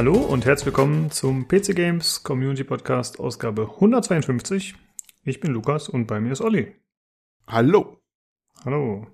[0.00, 4.74] Hallo und herzlich willkommen zum PC Games Community Podcast Ausgabe 152.
[5.24, 6.74] Ich bin Lukas und bei mir ist Olli.
[7.46, 8.00] Hallo.
[8.64, 9.08] Hallo.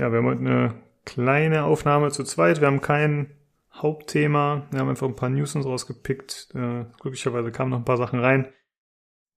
[0.00, 0.74] Ja, wir haben heute eine
[1.04, 2.62] kleine Aufnahme zu zweit.
[2.62, 3.36] Wir haben kein
[3.70, 4.66] Hauptthema.
[4.70, 6.48] Wir haben einfach ein paar News rausgepickt.
[6.54, 8.48] Äh, glücklicherweise kamen noch ein paar Sachen rein.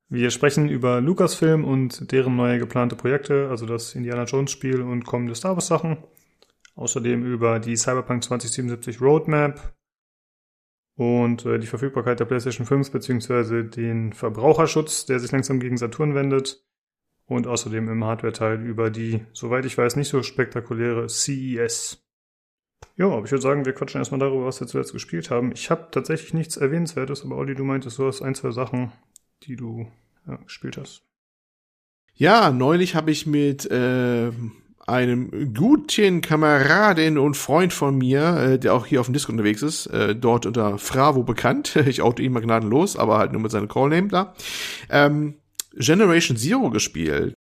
[0.07, 5.05] Wir sprechen über Lucasfilm und deren neue geplante Projekte, also das Indiana Jones Spiel und
[5.05, 5.97] kommende Star Wars Sachen.
[6.75, 9.75] Außerdem über die Cyberpunk 2077 Roadmap,
[10.95, 16.15] und äh, die Verfügbarkeit der PlayStation 5 beziehungsweise den Verbraucherschutz, der sich langsam gegen Saturn
[16.15, 16.65] wendet
[17.25, 22.01] und außerdem im Hardware-Teil über die, soweit ich weiß, nicht so spektakuläre CES.
[22.97, 25.51] Ja, aber ich würde sagen, wir quatschen erstmal darüber, was wir zuletzt gespielt haben.
[25.51, 28.93] Ich habe tatsächlich nichts Erwähnenswertes, aber Olli, du meintest, du hast ein, zwei Sachen,
[29.43, 29.87] die du
[30.27, 31.03] ja, gespielt hast.
[32.13, 34.31] Ja, neulich habe ich mit äh,
[34.87, 39.61] einem guten Kameradin und Freund von mir, äh, der auch hier auf dem Disco unterwegs
[39.61, 41.75] ist, äh, dort unter Fravo bekannt.
[41.85, 44.33] Ich auto ihn mal gnadenlos, aber halt nur mit seinem Callname da.
[44.89, 45.35] Ähm,
[45.77, 47.33] Generation Zero gespielt.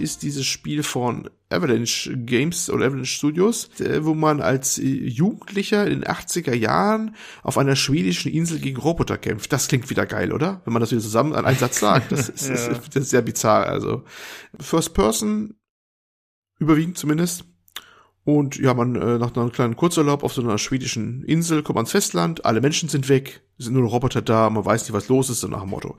[0.00, 5.86] Ist dieses Spiel von Avalanche Games oder Avalanche Studios, äh, wo man als äh, Jugendlicher
[5.86, 9.52] in den 80er Jahren auf einer schwedischen Insel gegen Roboter kämpft.
[9.52, 10.62] Das klingt wieder geil, oder?
[10.64, 12.12] Wenn man das wieder zusammen an einen Satz sagt.
[12.12, 12.74] Das ist, ja.
[12.92, 13.66] das ist sehr bizarr.
[13.66, 14.04] Also
[14.58, 15.54] First Person,
[16.58, 17.44] überwiegend zumindest.
[18.24, 21.82] Und ja, man äh, nach einem kleinen Kurzurlaub auf so einer schwedischen Insel kommt man
[21.82, 25.30] ans Festland, alle Menschen sind weg, sind nur Roboter da, man weiß nicht, was los
[25.30, 25.96] ist, so nach dem Motto.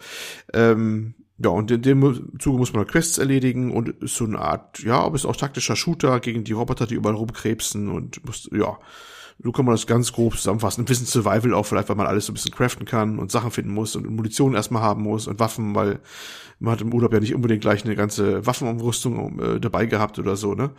[0.54, 4.80] Ähm, ja, und in dem Zuge muss man Quests erledigen und ist so eine Art,
[4.80, 8.78] ja, ob es auch taktischer Shooter gegen die Roboter, die überall rumkrebsen und muss, ja,
[9.44, 10.82] so kann man das ganz grob zusammenfassen.
[10.82, 13.50] Ein bisschen Survival auch vielleicht, weil man alles so ein bisschen craften kann und Sachen
[13.50, 16.00] finden muss und Munition erstmal haben muss und Waffen, weil
[16.60, 20.36] man hat im Urlaub ja nicht unbedingt gleich eine ganze Waffenumrüstung äh, dabei gehabt oder
[20.36, 20.72] so, ne?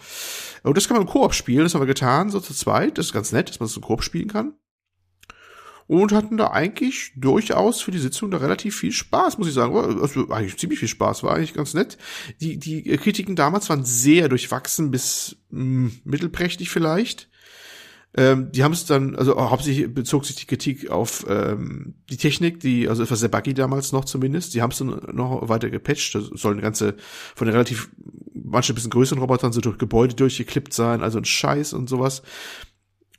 [0.62, 2.98] Und das kann man im Koop spielen, das haben wir getan, so zu zweit.
[2.98, 4.54] Das ist ganz nett, dass man so Koop spielen kann
[5.86, 9.74] und hatten da eigentlich durchaus für die Sitzung da relativ viel Spaß, muss ich sagen.
[10.00, 11.98] Also eigentlich ziemlich viel Spaß, war eigentlich ganz nett.
[12.40, 17.28] Die, die Kritiken damals waren sehr durchwachsen bis mh, hm, mittelprächtig vielleicht.
[18.14, 22.60] Ähm, die haben es dann, also hauptsächlich bezog sich die Kritik auf ähm, die Technik,
[22.60, 24.52] die, also etwas sehr buggy damals noch zumindest.
[24.54, 26.14] Die haben es dann noch weiter gepatcht.
[26.14, 26.96] Das soll eine ganze,
[27.34, 27.90] von den relativ,
[28.34, 32.22] manche bisschen größeren Robotern so durch Gebäude durchgeklippt sein, also ein Scheiß und sowas.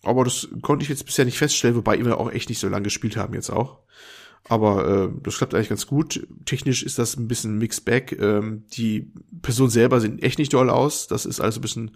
[0.04, 2.84] Aber das konnte ich jetzt bisher nicht feststellen, wobei wir auch echt nicht so lange
[2.84, 3.80] gespielt haben jetzt auch.
[4.50, 6.28] Aber äh, das klappt eigentlich ganz gut.
[6.44, 8.12] Technisch ist das ein bisschen Mixed Bag.
[8.20, 9.10] Ähm, die
[9.42, 11.08] Personen selber sehen echt nicht doll aus.
[11.08, 11.92] Das ist alles ein bisschen,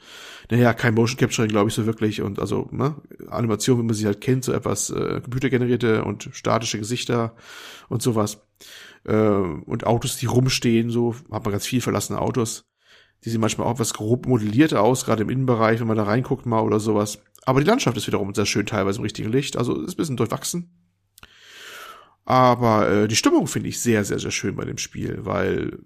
[0.50, 2.22] naja, kein Motion Capturing, glaube ich, so wirklich.
[2.22, 2.95] Und also, ne,
[3.29, 7.35] Animation, wie man sie halt kennt, so etwas äh, computergenerierte und statische Gesichter
[7.89, 8.39] und sowas.
[9.03, 12.63] Äh, und Autos, die rumstehen, so, hat man ganz viel verlassene Autos.
[13.24, 16.46] Die sehen manchmal auch etwas grob modelliert aus, gerade im Innenbereich, wenn man da reinguckt
[16.46, 17.20] mal oder sowas.
[17.46, 19.58] Aber die Landschaft ist wiederum sehr schön, teilweise im richtigen Licht.
[19.58, 20.70] Also ist ein bisschen durchwachsen.
[22.25, 25.80] Aber äh, die Stimmung finde ich sehr, sehr, sehr schön bei dem Spiel, weil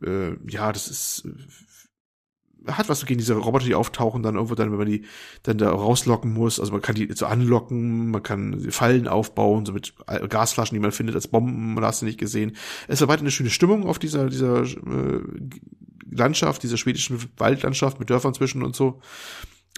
[0.00, 4.70] äh, ja, das ist äh, hat was gegen diese Roboter, die auftauchen, dann irgendwo dann,
[4.70, 5.04] wenn man die
[5.42, 6.60] dann da rauslocken muss.
[6.60, 9.94] Also man kann die so anlocken, man kann Fallen aufbauen, so mit
[10.28, 12.56] Gasflaschen, die man findet als Bomben, man hast du nicht gesehen.
[12.86, 15.20] Es ist weiter eine schöne Stimmung auf dieser, dieser äh,
[16.10, 19.00] Landschaft, dieser schwedischen Waldlandschaft mit Dörfern zwischen und so.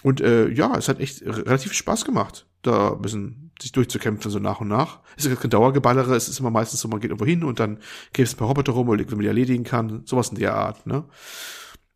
[0.03, 4.39] Und äh, ja, es hat echt relativ Spaß gemacht, da ein bisschen sich durchzukämpfen, so
[4.39, 4.99] nach und nach.
[5.15, 7.79] Es ist kein Dauergeballere, es ist immer meistens so, man geht irgendwo hin und dann
[8.13, 11.05] kämpft ein paar Roboter rum, wenn man die erledigen kann, sowas in der Art, ne?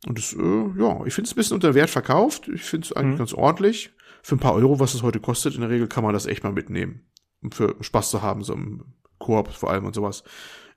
[0.08, 2.48] Und das, äh, ja, ich finde es ein bisschen unter Wert verkauft.
[2.54, 3.20] Ich finde es eigentlich mhm.
[3.20, 3.92] ganz ordentlich.
[4.22, 6.44] Für ein paar Euro, was es heute kostet, in der Regel kann man das echt
[6.44, 7.02] mal mitnehmen.
[7.42, 8.84] Um für Spaß zu haben, so im
[9.18, 10.24] Koop vor allem und sowas.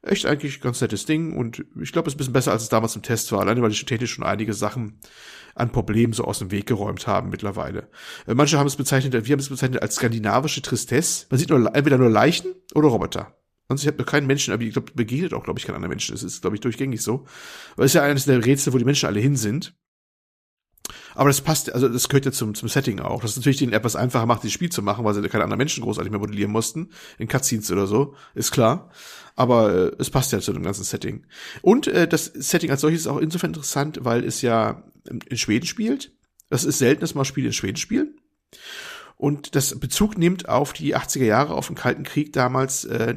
[0.02, 2.68] Echt eigentlich ganz nettes Ding und ich glaube, es ist ein bisschen besser, als es
[2.68, 5.00] damals im Test war, alleine weil die technisch schon einige Sachen
[5.54, 7.88] an Problemen so aus dem Weg geräumt haben mittlerweile.
[8.26, 11.26] Äh, manche haben es bezeichnet, wir haben es bezeichnet als skandinavische Tristesse.
[11.30, 13.36] Man sieht nur, entweder nur Leichen oder Roboter.
[13.68, 15.90] Sonst ich habe noch keinen Menschen, aber ich glaube, begegnet auch, glaube ich, kein anderer
[15.90, 16.14] Menschen.
[16.14, 17.26] Das ist, glaube ich, durchgängig so.
[17.76, 19.74] Es ist ja eines der Rätsel, wo die Menschen alle hin sind.
[21.14, 23.20] Aber das passt, also das gehört ja zum, zum Setting auch.
[23.20, 25.58] Das ist natürlich den etwas einfacher macht, das Spiel zu machen, weil sie keine anderen
[25.58, 28.90] Menschen großartig mehr modellieren mussten, in Cutscenes oder so, ist klar.
[29.38, 31.24] Aber äh, es passt ja zu dem ganzen Setting.
[31.62, 35.64] Und äh, das Setting als solches ist auch insofern interessant, weil es ja in Schweden
[35.64, 36.10] spielt.
[36.50, 38.16] Das ist selten, dass mal Spiele in Schweden spielen.
[39.16, 43.14] Und das Bezug nimmt auf die 80er Jahre, auf den Kalten Krieg damals, äh,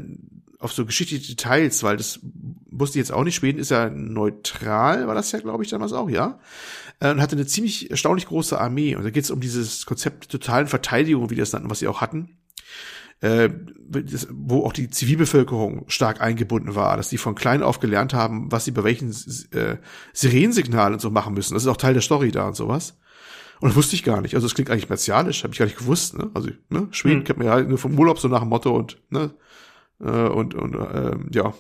[0.60, 2.20] auf so geschichtliche Details, weil das
[2.70, 3.34] wusste ich jetzt auch nicht.
[3.34, 6.38] Schweden ist ja neutral, war das ja, glaube ich, damals auch, ja.
[7.00, 8.96] Äh, und hatte eine ziemlich erstaunlich große Armee.
[8.96, 12.00] Und da geht es um dieses Konzept totalen Verteidigung, wie das nannten, was sie auch
[12.00, 12.38] hatten.
[13.22, 13.50] Äh,
[14.30, 18.66] wo auch die Zivilbevölkerung stark eingebunden war, dass die von klein auf gelernt haben, was
[18.66, 19.10] sie bei welchen
[19.52, 19.78] äh,
[20.14, 21.54] Sirensignalen so machen müssen.
[21.54, 22.98] Das ist auch Teil der Story da und sowas.
[23.60, 24.34] Und das wusste ich gar nicht.
[24.34, 26.18] Also es klingt eigentlich martialisch, habe ich gar nicht gewusst.
[26.18, 26.32] Ne?
[26.34, 26.88] Also ne?
[26.92, 27.24] Schweden hm.
[27.26, 29.32] kennt man ja nur vom Urlaub so nach dem Motto und ne
[30.00, 31.54] äh, und und äh, ja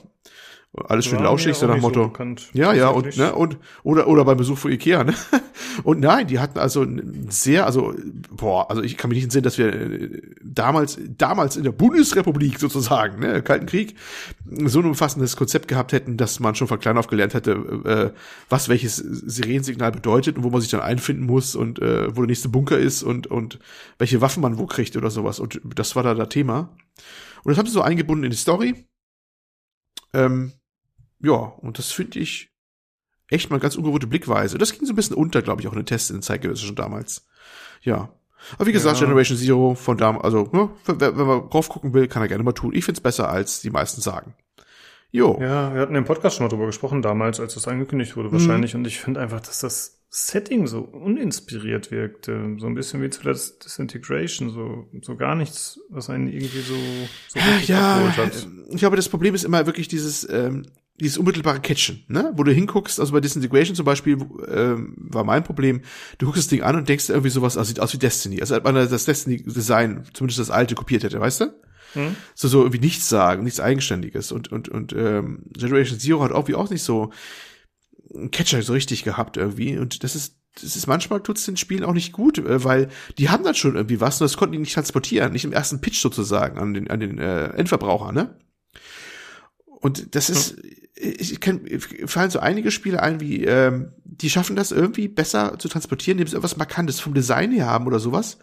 [0.73, 2.13] alles schön lauschig, so nach dem Motto.
[2.18, 5.13] So ja, ja, und, ne, und, oder, oder beim Besuch von Ikea, ne?
[5.83, 6.85] Und nein, die hatten also
[7.29, 7.94] sehr, also,
[8.29, 12.59] boah, also ich kann mich nicht entsinnen, dass wir äh, damals, damals in der Bundesrepublik
[12.59, 13.95] sozusagen, ne, Kalten Krieg,
[14.65, 17.51] so ein umfassendes Konzept gehabt hätten, dass man schon von klein auf gelernt hätte,
[17.85, 18.18] äh,
[18.50, 22.27] was welches Sirensignal bedeutet und wo man sich dann einfinden muss und äh, wo der
[22.27, 23.59] nächste Bunker ist und, und
[23.97, 25.39] welche Waffen man wo kriegt oder sowas.
[25.39, 26.75] Und das war da das Thema.
[27.44, 28.85] Und das haben sie so eingebunden in die Story.
[30.13, 30.53] Ähm,
[31.23, 32.51] ja, und das finde ich
[33.29, 34.57] echt mal ganz ungewohnte Blickweise.
[34.57, 36.68] Das ging so ein bisschen unter, glaube ich, auch in den Tests in den Zeitgenossen
[36.68, 37.25] schon damals.
[37.81, 38.13] Ja.
[38.57, 39.06] Aber wie gesagt, ja.
[39.06, 42.44] Generation Zero von damals, also, ne, wenn, wenn man drauf gucken will, kann er gerne
[42.44, 42.73] mal tun.
[42.73, 44.35] Ich find's besser, als die meisten sagen.
[45.12, 45.38] Jo.
[45.41, 48.73] Ja, wir hatten im Podcast schon mal drüber gesprochen damals, als das angekündigt wurde, wahrscheinlich.
[48.73, 48.81] Mhm.
[48.81, 52.56] Und ich finde einfach, dass das Setting so uninspiriert wirkte.
[52.57, 56.75] So ein bisschen wie zuletzt Disintegration, so, so gar nichts, was einen irgendwie so,
[57.27, 57.39] so
[57.71, 58.47] ja, hat.
[58.69, 60.65] Ich glaube, das Problem ist immer wirklich dieses, ähm,
[61.01, 62.31] dieses unmittelbare Catchen, ne?
[62.36, 64.18] Wo du hinguckst, also bei Disintegration zum Beispiel
[64.48, 65.81] ähm, war mein Problem,
[66.18, 68.42] du guckst das Ding an und denkst irgendwie sowas, also sieht aus wie Destiny.
[68.42, 71.53] Also als man das Destiny-Design, zumindest das alte, kopiert hätte, weißt du?
[71.94, 72.15] Hm?
[72.36, 74.31] So, so irgendwie nichts sagen, nichts Eigenständiges.
[74.31, 77.12] Und, und, und ähm, Generation Zero hat irgendwie auch nicht so
[78.13, 79.77] einen Catcher so richtig gehabt irgendwie.
[79.77, 83.30] Und das ist das ist manchmal tut's den Spielen auch nicht gut, äh, weil die
[83.30, 86.01] haben dann schon irgendwie was und das konnten die nicht transportieren, nicht im ersten Pitch
[86.01, 88.36] sozusagen an den an den äh, Endverbraucher, ne?
[89.81, 90.56] Und das ist,
[90.95, 91.62] ich kenn,
[92.06, 96.28] fallen so einige Spiele ein, wie, ähm, die schaffen das irgendwie besser zu transportieren, indem
[96.28, 98.38] sie irgendwas Markantes vom Design her haben oder sowas.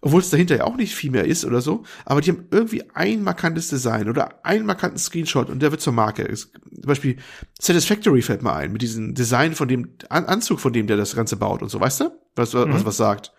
[0.00, 1.82] Obwohl es dahinter ja auch nicht viel mehr ist oder so.
[2.04, 5.92] Aber die haben irgendwie ein markantes Design oder einen markanten Screenshot und der wird zur
[5.92, 6.22] Marke.
[6.22, 7.16] Ist, zum Beispiel
[7.58, 11.16] Satisfactory fällt mir ein, mit diesem Design von dem An Anzug, von dem der das
[11.16, 12.10] Ganze baut und so, weißt du?
[12.36, 12.84] Was, was, mhm.
[12.84, 13.32] was sagt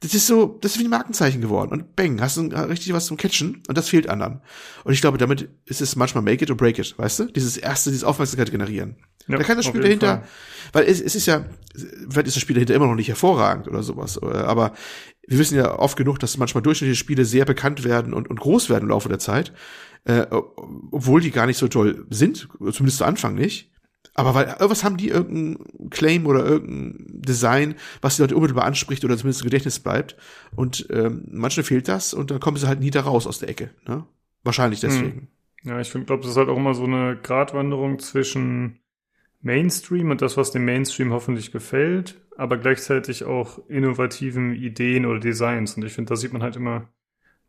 [0.00, 1.72] das ist so, das ist wie ein Markenzeichen geworden.
[1.72, 4.40] Und bang, hast du richtig was zum Catchen und das fehlt anderen.
[4.84, 7.24] Und ich glaube, damit ist es manchmal make it or break it, weißt du?
[7.26, 8.96] Dieses erste, dieses Aufmerksamkeit generieren.
[9.26, 10.26] Ja, da kann das Spiel dahinter, Fall.
[10.72, 13.82] weil es, es ist ja, vielleicht ist das Spiel dahinter immer noch nicht hervorragend oder
[13.82, 14.72] sowas, aber
[15.26, 18.70] wir wissen ja oft genug, dass manchmal durchschnittliche Spiele sehr bekannt werden und, und groß
[18.70, 19.52] werden im Laufe der Zeit,
[20.04, 23.72] äh, obwohl die gar nicht so toll sind, zumindest zu Anfang nicht.
[24.14, 29.04] Aber weil irgendwas haben die irgendein Claim oder irgendein Design, was die Leute unmittelbar anspricht
[29.04, 30.16] oder zumindest im Gedächtnis bleibt.
[30.54, 33.50] Und ähm, manchmal fehlt das und dann kommen sie halt nie da raus aus der
[33.50, 33.70] Ecke.
[33.86, 34.04] Ne?
[34.42, 34.88] Wahrscheinlich hm.
[34.88, 35.28] deswegen.
[35.64, 38.78] Ja, ich glaube, das ist halt auch immer so eine Gratwanderung zwischen
[39.42, 45.76] Mainstream und das, was dem Mainstream hoffentlich gefällt, aber gleichzeitig auch innovativen Ideen oder Designs.
[45.76, 46.88] Und ich finde, da sieht man halt immer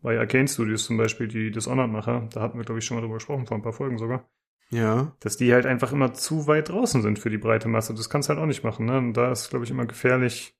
[0.01, 3.15] bei Arcane Studios zum Beispiel, die Dishonored-Macher, da hatten wir, glaube ich, schon mal drüber
[3.15, 4.29] gesprochen, vor ein paar Folgen sogar.
[4.69, 5.15] Ja.
[5.21, 7.93] Dass die halt einfach immer zu weit draußen sind für die breite Masse.
[7.93, 8.97] Das kannst du halt auch nicht machen, ne?
[8.97, 10.55] Und da ist, glaube ich, immer gefährlich,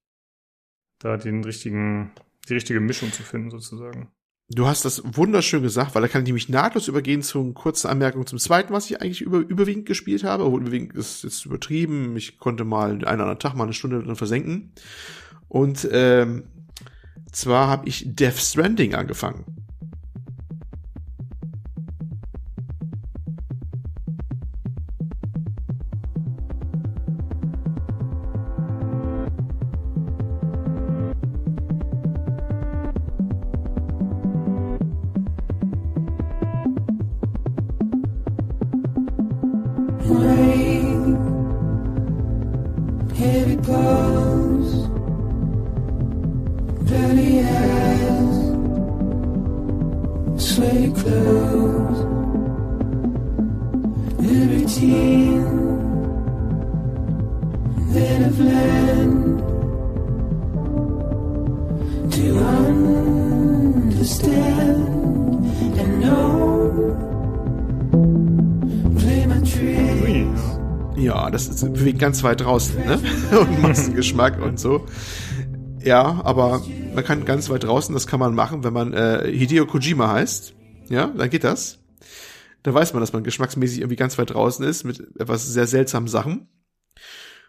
[1.00, 2.12] da den richtigen,
[2.48, 4.10] die richtige Mischung zu finden, sozusagen.
[4.50, 7.88] Du hast das wunderschön gesagt, weil da kann ich nämlich nahtlos übergehen zu einer kurzen
[7.88, 10.46] Anmerkung zum zweiten, was ich eigentlich über, überwiegend gespielt habe.
[10.46, 12.16] Obwohl überwiegend ist jetzt übertrieben.
[12.16, 14.72] Ich konnte mal einen oder anderen Tag mal eine Stunde drin versenken.
[15.50, 16.44] Und ähm,
[17.34, 19.67] zwar habe ich Death Stranding angefangen.
[71.98, 73.00] Ganz weit draußen, ne?
[73.40, 74.86] Und Massengeschmack und so.
[75.84, 76.64] Ja, aber
[76.94, 80.54] man kann ganz weit draußen, das kann man machen, wenn man äh, Hideo Kojima heißt.
[80.90, 81.80] Ja, dann geht das.
[82.64, 86.08] Da weiß man, dass man geschmacksmäßig irgendwie ganz weit draußen ist mit etwas sehr seltsamen
[86.10, 86.48] Sachen.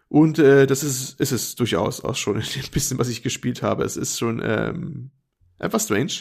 [0.08, 3.62] Und äh, das ist, ist es durchaus auch schon in dem bisschen, was ich gespielt
[3.62, 3.84] habe.
[3.84, 5.10] Es ist schon ähm,
[5.58, 6.12] etwas strange.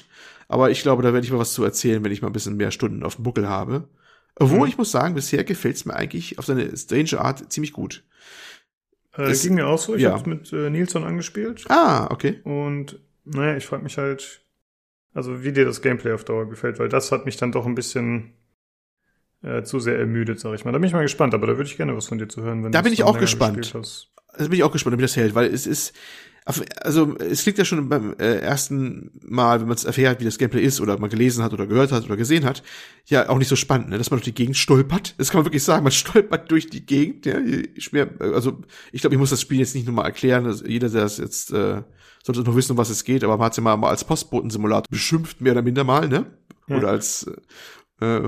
[0.47, 2.57] Aber ich glaube, da werde ich mal was zu erzählen, wenn ich mal ein bisschen
[2.57, 3.89] mehr Stunden auf dem Buckel habe.
[4.39, 4.67] Obwohl, Mhm.
[4.67, 8.03] ich muss sagen, bisher gefällt es mir eigentlich auf seine strange Art ziemlich gut.
[9.17, 9.95] Äh, ging mir auch so.
[9.95, 10.11] Ich ja.
[10.11, 11.65] habe mit äh, Nilsson angespielt.
[11.69, 12.39] Ah, okay.
[12.43, 14.45] Und naja, ich frage mich halt,
[15.13, 17.75] also wie dir das Gameplay auf Dauer gefällt, weil das hat mich dann doch ein
[17.75, 18.33] bisschen
[19.41, 20.71] äh, zu sehr ermüdet, sag ich mal.
[20.71, 22.63] Da bin ich mal gespannt, aber da würde ich gerne was von dir zu hören,
[22.63, 23.73] wenn Da du bin ich auch gespannt.
[23.75, 25.95] Also bin ich auch gespannt, wie das hält, weil es ist,
[26.81, 30.37] also es klingt ja schon beim äh, ersten Mal, wenn man es erfährt, wie das
[30.37, 32.63] Gameplay ist oder man gelesen hat oder gehört hat oder gesehen hat,
[33.05, 33.97] ja auch nicht so spannend, ne?
[33.97, 35.15] dass man durch die Gegend stolpert.
[35.17, 37.25] Das kann man wirklich sagen, man stolpert durch die Gegend.
[37.25, 37.39] Ja?
[37.75, 38.59] Ich mehr, also
[38.91, 40.45] ich glaube, ich muss das Spiel jetzt nicht nochmal erklären.
[40.45, 41.81] Also jeder, der das jetzt äh,
[42.23, 44.03] sollte noch wissen, um was es geht, aber man hat es ja mal, mal als
[44.03, 46.27] Postbotensimulator beschimpft, mehr oder minder mal, ne?
[46.67, 46.77] Ja.
[46.77, 47.25] Oder als
[47.99, 48.19] äh,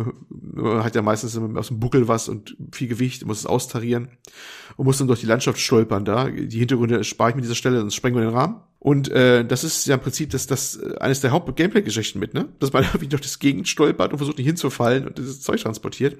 [0.81, 4.09] hat ja meistens aus dem Buckel was und viel Gewicht, muss es austarieren
[4.77, 6.29] und muss dann durch die Landschaft stolpern da.
[6.29, 8.61] Die Hintergründe spare ich mir dieser Stelle, sonst sprengen wir den Rahmen.
[8.79, 12.47] Und äh, das ist ja im Prinzip das, das eines der Haupt-Gameplay-Geschichten mit, ne?
[12.59, 16.17] Dass man irgendwie durch das Gegend stolpert und versucht nicht hinzufallen und dieses Zeug transportiert.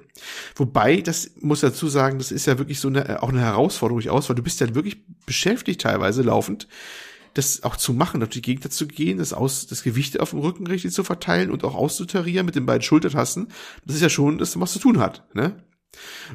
[0.56, 4.28] Wobei, das muss dazu sagen, das ist ja wirklich so eine, auch eine Herausforderung durchaus,
[4.28, 6.68] weil du bist ja wirklich beschäftigt teilweise laufend,
[7.34, 10.40] das auch zu machen, durch die Gegend zu gehen, das aus, das Gewicht auf dem
[10.40, 13.48] Rücken richtig zu verteilen und auch auszutarieren mit den beiden Schultertasten.
[13.84, 15.64] Das ist ja schon, das was zu tun hat, ne?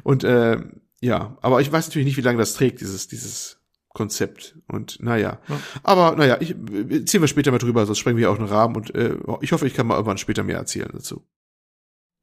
[0.02, 0.58] Und äh,
[1.00, 3.60] ja, aber ich weiß natürlich nicht, wie lange das trägt, dieses, dieses
[3.96, 4.58] Konzept.
[4.68, 5.40] Und naja.
[5.48, 5.60] Ja.
[5.82, 8.76] Aber naja, ich, äh, ziehen wir später mal drüber, sonst sprengen wir auch einen Rahmen
[8.76, 11.26] und äh, ich hoffe, ich kann mal irgendwann später mehr erzählen dazu.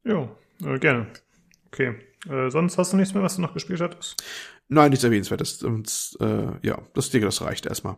[0.03, 0.29] Jo,
[0.63, 1.07] äh, gerne.
[1.67, 1.95] Okay.
[2.29, 4.23] Äh, sonst hast du nichts mehr, was du noch gespielt hattest?
[4.67, 5.63] Nein, nichts erwähnenswertes.
[5.63, 7.97] Und äh, ja, das denke, das reicht erstmal.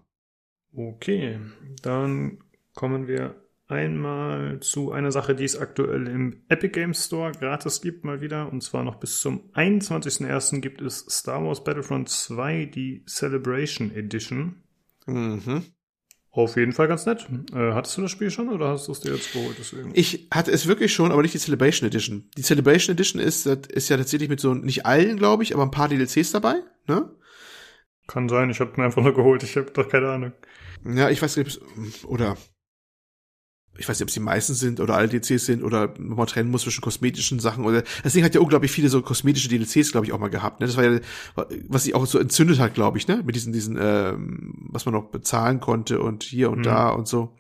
[0.76, 1.40] Okay,
[1.82, 2.40] dann
[2.74, 3.36] kommen wir
[3.68, 8.52] einmal zu einer Sache, die es aktuell im Epic Games Store gratis gibt, mal wieder.
[8.52, 10.60] Und zwar noch bis zum 21.01.
[10.60, 14.64] gibt es Star Wars Battlefront 2, die Celebration Edition.
[15.08, 15.64] Mhm.
[16.30, 17.26] Auf jeden Fall ganz nett.
[17.54, 19.56] Äh, hattest du das Spiel schon oder hast du es dir jetzt geholt?
[19.58, 19.92] Deswegen?
[19.94, 22.30] Ich hatte es wirklich schon, aber nicht die Celebration Edition.
[22.38, 25.72] Die Celebration Edition ist, ist ja tatsächlich mit so, nicht allen, glaube ich, aber ein
[25.72, 26.56] paar DLCs dabei,
[26.88, 27.10] ne?
[28.08, 30.34] Kann sein, ich habe mir einfach nur geholt, ich habe doch keine Ahnung.
[30.88, 31.60] Ja, ich weiß nicht,
[32.06, 32.38] oder
[33.78, 36.50] ich weiß nicht, ob es die meisten sind oder alle DLCs sind oder man trennen
[36.50, 40.06] muss zwischen kosmetischen Sachen oder das Ding hat ja unglaublich viele so kosmetische DLCs, glaube
[40.06, 40.60] ich, auch mal gehabt.
[40.62, 40.66] Ne?
[40.68, 41.00] Das war ja,
[41.68, 43.22] was sich auch so entzündet hat, glaube ich, ne?
[43.26, 46.64] Mit diesen, diesen, ähm, was man noch bezahlen konnte und hier und Mhm.
[46.64, 47.36] da und so.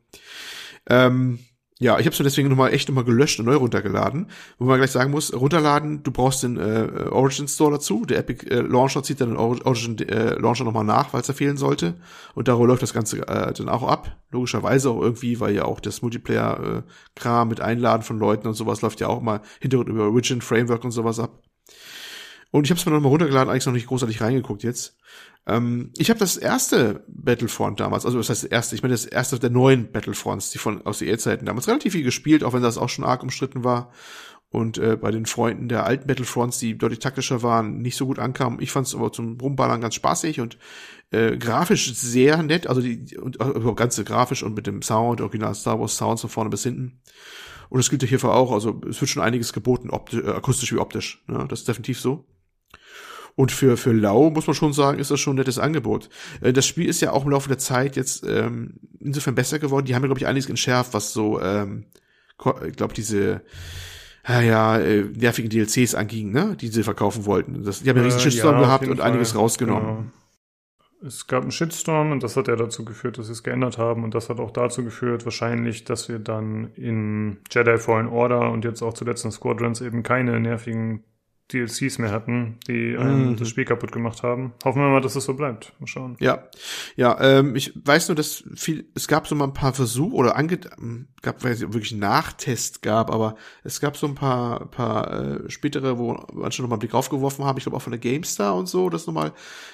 [0.87, 1.39] Ähm,
[1.79, 4.27] ja, ich habe es deswegen nochmal echt nochmal gelöscht und neu runtergeladen.
[4.57, 8.05] Wo man gleich sagen muss, runterladen, du brauchst den äh, Origin Store dazu.
[8.05, 11.27] Der Epic äh, Launcher zieht dann den Or- Origin äh, Launcher nochmal nach, weil es
[11.27, 11.95] da fehlen sollte.
[12.33, 14.15] Und darüber läuft das Ganze äh, dann auch ab.
[14.31, 19.01] Logischerweise auch irgendwie, weil ja auch das Multiplayer-Kram mit Einladen von Leuten und sowas läuft
[19.01, 21.41] ja auch mal Hintergrund über Origin Framework und sowas ab.
[22.55, 24.95] Und ich habe es mir nochmal runtergeladen, eigentlich noch nicht großartig reingeguckt jetzt.
[25.45, 29.03] Ähm, ich habe das erste Battlefront damals, also das heißt das erste, ich meine das
[29.03, 32.63] erste der neuen Battlefronts, die von aus der zeiten damals relativ viel gespielt, auch wenn
[32.63, 33.91] das auch schon arg umstritten war.
[34.51, 38.19] Und äh, bei den Freunden der alten Battlefronts, die deutlich taktischer waren, nicht so gut
[38.19, 38.61] ankamen.
[38.61, 40.57] Ich fand es aber zum Rumballern ganz spaßig und
[41.11, 45.55] äh, grafisch sehr nett, also die und also ganze grafisch und mit dem Sound, Original
[45.55, 47.01] Star Wars Sounds von vorne bis hinten.
[47.67, 50.71] Und das gilt ja hierfür auch, also es wird schon einiges geboten, optisch, äh, akustisch
[50.71, 51.21] wie optisch.
[51.27, 51.45] Ne?
[51.49, 52.25] Das ist definitiv so.
[53.37, 56.09] Und für, für Lau muss man schon sagen, ist das schon ein nettes Angebot.
[56.41, 59.85] Äh, Das Spiel ist ja auch im Laufe der Zeit jetzt ähm, insofern besser geworden.
[59.85, 61.85] Die haben ja, glaube ich, einiges entschärft, was so, ähm,
[62.37, 63.41] ko- ich glaube, diese
[64.27, 67.63] ja, ja, äh, nervigen DLCs anging, ne, die sie verkaufen wollten.
[67.63, 69.41] Das, die haben ja einen riesen Äh, Shitstorm ja, gehabt und einiges Fall.
[69.41, 69.85] rausgenommen.
[69.97, 70.05] Genau.
[71.07, 74.03] Es gab einen Shitstorm und das hat ja dazu geführt, dass sie es geändert haben
[74.03, 78.65] und das hat auch dazu geführt, wahrscheinlich, dass wir dann in Jedi Fallen Order und
[78.65, 81.03] jetzt auch zuletzt in Squadrons eben keine nervigen
[81.53, 83.37] DLCs mehr hatten, die einem Mhm.
[83.37, 84.53] das Spiel kaputt gemacht haben.
[84.63, 85.73] Hoffen wir mal, dass es so bleibt.
[85.79, 86.17] Mal schauen.
[86.19, 86.47] Ja,
[86.95, 90.35] ja, ähm, ich weiß nur, dass viel, es gab so mal ein paar Versuche oder
[90.37, 94.15] ange, ähm, gab, weiß nicht, ob wirklich einen Nachtest gab, aber es gab so ein
[94.15, 97.81] paar, paar äh, spätere, wo manche noch mal einen Blick raufgeworfen haben, ich glaube auch
[97.81, 99.31] von der GameStar und so, das nochmal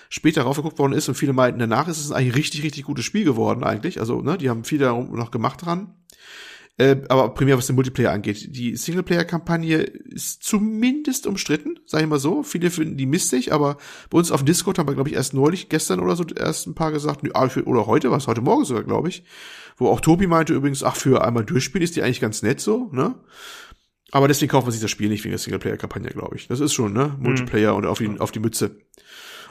[0.09, 3.05] später raufgeguckt worden ist und viele meinten, danach ist es eigentlich ein richtig, richtig gutes
[3.05, 5.93] Spiel geworden eigentlich, also, ne, die haben viel darum noch gemacht dran.
[6.77, 8.55] Äh, aber primär was den Multiplayer angeht.
[8.55, 12.43] Die Singleplayer-Kampagne ist zumindest umstritten, sag ich mal so.
[12.43, 13.77] Viele finden die mistig, aber
[14.09, 16.75] bei uns auf Discord haben wir, glaube ich, erst neulich, gestern oder so, erst ein
[16.75, 19.23] paar gesagt, nö, ah, oder heute, was heute Morgen sogar, glaube ich.
[19.77, 22.89] Wo auch Tobi meinte übrigens, ach, für einmal durchspielen ist die eigentlich ganz nett so,
[22.91, 23.15] ne?
[24.13, 26.47] Aber deswegen kauft man sich das Spiel nicht wegen der Singleplayer-Kampagne, glaube ich.
[26.47, 27.15] Das ist schon, ne?
[27.19, 28.77] Multiplayer und auf die, auf die Mütze.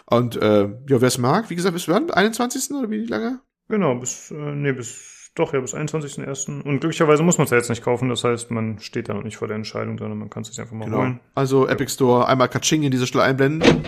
[0.06, 2.10] Und äh, ja, wer es mag, wie gesagt, bis wann?
[2.10, 2.72] 21.
[2.72, 3.40] oder wie lange?
[3.68, 6.62] Genau, bis, äh, nee, bis, doch, ja, bis 21.01.
[6.62, 9.22] Und glücklicherweise muss man es ja jetzt nicht kaufen, das heißt, man steht da noch
[9.22, 10.99] nicht vor der Entscheidung, sondern man kann es sich einfach mal Genau.
[10.99, 11.20] holen.
[11.34, 13.84] Also Epic Store, einmal Katsching in diese Stelle einblenden.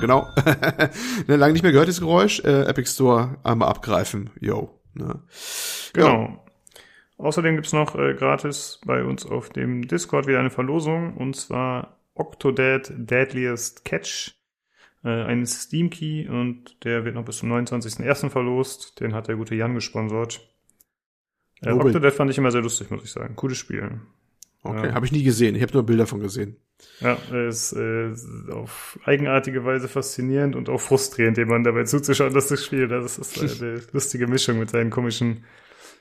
[0.00, 0.26] genau.
[1.28, 2.40] ne, lange nicht mehr gehört, das Geräusch.
[2.40, 4.30] Äh, Epic Store einmal abgreifen.
[4.40, 4.70] Yo.
[4.94, 5.22] Ne?
[5.92, 6.44] Genau.
[7.16, 11.96] Außerdem gibt's noch äh, gratis bei uns auf dem Discord wieder eine Verlosung und zwar
[12.14, 14.32] Octodad Deadliest Catch.
[15.04, 18.30] Äh, ein Steam Key und der wird noch bis zum 29.01.
[18.30, 18.98] verlost.
[19.00, 20.48] Den hat der gute Jan gesponsert.
[21.62, 21.86] Äh, Nobel.
[21.86, 23.36] Octodad fand ich immer sehr lustig, muss ich sagen.
[23.36, 24.00] Cooles Spiel.
[24.62, 24.94] Okay, Ja.
[24.94, 25.54] habe ich nie gesehen.
[25.56, 26.56] Ich habe nur Bilder von gesehen.
[27.00, 27.14] Ja,
[27.48, 28.12] ist äh,
[28.50, 33.36] auf eigenartige Weise faszinierend und auch frustrierend, jemand dabei zuzuschauen, dass das Spiel, das ist
[33.40, 35.44] äh, eine lustige Mischung mit seinen komischen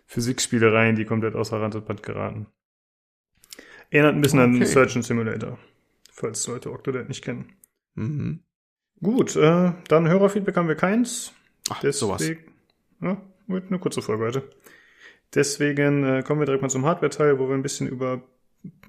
[0.07, 2.47] Physikspielereien, die komplett außer Rand und Band geraten.
[3.91, 4.65] Erinnert ein bisschen an Okay.
[4.65, 5.57] Surgeon Simulator,
[6.11, 7.53] falls Leute Octodad nicht kennen.
[7.95, 8.39] Mhm.
[9.01, 11.33] Gut, äh, dann Hörerfeedback haben wir keins.
[11.69, 12.19] Ach, sowas.
[12.21, 12.51] Deswegen,
[13.01, 14.43] ja, wird eine kurze Folge heute.
[15.33, 18.21] Deswegen äh, kommen wir direkt mal zum Hardware-Teil, wo wir ein bisschen über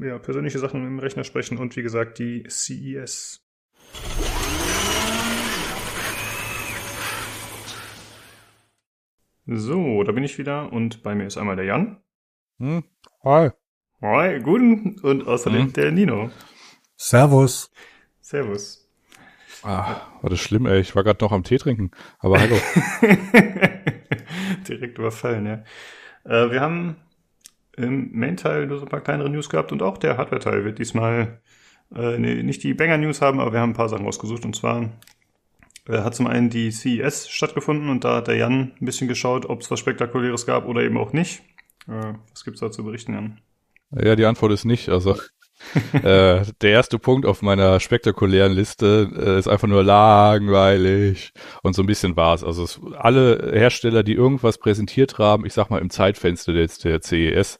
[0.00, 3.40] ja, persönliche Sachen im Rechner sprechen und wie gesagt die CES.
[9.46, 12.00] So, da bin ich wieder und bei mir ist einmal der Jan.
[12.58, 12.84] Hm?
[13.25, 13.50] Hi.
[14.00, 15.72] Hi, guten und außerdem Hm.
[15.72, 16.30] der Nino.
[16.96, 17.70] Servus.
[18.20, 18.88] Servus.
[19.62, 20.80] Ah, war das schlimm, ey.
[20.80, 21.92] Ich war gerade noch am Tee trinken.
[22.18, 22.56] Aber hallo.
[24.68, 25.64] Direkt überfallen, ja.
[26.24, 26.96] Äh, wir haben
[27.76, 31.40] im Main-Teil nur so ein paar kleinere News gehabt und auch der Hardware-Teil wird diesmal
[31.94, 34.44] äh, nee, nicht die Banger-News haben, aber wir haben ein paar Sachen rausgesucht.
[34.44, 34.90] Und zwar
[35.88, 39.46] äh, hat zum einen die CES stattgefunden und da hat der Jan ein bisschen geschaut,
[39.46, 41.42] ob es was Spektakuläres gab oder eben auch nicht.
[41.88, 43.40] Äh, was gibt's da zu berichten, Jan?
[43.90, 44.88] ja, die Antwort ist nicht.
[44.88, 45.16] Also
[45.92, 51.33] äh, der erste Punkt auf meiner spektakulären Liste äh, ist einfach nur langweilig.
[51.62, 52.44] Und so ein bisschen war's.
[52.44, 57.01] Also es, alle Hersteller, die irgendwas präsentiert haben, ich sag mal im Zeitfenster jetzt der
[57.01, 57.59] CES,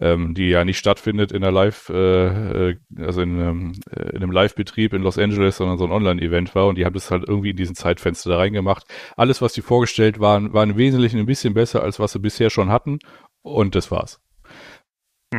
[0.00, 4.22] ähm, die ja nicht stattfindet in der Live, äh, äh, also in, einem, äh, in
[4.22, 7.28] einem Live-Betrieb in Los Angeles, sondern so ein Online-Event war und die haben das halt
[7.28, 8.84] irgendwie in diesen Zeitfenster da reingemacht.
[9.16, 12.50] Alles, was die vorgestellt waren, war im Wesentlichen ein bisschen besser, als was sie bisher
[12.50, 12.98] schon hatten
[13.42, 14.19] und das war's.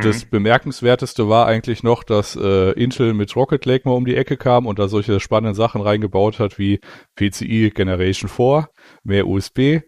[0.00, 4.38] Das bemerkenswerteste war eigentlich noch, dass äh, Intel mit Rocket Lake mal um die Ecke
[4.38, 6.80] kam und da solche spannenden Sachen reingebaut hat wie
[7.16, 8.68] PCI Generation 4,
[9.04, 9.80] mehr USB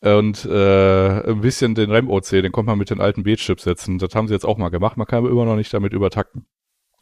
[0.00, 3.98] und äh, ein bisschen den RAM-OC, den kommt man mit den alten B-Chips setzen.
[3.98, 4.96] Das haben sie jetzt auch mal gemacht.
[4.96, 6.46] Man kann aber immer noch nicht damit übertakten.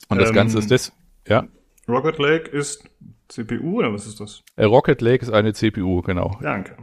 [0.08, 0.92] Und das Ähm, Ganze ist das,
[1.26, 1.46] ja.
[1.88, 2.88] Rocket Lake ist
[3.28, 4.42] CPU oder was ist das?
[4.56, 6.38] Äh, Rocket Lake ist eine CPU, genau.
[6.42, 6.76] Danke.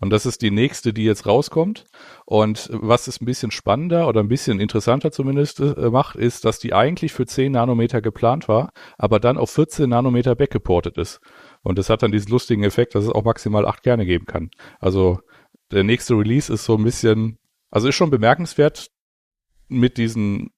[0.00, 1.84] Und das ist die nächste, die jetzt rauskommt.
[2.24, 6.58] Und was es ein bisschen spannender oder ein bisschen interessanter zumindest äh, macht, ist, dass
[6.58, 11.20] die eigentlich für 10 Nanometer geplant war, aber dann auf 14 Nanometer backgeportet ist.
[11.62, 14.50] Und das hat dann diesen lustigen Effekt, dass es auch maximal 8 Kerne geben kann.
[14.78, 15.20] Also
[15.70, 17.38] der nächste Release ist so ein bisschen,
[17.70, 18.88] also ist schon bemerkenswert
[19.68, 20.50] mit diesen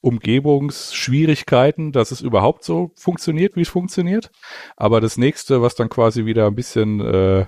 [0.00, 4.30] Umgebungsschwierigkeiten, dass es überhaupt so funktioniert, wie es funktioniert.
[4.76, 7.46] Aber das nächste, was dann quasi wieder ein bisschen äh,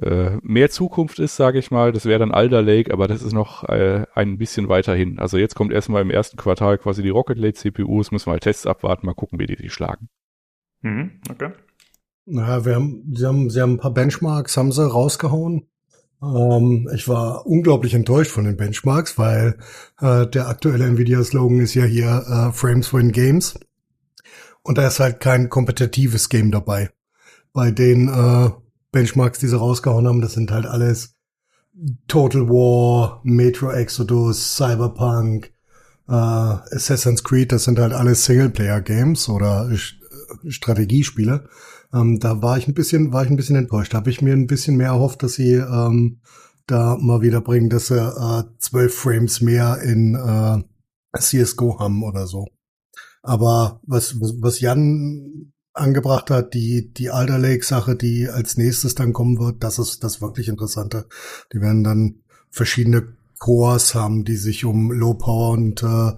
[0.00, 3.32] äh, mehr Zukunft ist, sage ich mal, das wäre dann Alder Lake, aber das ist
[3.32, 5.18] noch äh, ein bisschen weiter hin.
[5.18, 8.42] Also jetzt kommt erstmal im ersten Quartal quasi die Rocket Lake CPUs, müssen wir halt
[8.42, 10.08] Tests abwarten, mal gucken, wie die die schlagen.
[10.82, 11.50] Mhm, okay.
[12.26, 15.68] Naja, wir haben, sie haben, sie haben ein paar Benchmarks, haben sie rausgehauen.
[16.22, 19.58] Ähm, ich war unglaublich enttäuscht von den Benchmarks, weil
[20.00, 23.58] äh, der aktuelle Nvidia-Slogan ist ja hier äh, Frames win Games.
[24.62, 26.90] Und da ist halt kein kompetitives Game dabei.
[27.52, 28.50] Bei den äh,
[28.92, 31.16] Benchmarks, die sie rausgehauen haben, das sind halt alles
[32.08, 35.52] Total War, Metro Exodus, Cyberpunk,
[36.08, 41.48] äh, Assassin's Creed, das sind halt alles Singleplayer-Games oder äh, Strategiespiele.
[41.92, 43.92] Ähm, da war ich ein bisschen, war ich ein bisschen enttäuscht.
[43.92, 46.20] Da habe ich mir ein bisschen mehr erhofft, dass sie ähm,
[46.66, 52.26] da mal wieder bringen, dass sie äh, 12 Frames mehr in äh, CSGO haben oder
[52.26, 52.46] so.
[53.22, 59.12] Aber was, was Jan angebracht hat, die, die Alder Lake Sache, die als nächstes dann
[59.12, 61.06] kommen wird, das ist das wirklich Interessante.
[61.52, 66.12] Die werden dann verschiedene Cores haben, die sich um Low Power und äh,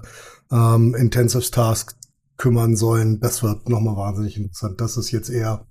[0.50, 1.96] ähm, Intensive Tasks
[2.36, 3.20] kümmern sollen.
[3.20, 4.80] Das wird nochmal wahnsinnig interessant.
[4.80, 5.66] Das ist jetzt eher,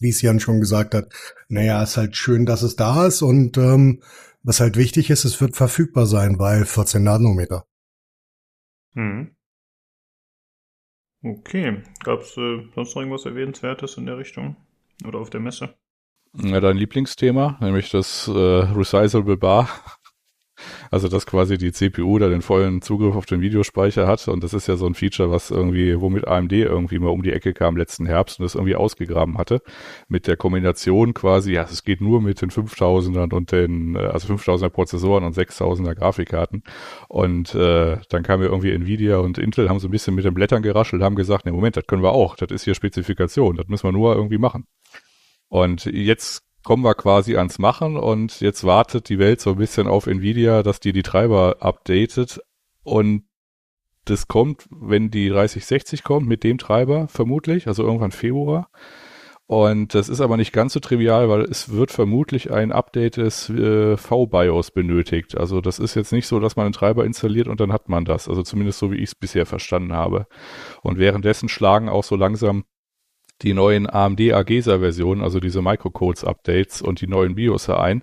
[0.00, 1.12] wie es Jan schon gesagt hat,
[1.48, 4.02] naja, ist halt schön, dass es da ist und ähm,
[4.42, 7.66] was halt wichtig ist, es wird verfügbar sein, weil 14 Nanometer.
[8.94, 9.35] Mhm.
[11.26, 11.82] Okay.
[12.04, 14.54] Gab es äh, sonst noch irgendwas Erwähnenswertes in der Richtung?
[15.04, 15.74] Oder auf der Messe?
[16.34, 19.68] Ja, dein Lieblingsthema, nämlich das äh, Resizable Bar.
[20.90, 24.26] Also dass quasi die CPU da den vollen Zugriff auf den Videospeicher hat.
[24.28, 27.32] Und das ist ja so ein Feature, was irgendwie, womit AMD irgendwie mal um die
[27.32, 29.62] Ecke kam letzten Herbst und das irgendwie ausgegraben hatte.
[30.08, 34.32] Mit der Kombination quasi, ja, es geht nur mit den 5000ern und den, äh, also
[34.32, 36.62] 5000er Prozessoren und 6000er Grafikkarten.
[37.08, 40.34] Und äh, dann kam ja irgendwie Nvidia und Intel haben so ein bisschen mit den
[40.34, 43.68] Blättern geraschelt, haben gesagt, ne Moment, das können wir auch, das ist hier Spezifikation, das
[43.68, 44.66] müssen wir nur irgendwie machen.
[45.48, 49.86] Und jetzt kommen wir quasi ans Machen und jetzt wartet die Welt so ein bisschen
[49.86, 52.40] auf Nvidia, dass die die Treiber updatet
[52.82, 53.22] und
[54.04, 58.68] das kommt, wenn die 3060 kommt, mit dem Treiber vermutlich, also irgendwann Februar.
[59.46, 63.48] Und das ist aber nicht ganz so trivial, weil es wird vermutlich ein Update des
[63.48, 65.36] äh, V-BIOS benötigt.
[65.36, 68.04] Also das ist jetzt nicht so, dass man einen Treiber installiert und dann hat man
[68.04, 68.28] das.
[68.28, 70.26] Also zumindest so, wie ich es bisher verstanden habe.
[70.82, 72.64] Und währenddessen schlagen auch so langsam
[73.42, 78.02] die neuen AMD AGESA-Versionen, also diese Microcodes-Updates und die neuen BIOS ein.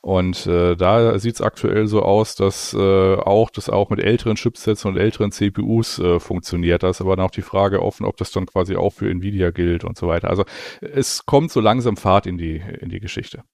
[0.00, 4.34] Und äh, da sieht es aktuell so aus, dass äh, auch das auch mit älteren
[4.34, 6.82] Chipsets und älteren CPUs äh, funktioniert.
[6.82, 9.84] Da ist aber noch die Frage offen, ob das dann quasi auch für Nvidia gilt
[9.84, 10.28] und so weiter.
[10.28, 10.44] Also
[10.80, 13.44] es kommt so langsam Fahrt in die in die Geschichte.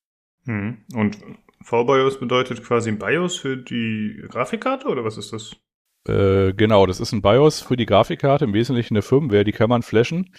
[0.46, 0.78] Hm.
[0.94, 1.18] Und
[1.62, 5.54] VBIOS bedeutet quasi ein BIOS für die Grafikkarte oder was ist das?
[6.08, 9.68] Äh, genau, das ist ein BIOS für die Grafikkarte, im Wesentlichen eine Firmware, die kann
[9.68, 10.30] man flashen.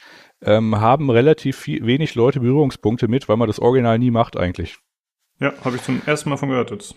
[0.41, 4.78] Ähm, haben relativ viel, wenig Leute Berührungspunkte mit, weil man das Original nie macht eigentlich.
[5.39, 6.95] Ja, habe ich zum ersten Mal von gehört jetzt.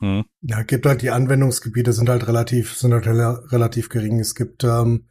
[0.00, 0.24] Hm.
[0.42, 4.20] Ja, gibt halt die Anwendungsgebiete sind halt relativ, sind halt rela- relativ gering.
[4.20, 5.08] Es gibt ähm,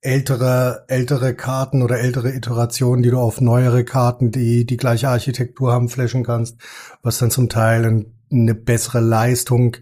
[0.00, 5.72] ältere, ältere Karten oder ältere Iterationen, die du auf neuere Karten, die die gleiche Architektur
[5.72, 6.60] haben, flashen kannst,
[7.02, 9.76] was dann zum Teil ein, eine bessere Leistung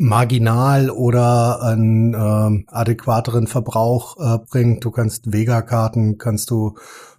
[0.00, 4.82] marginal oder einen ähm, adäquateren Verbrauch äh, bringt.
[4.82, 6.78] Du kannst Vega-Karten, kannst du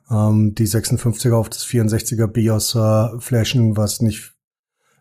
[0.10, 4.34] ähm, die 56er auf das 64er BIOS äh, flashen, was nicht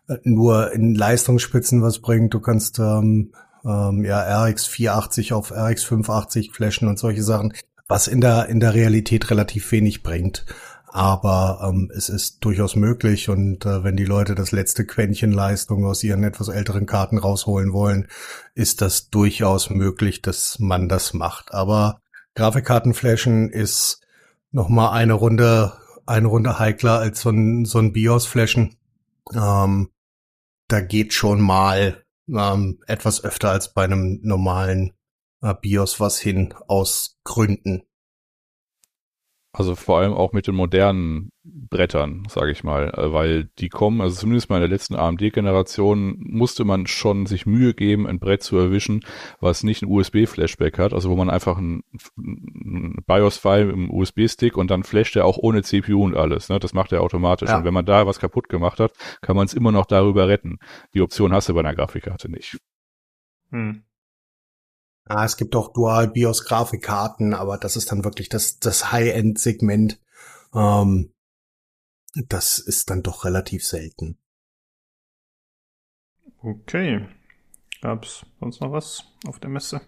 [0.07, 2.35] äh, nur in Leistungsspitzen was bringt.
[2.35, 3.33] Du kannst ähm,
[3.65, 7.51] ähm, ja RX 480 auf RX 580 flashen und solche Sachen,
[7.87, 10.45] was in der in der Realität relativ wenig bringt.
[10.93, 15.85] Aber ähm, es ist durchaus möglich und äh, wenn die Leute das letzte Quäntchen Leistung
[15.85, 18.09] aus ihren etwas älteren Karten rausholen wollen,
[18.55, 21.53] ist das durchaus möglich, dass man das macht.
[21.53, 22.01] Aber
[22.35, 24.01] Grafikkartenflashen ist
[24.51, 25.71] noch mal eine Runde
[26.05, 28.75] eine Runde heikler als so ein so ein BIOS Flashen.
[29.33, 29.91] Ähm,
[30.67, 34.91] da geht schon mal ähm, etwas öfter als bei einem normalen
[35.41, 37.83] äh, BIOS was hin aus Gründen.
[39.53, 43.99] Also vor allem auch mit den modernen Brettern, sage ich mal, äh, weil die kommen,
[43.99, 48.43] also zumindest mal in der letzten AMD-Generation musste man schon sich Mühe geben, ein Brett
[48.43, 49.03] zu erwischen,
[49.41, 51.83] was nicht ein USB-Flashback hat, also wo man einfach ein,
[52.17, 56.47] ein BIOS-File im USB-Stick und dann flasht er auch ohne CPU und alles.
[56.47, 56.59] Ne?
[56.59, 57.49] Das macht er automatisch.
[57.49, 57.57] Ja.
[57.57, 60.59] Und wenn man da was kaputt gemacht hat, kann man es immer noch darüber retten.
[60.93, 62.57] Die Option hast du bei einer Grafikkarte nicht.
[63.49, 63.83] Hm.
[65.13, 69.99] Ah, es gibt auch Dual BIOS Grafikkarten, aber das ist dann wirklich das, das High-End-Segment.
[70.53, 71.13] Ähm,
[72.15, 74.17] das ist dann doch relativ selten.
[76.41, 77.05] Okay.
[77.81, 79.81] Gab's sonst noch was auf der Messe?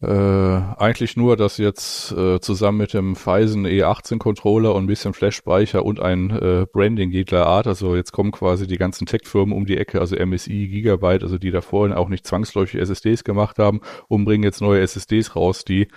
[0.00, 5.12] Äh, eigentlich nur, dass jetzt äh, zusammen mit dem Phison E18 Controller und ein bisschen
[5.12, 9.66] Flash-Speicher und ein äh, Branding jeglicher Art, also jetzt kommen quasi die ganzen Tech-Firmen um
[9.66, 13.80] die Ecke, also MSI, Gigabyte, also die da vorhin auch nicht zwangsläufig SSDs gemacht haben
[14.06, 15.88] und bringen jetzt neue SSDs raus, die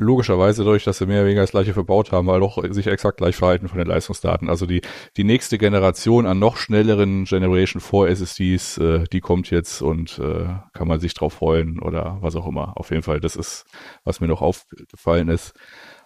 [0.00, 3.18] logischerweise dadurch, dass sie mehr oder weniger das gleiche verbaut haben, weil doch sich exakt
[3.18, 4.48] gleich verhalten von den Leistungsdaten.
[4.48, 4.80] Also die,
[5.16, 10.46] die nächste Generation an noch schnelleren Generation 4 SSDs, äh, die kommt jetzt und äh,
[10.72, 12.76] kann man sich drauf freuen oder was auch immer.
[12.76, 13.64] Auf jeden Fall, das ist,
[14.04, 15.52] was mir noch aufgefallen ist.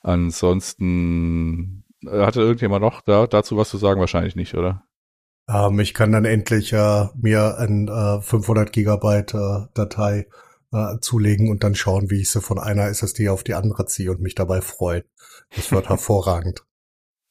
[0.03, 4.01] Ansonsten äh, hatte irgendjemand noch da, dazu was zu sagen?
[4.01, 4.83] Wahrscheinlich nicht, oder?
[5.49, 10.27] Ähm, ich kann dann endlich äh, mir ein äh, 500 Gigabyte äh, Datei
[10.75, 14.11] äh, zulegen und dann schauen, wie ich sie von einer SSD auf die andere ziehe
[14.11, 15.05] und mich dabei freuen.
[15.55, 16.65] Das wird hervorragend.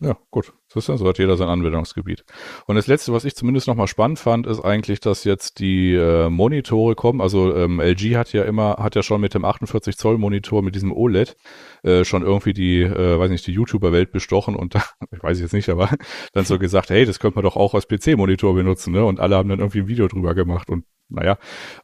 [0.03, 0.51] Ja, gut.
[0.67, 2.25] Das ist ja so, hat jeder sein Anwendungsgebiet.
[2.65, 6.29] Und das Letzte, was ich zumindest nochmal spannend fand, ist eigentlich, dass jetzt die äh,
[6.29, 7.21] Monitore kommen.
[7.21, 10.75] Also ähm, LG hat ja immer, hat ja schon mit dem 48 Zoll Monitor, mit
[10.75, 11.37] diesem OLED,
[11.83, 15.53] äh, schon irgendwie die, äh, weiß nicht, die YouTuber-Welt bestochen und da, ich weiß jetzt
[15.53, 15.89] nicht, aber
[16.33, 19.05] dann so gesagt, hey, das könnte man doch auch als PC-Monitor benutzen, ne?
[19.05, 21.37] Und alle haben dann irgendwie ein Video drüber gemacht und naja,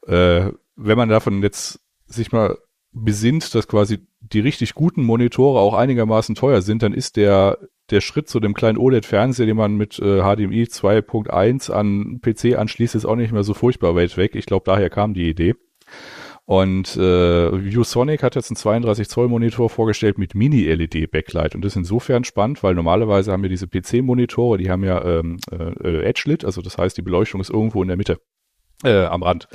[0.08, 2.58] äh, wenn man davon jetzt sich mal
[2.92, 7.60] besinnt, dass quasi die richtig guten Monitore auch einigermaßen teuer sind, dann ist der
[7.92, 12.94] der Schritt zu dem kleinen OLED-Fernseher, den man mit äh, HDMI 2.1 an PC anschließt,
[12.94, 14.36] ist auch nicht mehr so furchtbar weit weg.
[14.36, 15.56] Ich glaube, daher kam die Idee.
[16.46, 21.74] Und äh, ViewSonic hat jetzt einen 32 Zoll Monitor vorgestellt mit Mini-LED Backlight und das
[21.74, 26.44] ist insofern spannend, weil normalerweise haben wir diese PC-Monitore, die haben ja ähm, äh, Edge-Lit,
[26.44, 28.20] also das heißt, die Beleuchtung ist irgendwo in der Mitte
[28.84, 29.48] äh, am Rand.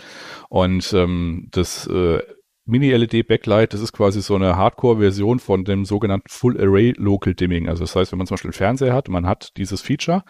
[0.48, 2.20] Und ähm, das äh,
[2.66, 7.68] Mini-LED-Backlight, das ist quasi so eine Hardcore-Version von dem sogenannten Full-Array Local Dimming.
[7.68, 10.24] Also das heißt, wenn man zum Beispiel einen Fernseher hat, man hat dieses Feature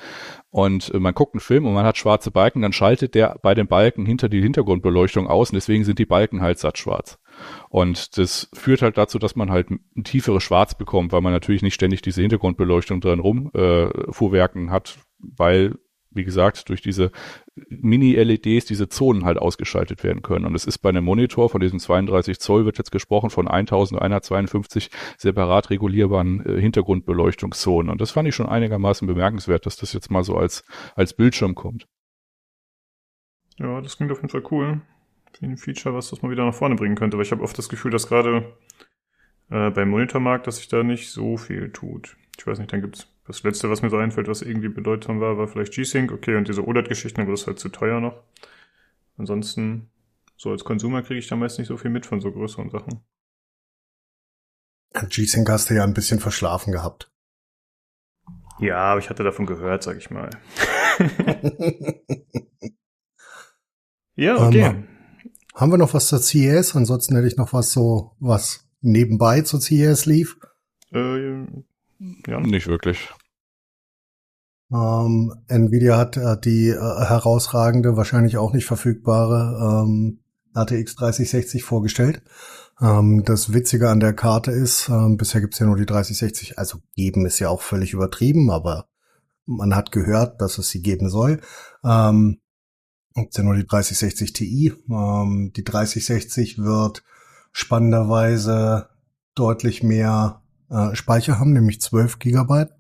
[0.50, 3.54] und äh, man guckt einen Film und man hat schwarze Balken, dann schaltet der bei
[3.54, 7.18] den Balken hinter die Hintergrundbeleuchtung aus und deswegen sind die Balken halt satt schwarz.
[7.68, 11.62] Und das führt halt dazu, dass man halt ein tieferes Schwarz bekommt, weil man natürlich
[11.62, 15.76] nicht ständig diese Hintergrundbeleuchtung drin rum äh, fuhrwerken hat, weil
[16.14, 17.11] wie gesagt, durch diese
[17.57, 20.45] Mini-LEDs diese Zonen halt ausgeschaltet werden können.
[20.45, 24.90] Und es ist bei einem Monitor von diesem 32 Zoll wird jetzt gesprochen von 1152
[25.19, 27.90] separat regulierbaren äh, Hintergrundbeleuchtungszonen.
[27.90, 30.64] Und das fand ich schon einigermaßen bemerkenswert, dass das jetzt mal so als,
[30.97, 31.87] als Bildschirm kommt.
[33.59, 34.81] Ja, das klingt auf jeden Fall cool.
[35.38, 37.17] Wie ein Feature, was das mal wieder nach vorne bringen könnte.
[37.17, 38.57] Weil ich habe oft das Gefühl, dass gerade
[39.51, 42.17] äh, beim Monitormarkt, dass sich da nicht so viel tut.
[42.37, 45.38] Ich weiß nicht, dann gibt's das letzte, was mir so einfällt, was irgendwie bedeutsam war,
[45.38, 46.12] war vielleicht G-Sync.
[46.12, 48.22] Okay, und diese OLED-Geschichten, aber das ist halt zu teuer noch.
[49.16, 49.90] Ansonsten,
[50.37, 53.00] so als Konsumer kriege ich da meist nicht so viel mit von so größeren Sachen.
[55.08, 57.10] G-Sync hast du ja ein bisschen verschlafen gehabt.
[58.58, 60.30] Ja, aber ich hatte davon gehört, sag ich mal.
[64.14, 64.60] ja, okay.
[64.60, 64.88] Ähm,
[65.54, 66.76] haben wir noch was zur CES?
[66.76, 70.38] Ansonsten hätte ich noch was so, was nebenbei zur CES lief.
[70.92, 71.46] Äh,
[72.27, 72.40] ja.
[72.40, 73.11] Nicht wirklich.
[74.73, 80.21] Ähm, Nvidia hat äh, die äh, herausragende, wahrscheinlich auch nicht verfügbare ähm,
[80.55, 82.23] RTX 3060 vorgestellt.
[82.81, 86.79] Ähm, das Witzige an der Karte ist, ähm, bisher gibt's ja nur die 3060, also
[86.97, 88.88] geben ist ja auch völlig übertrieben, aber
[89.47, 91.40] man hat gehört, dass es sie geben soll.
[91.85, 92.40] Ähm,
[93.14, 94.73] gibt's ja nur die 3060 Ti.
[94.90, 97.05] Ähm, die 3060 wird
[97.53, 98.88] spannenderweise
[99.35, 100.43] deutlich mehr
[100.74, 102.72] äh, Speicher haben, nämlich 12 Gigabyte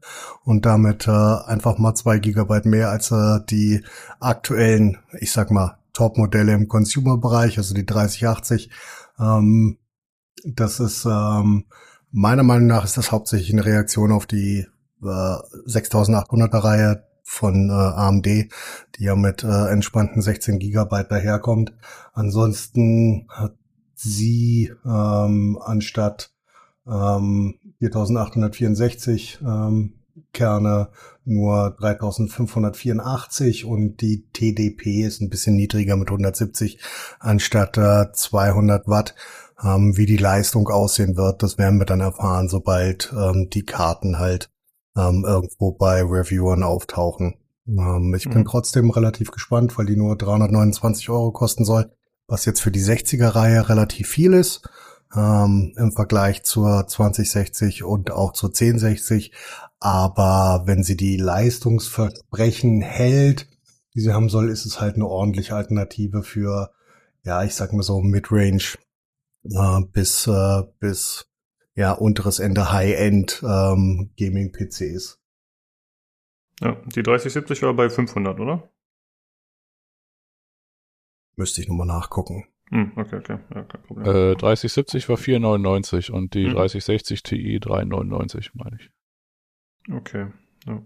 [0.44, 3.84] und damit äh, einfach mal zwei Gigabyte mehr als äh, die
[4.20, 8.70] aktuellen, ich sag mal, Top-Modelle im Consumer-Bereich, also die 3080.
[9.18, 9.78] Ähm,
[10.44, 11.66] das ist ähm,
[12.10, 14.66] meiner Meinung nach ist das hauptsächlich eine Reaktion auf die
[15.02, 18.50] äh, 6800er Reihe von äh, AMD, die
[18.98, 21.72] ja mit äh, entspannten 16 Gigabyte daherkommt.
[22.12, 23.54] Ansonsten hat
[23.94, 26.34] sie ähm, anstatt
[26.86, 29.94] ähm, 4864 ähm,
[30.32, 30.90] Kerne
[31.24, 36.78] nur 3584 und die TDP ist ein bisschen niedriger mit 170
[37.18, 39.14] anstatt äh, 200 Watt.
[39.62, 44.18] Ähm, wie die Leistung aussehen wird, das werden wir dann erfahren, sobald ähm, die Karten
[44.18, 44.50] halt
[44.96, 47.36] ähm, irgendwo bei Reviewern auftauchen.
[47.66, 48.46] Ähm, ich bin Mhm.
[48.46, 51.90] trotzdem relativ gespannt, weil die nur 329 Euro kosten soll,
[52.26, 54.68] was jetzt für die 60er-Reihe relativ viel ist
[55.16, 59.32] ähm, im Vergleich zur 2060 und auch zur 1060.
[59.80, 63.48] Aber wenn sie die Leistungsversprechen hält,
[63.94, 66.72] die sie haben soll, ist es halt eine ordentliche Alternative für,
[67.22, 68.76] ja, ich sag mal so Midrange
[69.44, 71.30] äh, bis äh, bis
[71.74, 75.20] ja unteres Ende High-End ähm, Gaming-PCs.
[76.60, 78.70] Ja, die 3070 war bei 500, oder?
[81.36, 82.46] Müsste ich nochmal nachgucken.
[82.74, 84.06] Hm, okay, okay, ja, kein Problem.
[84.06, 86.54] Äh, 3070 war 4,99 und die Hm.
[86.54, 88.90] 3060 Ti 3,99, meine ich.
[89.94, 90.26] Okay,
[90.66, 90.82] ja.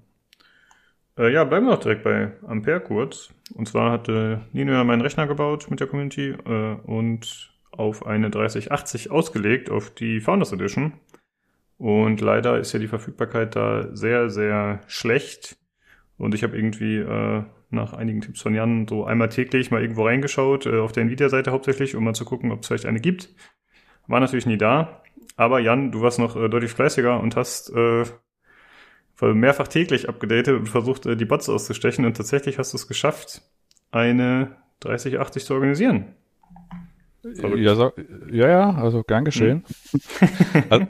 [1.17, 3.31] Äh, ja, bleiben wir doch direkt bei Ampere kurz.
[3.55, 8.29] Und zwar hatte Nino ja meinen Rechner gebaut mit der Community äh, und auf eine
[8.29, 10.93] 3080 ausgelegt, auf die Founders Edition.
[11.79, 15.57] Und leider ist ja die Verfügbarkeit da sehr, sehr schlecht.
[16.19, 20.07] Und ich habe irgendwie äh, nach einigen Tipps von Jan so einmal täglich mal irgendwo
[20.07, 23.31] reingeschaut, äh, auf der Nvidia-Seite hauptsächlich, um mal zu gucken, ob es vielleicht eine gibt.
[24.07, 25.03] War natürlich nie da.
[25.37, 28.05] Aber Jan, du warst noch äh, deutlich fleißiger und hast äh,
[29.21, 32.05] mehrfach täglich abgedatet und versucht, äh, die Bots auszustechen.
[32.05, 33.43] Und tatsächlich hast du es geschafft,
[33.91, 36.15] eine 3080 zu organisieren.
[37.23, 37.93] Ja, so,
[38.31, 39.65] ja, ja, also gern geschehen.
[40.71, 40.87] also,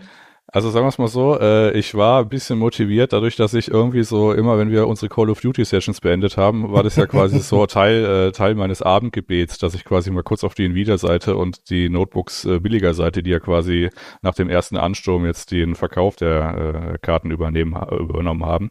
[0.50, 3.70] also sagen wir es mal so, äh, ich war ein bisschen motiviert, dadurch, dass ich
[3.70, 7.06] irgendwie so immer, wenn wir unsere Call of Duty Sessions beendet haben, war das ja
[7.06, 11.36] quasi so Teil, äh, Teil meines Abendgebets, dass ich quasi mal kurz auf die Nvidia-Seite
[11.36, 13.90] und die Notebooks äh, billiger Seite, die ja quasi
[14.22, 18.70] nach dem ersten Ansturm jetzt den Verkauf der äh, Karten übernehmen, übernommen haben,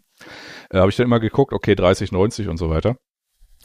[0.72, 2.98] äh, habe ich dann immer geguckt, okay, 30, 90 und so weiter.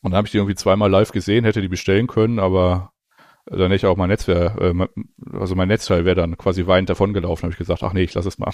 [0.03, 2.93] Und dann habe ich die irgendwie zweimal live gesehen, hätte die bestellen können, aber
[3.47, 4.73] dann hätte ich auch mein Netzwerk, äh,
[5.33, 7.43] also mein Netzteil wäre dann quasi weinend davon gelaufen.
[7.43, 8.53] Habe ich gesagt, ach nee, ich lass es mal.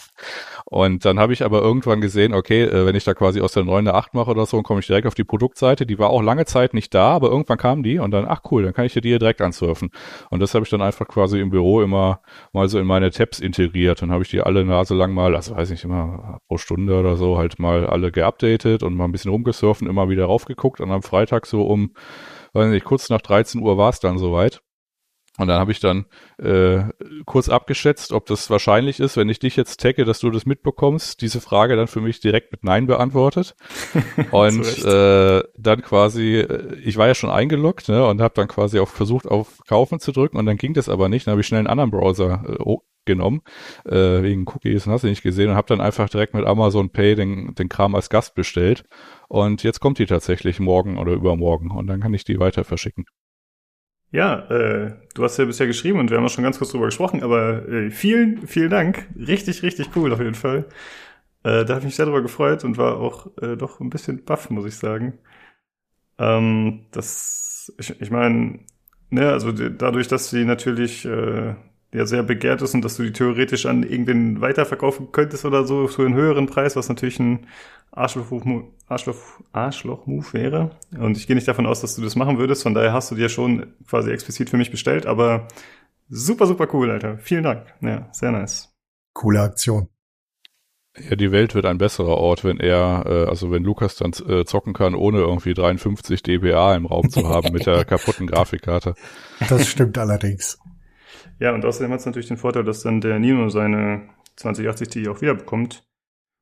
[0.64, 3.64] Und dann habe ich aber irgendwann gesehen, okay, äh, wenn ich da quasi aus der
[3.64, 5.84] 9 eine 8 mache oder so, dann komme ich direkt auf die Produktseite.
[5.84, 8.62] Die war auch lange Zeit nicht da, aber irgendwann kam die und dann, ach cool,
[8.62, 9.90] dann kann ich die hier direkt ansurfen.
[10.30, 12.20] Und das habe ich dann einfach quasi im Büro immer
[12.52, 14.00] mal so in meine Tabs integriert.
[14.00, 17.16] Dann habe ich die alle Nase lang mal, also weiß nicht, immer pro Stunde oder
[17.16, 20.80] so, halt mal alle geupdatet und mal ein bisschen rumgesurft und immer wieder raufgeguckt.
[20.80, 21.92] Und am Freitag so um,
[22.54, 24.62] weiß nicht, kurz nach 13 Uhr war es dann soweit.
[25.38, 26.06] Und dann habe ich dann
[26.38, 26.82] äh,
[27.24, 31.22] kurz abgeschätzt, ob das wahrscheinlich ist, wenn ich dich jetzt tagge, dass du das mitbekommst.
[31.22, 33.54] Diese Frage dann für mich direkt mit Nein beantwortet.
[34.32, 38.80] und äh, dann quasi, äh, ich war ja schon eingeloggt ne, und habe dann quasi
[38.80, 41.26] auch versucht, auf Kaufen zu drücken und dann ging das aber nicht.
[41.26, 43.42] Dann habe ich schnell einen anderen Browser äh, genommen,
[43.86, 46.90] äh, wegen Cookies und hast du nicht gesehen und habe dann einfach direkt mit Amazon
[46.90, 48.84] Pay den, den Kram als Gast bestellt.
[49.28, 53.06] Und jetzt kommt die tatsächlich morgen oder übermorgen und dann kann ich die weiter verschicken.
[54.10, 56.86] Ja, äh, du hast ja bisher geschrieben und wir haben auch schon ganz kurz drüber
[56.86, 59.06] gesprochen, aber äh, vielen, vielen Dank.
[59.16, 60.64] Richtig, richtig cool auf jeden Fall.
[61.44, 64.24] Äh, da habe ich mich sehr drüber gefreut und war auch äh, doch ein bisschen
[64.24, 65.18] baff, muss ich sagen.
[66.18, 68.60] Ähm, das, ich, ich meine,
[69.10, 71.54] ne, also dadurch, dass sie natürlich äh,
[71.92, 75.86] ja sehr begehrt ist und dass du die theoretisch an irgendwen weiterverkaufen könntest oder so
[75.88, 77.46] für einen höheren Preis, was natürlich ein
[77.92, 79.16] Arschloch-Move Arschloch,
[79.52, 80.70] Arschloch wäre.
[80.98, 82.62] Und ich gehe nicht davon aus, dass du das machen würdest.
[82.62, 85.06] Von daher hast du dir schon quasi explizit für mich bestellt.
[85.06, 85.48] Aber
[86.08, 87.18] super, super cool, Alter.
[87.18, 87.66] Vielen Dank.
[87.82, 88.74] Ja, sehr nice.
[89.12, 89.88] Coole Aktion.
[90.98, 94.44] Ja, die Welt wird ein besserer Ort, wenn er, äh, also wenn Lukas dann äh,
[94.44, 98.94] zocken kann, ohne irgendwie 53 dBA im Raum zu haben mit der kaputten Grafikkarte.
[99.48, 100.58] Das stimmt allerdings.
[101.38, 105.08] Ja, und außerdem hat es natürlich den Vorteil, dass dann der Nino seine 2080 Ti
[105.08, 105.84] auch wieder bekommt.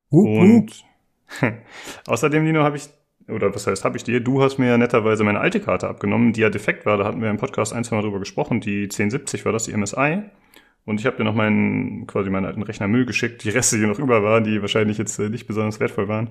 [0.09, 0.65] Uh, uh.
[2.07, 2.89] Außerdem, Nino, habe ich,
[3.27, 6.33] oder was heißt, habe ich dir, du hast mir ja netterweise meine alte Karte abgenommen,
[6.33, 8.83] die ja defekt war, da hatten wir im Podcast ein, zwei Mal drüber gesprochen, die
[8.83, 10.23] 1070 war das, die MSI.
[10.85, 13.85] Und ich habe dir noch meinen, quasi meinen alten Rechner Müll geschickt, die Reste, die
[13.85, 16.29] noch über waren, die wahrscheinlich jetzt äh, nicht besonders wertvoll waren.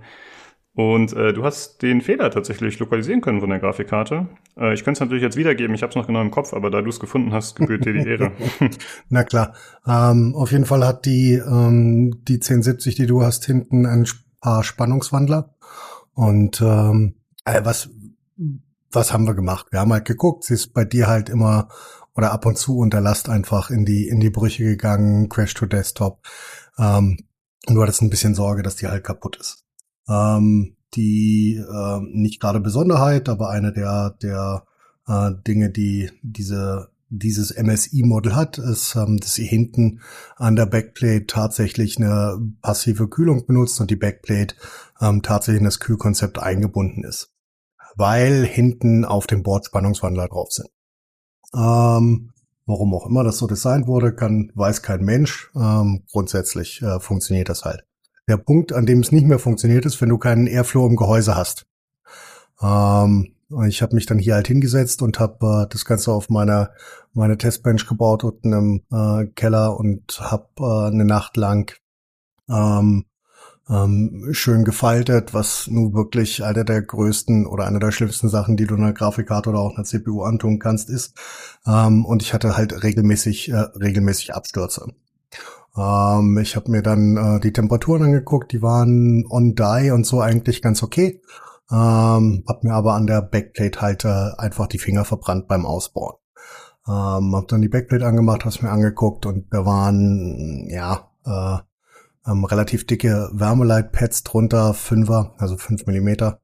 [0.76, 4.28] Und äh, du hast den Fehler tatsächlich lokalisieren können von der Grafikkarte.
[4.58, 6.70] Äh, ich könnte es natürlich jetzt wiedergeben, ich habe es noch genau im Kopf, aber
[6.70, 8.32] da du es gefunden hast, gebührt dir die Ehre.
[9.08, 9.54] Na klar.
[9.86, 14.04] Ähm, auf jeden Fall hat die, ähm, die 1070, die du hast, hinten ein
[14.40, 15.54] paar Spannungswandler.
[16.14, 17.90] Und ähm, äh, was,
[18.90, 19.66] was haben wir gemacht?
[19.70, 21.68] Wir haben halt geguckt, sie ist bei dir halt immer
[22.14, 25.66] oder ab und zu unter Last einfach in die, in die Brüche gegangen, Crash to
[25.66, 26.26] Desktop.
[26.78, 27.18] Ähm,
[27.66, 29.64] und du hattest ein bisschen Sorge, dass die halt kaputt ist.
[30.08, 34.64] Ähm, die äh, nicht gerade Besonderheit, aber eine der, der
[35.06, 40.00] äh, Dinge, die diese dieses MSI-Model hat, ist, ähm, dass sie hinten
[40.36, 44.54] an der Backplate tatsächlich eine passive Kühlung benutzt und die Backplate
[45.00, 47.32] ähm, tatsächlich in das Kühlkonzept eingebunden ist,
[47.96, 50.68] weil hinten auf dem Board Spannungswandler drauf sind.
[51.54, 52.32] Ähm,
[52.66, 55.50] warum auch immer das so designt wurde, kann weiß kein Mensch.
[55.54, 57.84] Ähm, grundsätzlich äh, funktioniert das halt.
[58.28, 61.36] Der Punkt, an dem es nicht mehr funktioniert, ist, wenn du keinen Airflow im Gehäuse
[61.36, 61.66] hast.
[62.60, 63.35] Ähm,
[63.66, 66.70] ich habe mich dann hier halt hingesetzt und habe äh, das Ganze auf meiner
[67.12, 71.72] meine Testbench gebaut unten im äh, Keller und habe äh, eine Nacht lang
[72.48, 73.06] ähm,
[73.68, 78.66] ähm, schön gefaltet, was nun wirklich eine der größten oder eine der schlimmsten Sachen, die
[78.66, 81.16] du einer Grafikkarte oder auch einer CPU antun kannst, ist.
[81.66, 84.92] Ähm, und ich hatte halt regelmäßig äh, regelmäßig Abstürze.
[85.76, 90.20] Ähm, ich habe mir dann äh, die Temperaturen angeguckt, die waren on die und so
[90.20, 91.20] eigentlich ganz okay.
[91.70, 96.14] Ähm, hab mir aber an der Backplate halt äh, einfach die Finger verbrannt beim Ausbauen.
[96.86, 101.58] Ähm, hab dann die Backplate angemacht, hab's mir angeguckt und da waren ja äh,
[102.30, 106.40] ähm, relativ dicke Wärmeleitpads drunter, Fünfer, also fünf Millimeter,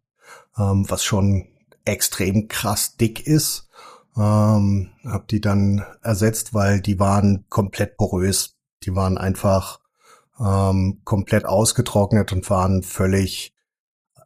[0.58, 1.46] ähm, was schon
[1.84, 3.68] extrem krass dick ist.
[4.16, 8.56] Ähm, hab die dann ersetzt, weil die waren komplett porös.
[8.84, 9.80] Die waren einfach
[10.38, 13.51] ähm, komplett ausgetrocknet und waren völlig,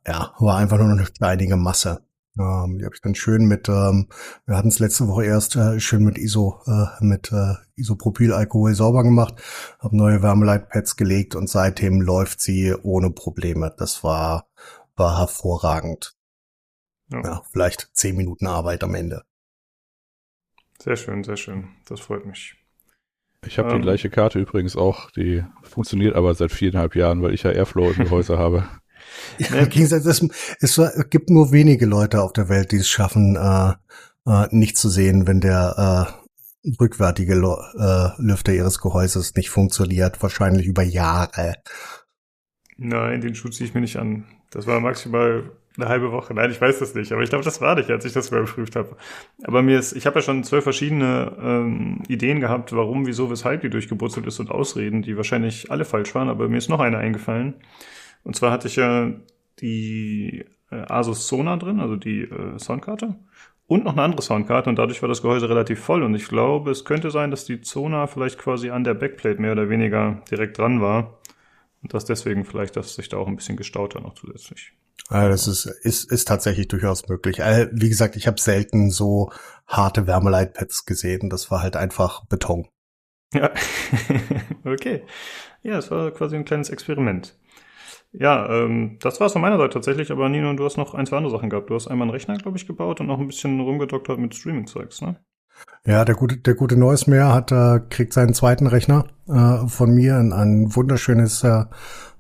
[0.07, 2.07] ja, war einfach nur eine steinige Masse.
[2.39, 4.09] Ähm, die habe ich dann schön mit, ähm,
[4.45, 9.03] wir hatten es letzte Woche erst äh, schön mit Iso, äh, mit äh, Isopropylalkohol sauber
[9.03, 9.43] gemacht,
[9.79, 13.75] habe neue Wärmeleitpads gelegt und seitdem läuft sie ohne Probleme.
[13.79, 14.49] Das war,
[14.97, 16.15] war hervorragend.
[17.11, 17.23] Ja.
[17.23, 19.23] ja, vielleicht zehn Minuten Arbeit am Ende.
[20.79, 21.69] Sehr schön, sehr schön.
[21.89, 22.57] Das freut mich.
[23.47, 27.33] Ich habe ähm, die gleiche Karte übrigens auch, die funktioniert aber seit viereinhalb Jahren, weil
[27.33, 28.69] ich ja Airflow im Gehäuse habe.
[29.39, 30.27] Ja, im Gegensatz, es,
[30.61, 33.73] es, gibt nur wenige Leute auf der Welt, die es schaffen, äh,
[34.27, 36.17] äh, nicht zu sehen, wenn der
[36.65, 41.55] äh, rückwärtige äh, Lüfter ihres Gehäuses nicht funktioniert, wahrscheinlich über Jahre.
[42.77, 44.25] Nein, den Schuh ziehe ich mir nicht an.
[44.51, 46.33] Das war maximal Eine halbe Woche.
[46.33, 48.77] Nein, ich weiß das nicht, aber ich glaube, das war nicht, als ich das überprüft
[48.77, 48.97] habe.
[49.45, 53.61] Aber mir ist, ich habe ja schon zwölf verschiedene ähm, Ideen gehabt, warum, wieso, weshalb
[53.61, 56.97] die durchgeburzelt ist und Ausreden, die wahrscheinlich alle falsch waren, aber mir ist noch eine
[56.97, 57.55] eingefallen.
[58.27, 59.13] Und zwar hatte ich ja
[59.61, 63.15] die äh, Asus Sona drin, also die äh, Soundkarte.
[63.69, 66.03] Und noch eine andere Soundkarte und dadurch war das Gehäuse relativ voll.
[66.03, 69.53] Und ich glaube, es könnte sein, dass die Zona vielleicht quasi an der Backplate mehr
[69.53, 71.21] oder weniger direkt dran war.
[71.83, 74.73] Und dass deswegen vielleicht, dass sich da auch ein bisschen gestaut hat noch zusätzlich.
[75.09, 77.39] Ja, das ist, ist, ist tatsächlich durchaus möglich.
[77.39, 79.31] Äh, Wie gesagt, ich habe selten so
[79.69, 81.31] harte Wärmeleitpads gesehen.
[81.31, 82.67] Das war halt einfach Beton.
[83.33, 83.53] Ja,
[84.65, 85.05] okay.
[85.63, 87.37] Ja, es war quasi ein kleines Experiment.
[88.13, 91.19] Ja, ähm, das war's von meiner Seite tatsächlich, aber Nino, du hast noch ein, zwei
[91.19, 91.71] andere Sachen gehabt.
[91.71, 95.03] Du hast einmal einen Rechner, glaube ich, gebaut und noch ein bisschen rumgedoktert mit Streaming-Zeugs,
[95.03, 95.17] ne?
[95.87, 100.19] Ja, der gute, der gute Neusmeer hat, äh, kriegt seinen zweiten Rechner äh, von mir
[100.19, 101.65] in ein wunderschönes äh,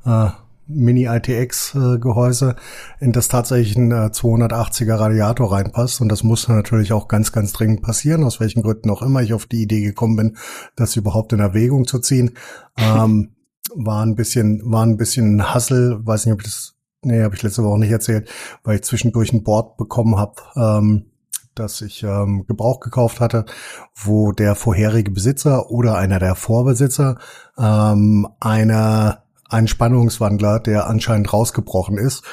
[0.04, 0.30] äh,
[0.68, 2.56] Mini-ITX-Gehäuse,
[3.00, 6.00] in das tatsächlich ein äh, 280er Radiator reinpasst.
[6.00, 9.32] Und das muss natürlich auch ganz, ganz dringend passieren, aus welchen Gründen auch immer ich
[9.32, 10.36] auf die Idee gekommen bin,
[10.74, 12.32] das überhaupt in Erwägung zu ziehen.
[12.76, 13.35] Ähm,
[13.76, 17.34] war ein bisschen, war ein bisschen ein Hassel, weiß nicht, ob ich das, nee, habe
[17.34, 18.28] ich letzte Woche nicht erzählt,
[18.64, 21.06] weil ich zwischendurch ein Board bekommen habe, ähm,
[21.54, 23.46] das ich ähm, Gebrauch gekauft hatte,
[23.94, 27.18] wo der vorherige Besitzer oder einer der Vorbesitzer
[27.58, 29.18] ähm, eine,
[29.48, 32.24] einen Spannungswandler, der anscheinend rausgebrochen ist,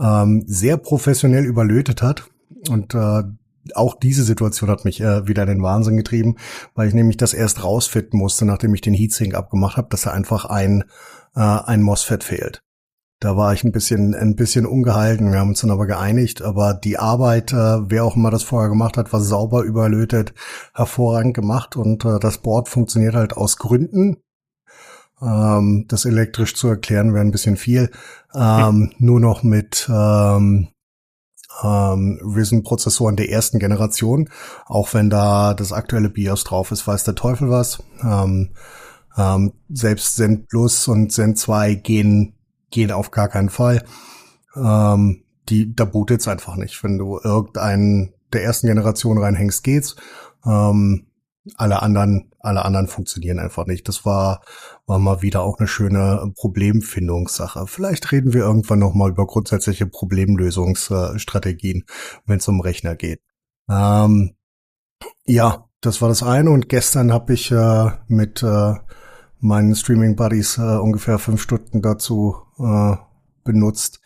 [0.00, 2.24] ähm, sehr professionell überlötet hat.
[2.68, 3.22] Und äh,
[3.74, 6.36] auch diese Situation hat mich äh, wieder in den Wahnsinn getrieben,
[6.74, 10.10] weil ich nämlich das erst rausfitten musste, nachdem ich den Heatsink abgemacht habe, dass da
[10.10, 10.84] einfach ein,
[11.34, 12.62] äh, ein MOSFET fehlt.
[13.22, 15.30] Da war ich ein bisschen, ein bisschen ungehalten.
[15.30, 16.42] Wir haben uns dann aber geeinigt.
[16.42, 20.34] Aber die Arbeit, äh, wer auch immer das vorher gemacht hat, war sauber überlötet,
[20.74, 21.76] hervorragend gemacht.
[21.76, 24.16] Und äh, das Board funktioniert halt aus Gründen.
[25.22, 27.92] Ähm, das elektrisch zu erklären wäre ein bisschen viel.
[28.34, 30.71] Ähm, nur noch mit ähm,
[31.62, 34.28] ähm, Risen-Prozessoren der ersten Generation.
[34.66, 37.82] Auch wenn da das aktuelle BIOS drauf ist, weiß der Teufel was.
[38.02, 38.50] Ähm,
[39.16, 42.34] ähm, selbst Zen Plus und Zen 2 gehen
[42.72, 43.84] gehen auf gar keinen Fall.
[44.56, 46.82] Ähm, die, da bootet's einfach nicht.
[46.82, 49.94] Wenn du irgendeinen der ersten Generation reinhängst, geht's.
[50.44, 51.06] Ähm,
[51.56, 53.88] alle anderen, alle anderen funktionieren einfach nicht.
[53.88, 54.42] Das war,
[54.86, 57.66] war mal wieder auch eine schöne Problemfindungssache.
[57.66, 61.84] Vielleicht reden wir irgendwann noch mal über grundsätzliche Problemlösungsstrategien,
[62.26, 63.20] wenn es um Rechner geht.
[63.70, 64.34] Ähm,
[65.24, 66.50] ja, das war das eine.
[66.50, 68.74] Und gestern habe ich äh, mit äh,
[69.38, 72.96] meinen Streaming Buddies äh, ungefähr fünf Stunden dazu äh,
[73.44, 74.00] benutzt,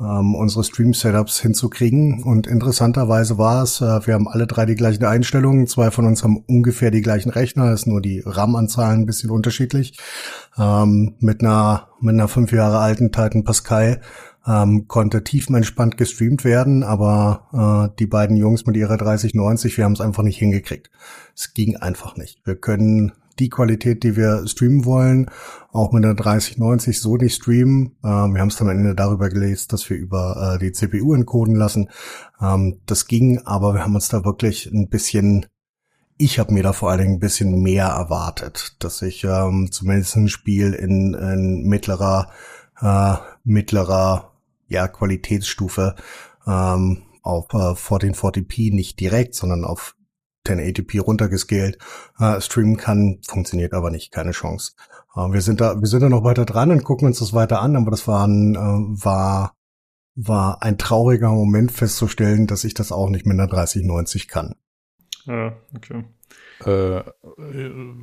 [0.00, 2.22] ähm, unsere Stream-Setups hinzukriegen.
[2.22, 5.66] Und interessanterweise war es, äh, wir haben alle drei die gleichen Einstellungen.
[5.66, 9.98] Zwei von uns haben ungefähr die gleichen Rechner, ist nur die RAM-Anzahlen ein bisschen unterschiedlich.
[10.58, 14.00] Ähm, mit einer mit einer fünf Jahre alten Titan Pascal
[14.46, 19.92] ähm, konnte tiefenentspannt gestreamt werden, aber äh, die beiden Jungs mit ihrer 3090, wir haben
[19.92, 20.90] es einfach nicht hingekriegt.
[21.34, 22.40] Es ging einfach nicht.
[22.44, 25.30] Wir können die Qualität, die wir streamen wollen,
[25.72, 27.96] auch mit einer 3090 so nicht streamen.
[28.04, 31.14] Ähm, wir haben es dann am Ende darüber gelesen, dass wir über äh, die CPU
[31.14, 31.90] encoden lassen.
[32.40, 35.46] Ähm, das ging, aber wir haben uns da wirklich ein bisschen
[36.16, 40.16] ich habe mir da vor allen Dingen ein bisschen mehr erwartet, dass ich ähm, zumindest
[40.16, 42.30] ein Spiel in, in mittlerer,
[42.80, 44.32] äh, mittlerer
[44.68, 45.96] ja, Qualitätsstufe
[46.46, 49.96] ähm, auf äh, 1440p nicht direkt, sondern auf
[50.46, 51.78] 1080p runtergescaled
[52.18, 54.72] äh, streamen kann, funktioniert aber nicht, keine Chance.
[55.16, 57.60] Äh, wir sind da, wir sind da noch weiter dran und gucken uns das weiter
[57.60, 58.58] an, aber das war ein, äh,
[59.04, 59.54] war,
[60.14, 64.54] war ein trauriger Moment festzustellen, dass ich das auch nicht mit einer 3090 kann.
[65.26, 66.04] Ja, okay.
[66.64, 67.02] Äh,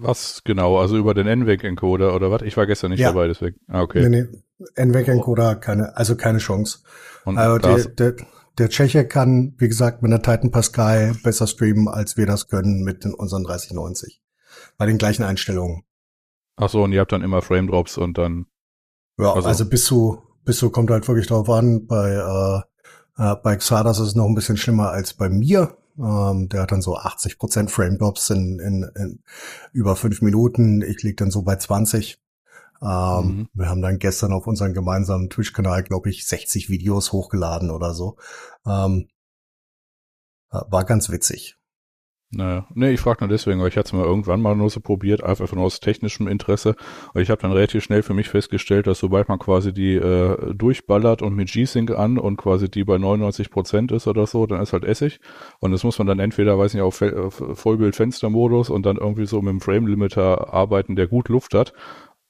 [0.02, 0.80] was genau?
[0.80, 2.42] Also über den NVEC-Encoder oder was?
[2.42, 3.10] Ich war gestern nicht Ja.
[3.10, 3.58] dabei, deswegen.
[3.68, 4.08] Ah, okay.
[4.08, 4.42] Nee, nee.
[4.76, 6.80] NVEC-Encoder, keine, also keine Chance.
[7.24, 8.26] Und Also das, der, der,
[8.62, 12.84] der Tscheche kann, wie gesagt, mit einer Titan Pascal besser streamen, als wir das können
[12.84, 14.22] mit den, unseren 3090.
[14.78, 15.84] Bei den gleichen Einstellungen.
[16.58, 18.46] ach so, und ihr habt dann immer Frame Drops und dann,
[19.18, 21.86] Ja, Also- also, bis zu, bis zu kommt halt wirklich drauf an.
[21.86, 22.62] Bei, äh,
[23.32, 25.76] äh, bei Xardas ist es noch ein bisschen schlimmer als bei mir.
[26.00, 29.24] Ähm, der hat dann so 80% Frame Drops in, in, in
[29.74, 30.82] über fünf Minuten.
[30.82, 32.20] Ich lieg dann so bei 20.
[32.84, 33.50] Ähm, Mhm.
[33.54, 38.18] Wir haben dann gestern auf unseren gemeinsamen Twitch-Kanal, glaube ich, 60 Videos hochgeladen oder so.
[38.66, 39.08] Ähm,
[40.52, 41.58] äh, war ganz witzig.
[42.34, 42.66] naja.
[42.74, 45.22] Nee, ich frage nur deswegen, weil ich hatte es mal irgendwann mal nur so probiert,
[45.22, 46.76] einfach nur aus technischem Interesse.
[47.14, 50.54] Und ich habe dann relativ schnell für mich festgestellt, dass sobald man quasi die äh,
[50.56, 54.72] durchballert und mit G-Sync an und quasi die bei 99% ist oder so, dann ist
[54.72, 55.20] halt Essig.
[55.60, 59.52] Und das muss man dann entweder, weiß nicht, auf Vollbild-Fenstermodus und dann irgendwie so mit
[59.52, 61.74] dem Frame-Limiter arbeiten, der gut Luft hat.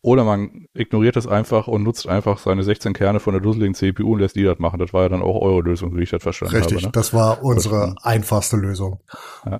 [0.04, 4.14] Oder man ignoriert es einfach und nutzt einfach seine 16 Kerne von der dusseligen CPU
[4.14, 4.80] und lässt die das machen.
[4.80, 6.88] Das war ja dann auch eure Lösung, wie ich das verstanden Richtig, habe.
[6.88, 6.92] Ne?
[6.92, 8.00] das war unsere stimmt.
[8.04, 9.00] einfachste Lösung.
[9.46, 9.60] Ja.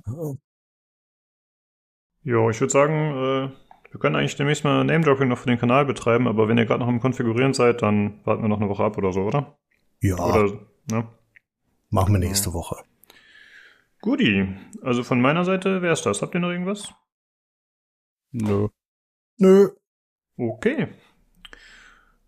[2.24, 3.50] Jo, ich würde sagen, äh,
[3.92, 6.80] wir können eigentlich demnächst mal Name-Dropping noch für den Kanal betreiben, aber wenn ihr gerade
[6.80, 9.58] noch am Konfigurieren seid, dann warten wir noch eine Woche ab oder so, oder?
[10.00, 10.52] Ja, Oder,
[10.90, 11.06] ne?
[11.90, 12.76] machen wir nächste Woche.
[14.00, 14.48] Guti.
[14.82, 16.22] Also von meiner Seite wär's das.
[16.22, 16.92] Habt ihr noch irgendwas?
[18.32, 18.68] Nö.
[19.38, 19.68] Nö,
[20.36, 20.88] Okay.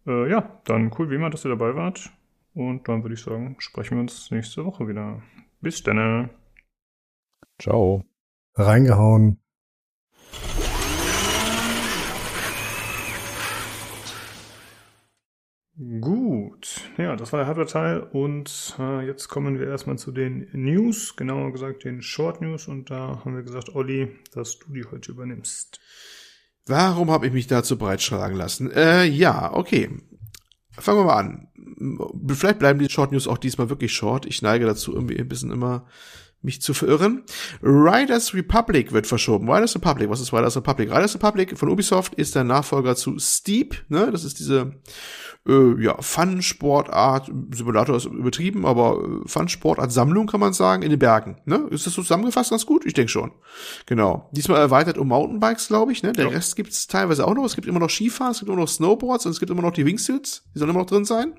[0.07, 2.11] Äh, ja, dann cool wie immer, dass ihr dabei wart.
[2.55, 5.23] Und dann würde ich sagen, sprechen wir uns nächste Woche wieder.
[5.61, 6.31] Bis dann.
[7.59, 8.05] Ciao.
[8.55, 9.39] reingehauen.
[16.01, 21.17] Gut, ja, das war der Hardware-Teil und äh, jetzt kommen wir erstmal zu den News,
[21.17, 25.11] genauer gesagt den Short News und da haben wir gesagt, Olli, dass du die heute
[25.11, 25.81] übernimmst.
[26.67, 28.71] Warum habe ich mich dazu breitschlagen lassen?
[28.71, 29.91] Äh, ja, okay.
[30.71, 31.49] Fangen wir mal an.
[32.29, 34.27] Vielleicht bleiben die Short News auch diesmal wirklich short.
[34.27, 35.87] Ich neige dazu, irgendwie ein bisschen immer
[36.45, 37.25] mich zu verirren.
[37.63, 39.51] Riders Republic wird verschoben.
[39.51, 40.91] Riders Republic, was ist Riders Republic?
[40.91, 43.85] Riders Republic von Ubisoft ist der Nachfolger zu Steep.
[43.89, 44.11] Ne?
[44.13, 44.75] Das ist diese
[45.49, 51.37] äh, ja, Fun-Sportart, Simulator ist übertrieben, aber äh, Fun-Sportart-Sammlung kann man sagen, in den Bergen.
[51.45, 51.67] Ne?
[51.71, 52.85] Ist das so zusammengefasst ganz gut?
[52.87, 53.33] Ich denke schon.
[53.87, 54.29] Genau.
[54.33, 56.03] Diesmal erweitert um Mountainbikes, glaube ich.
[56.03, 56.13] Ne?
[56.13, 56.31] Der Ja.
[56.31, 57.45] Rest gibt's teilweise auch noch.
[57.45, 59.73] Es gibt immer noch Skifahren, es gibt immer noch Snowboards und es gibt immer noch
[59.73, 60.45] die Wingsuits.
[60.55, 61.35] Die sollen immer noch drin sein.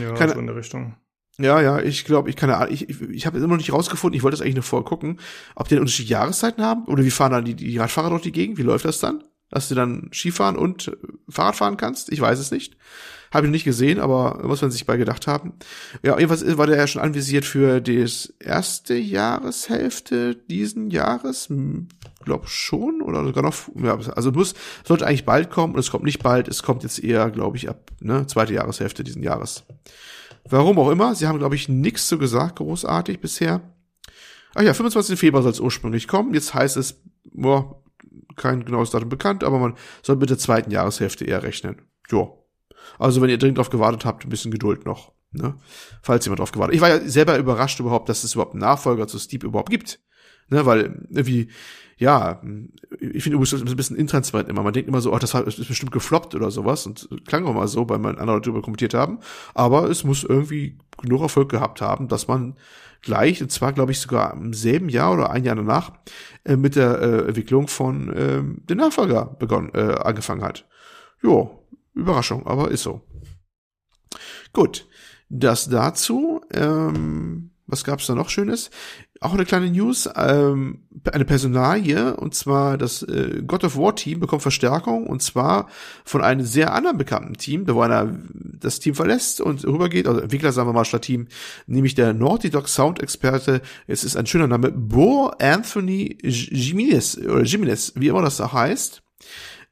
[0.00, 0.96] Ja, Keine- so in der Richtung.
[1.38, 4.16] Ja, ja, ich glaube, ich kann ja, ich, ich, ich habe immer noch nicht rausgefunden,
[4.16, 5.18] ich wollte das eigentlich nur vorher gucken,
[5.54, 8.58] ob die unterschiedliche Jahreszeiten haben oder wie fahren dann die, die Radfahrer durch die Gegend?
[8.58, 9.24] Wie läuft das dann?
[9.48, 10.96] Dass du dann Skifahren und äh,
[11.28, 12.12] Fahrrad fahren kannst?
[12.12, 12.76] Ich weiß es nicht.
[13.32, 15.54] Habe ich noch nicht gesehen, aber muss man sich bei gedacht haben.
[16.02, 21.48] Ja, jedenfalls war der ja schon anvisiert für das erste Jahreshälfte diesen Jahres.
[22.24, 23.54] Glaub schon oder sogar noch.
[23.74, 24.54] Ja, also muss
[24.84, 26.46] sollte eigentlich bald kommen und es kommt nicht bald.
[26.46, 29.64] Es kommt jetzt eher, glaube ich, ab ne zweite Jahreshälfte diesen Jahres.
[30.48, 31.14] Warum auch immer.
[31.14, 33.60] Sie haben, glaube ich, nichts so gesagt, großartig bisher.
[34.54, 35.18] Ach ja, 25.
[35.18, 36.34] Februar soll es ursprünglich kommen.
[36.34, 37.00] Jetzt heißt es,
[37.32, 37.82] boah,
[38.36, 41.82] kein genaues Datum bekannt, aber man soll mit der zweiten Jahreshälfte eher rechnen.
[42.10, 42.46] Jo.
[42.98, 45.12] Also wenn ihr dringend drauf gewartet habt, ein bisschen Geduld noch.
[45.30, 45.54] Ne?
[46.02, 46.74] Falls jemand drauf gewartet.
[46.74, 50.00] Ich war ja selber überrascht überhaupt, dass es überhaupt Nachfolger zu Steep überhaupt gibt.
[50.48, 51.48] Ne, weil irgendwie,
[51.96, 52.42] ja,
[52.98, 54.62] ich finde Ubisoft ein bisschen intransparent immer.
[54.62, 57.68] Man denkt immer so, oh, das ist bestimmt gefloppt oder sowas und klang auch mal
[57.68, 59.20] so, weil man andere darüber kommentiert haben.
[59.54, 62.56] Aber es muss irgendwie genug Erfolg gehabt haben, dass man
[63.02, 65.92] gleich, und zwar glaube ich sogar im selben Jahr oder ein Jahr danach,
[66.44, 70.66] äh, mit der äh, Entwicklung von ähm, dem Nachfolger begonnen, äh, angefangen hat.
[71.22, 73.02] Jo, Überraschung, aber ist so.
[74.52, 74.86] Gut,
[75.28, 76.40] das dazu.
[76.52, 78.70] Ähm, was gab's da noch Schönes?
[79.22, 80.80] Auch eine kleine News, ähm,
[81.12, 85.68] eine Personalie, und zwar das äh, God of War Team bekommt Verstärkung, und zwar
[86.04, 90.20] von einem sehr anderen bekannten Team, da wo einer das Team verlässt und rübergeht, also
[90.20, 91.28] Entwickler sagen wir mal statt Team,
[91.68, 97.44] nämlich der Naughty Dog Sound Experte, es ist ein schöner Name, Bo Anthony Jimenez, oder
[97.44, 99.04] Jimenez, wie immer das da heißt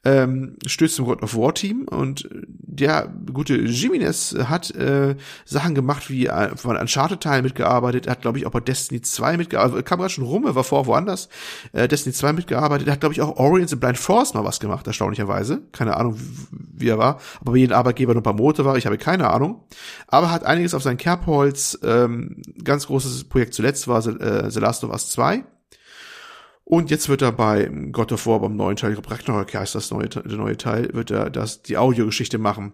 [0.05, 6.09] ähm, stößt zum God of War Team und der gute Jimenez hat äh, Sachen gemacht
[6.09, 9.75] wie äh, von Uncharted Teil mitgearbeitet, er hat glaube ich auch bei Destiny 2 mitgearbeitet,
[9.75, 11.29] also, kam gerade schon rum, er war vorher woanders,
[11.73, 14.59] äh, Destiny 2 mitgearbeitet, er hat glaube ich auch Ori and Blind Force mal was
[14.59, 16.19] gemacht, erstaunlicherweise, keine Ahnung
[16.51, 19.29] wie er war, aber bei jedem Arbeitgeber nur ein paar Monate war, ich habe keine
[19.29, 19.65] Ahnung,
[20.07, 24.83] aber hat einiges auf sein Kerbholz, ähm, ganz großes Projekt zuletzt war äh, The Last
[24.83, 25.45] of Us 2
[26.71, 29.75] und jetzt wird er bei God of War beim neuen Teil, ich glaube Ragnarok heißt
[29.75, 32.73] das neue, der neue Teil, wird er das die Audiogeschichte machen.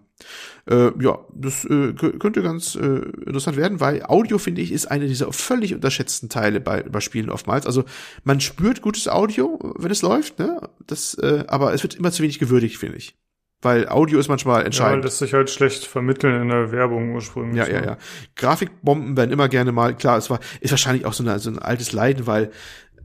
[0.69, 2.79] Äh, ja, das äh, kö- könnte ganz äh,
[3.25, 7.31] interessant werden, weil Audio finde ich ist eine dieser völlig unterschätzten Teile bei, bei Spielen
[7.31, 7.65] oftmals.
[7.65, 7.85] Also
[8.23, 10.61] man spürt gutes Audio, wenn es läuft, ne?
[10.85, 13.17] Das, äh, aber es wird immer zu wenig gewürdigt, finde ich.
[13.63, 15.03] Weil Audio ist manchmal Ja, entscheidend.
[15.03, 17.57] das sich halt schlecht vermitteln in der Werbung ursprünglich.
[17.57, 17.97] Ja, ja, ja.
[18.35, 21.57] Grafikbomben werden immer gerne mal, klar, es war, ist wahrscheinlich auch so, eine, so ein
[21.57, 22.51] altes Leiden, weil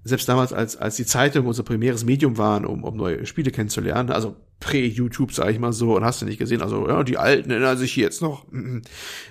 [0.05, 4.11] selbst damals, als, als die Zeitung unser primäres Medium waren, um, um neue Spiele kennenzulernen,
[4.11, 7.51] also prä-YouTube, sag ich mal so, und hast du nicht gesehen, also, ja, die Alten
[7.51, 8.51] erinnern sich jetzt noch.
[8.51, 8.83] Mhm.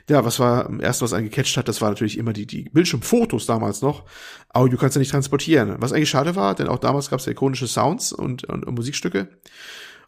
[0.09, 3.45] Ja, was war, erst was einen gecatcht hat, das war natürlich immer die, die Bildschirmfotos
[3.45, 4.05] damals noch.
[4.49, 5.75] Audio kannst du nicht transportieren.
[5.79, 8.75] Was eigentlich schade war, denn auch damals gab es ja ikonische Sounds und, und, und
[8.75, 9.29] Musikstücke.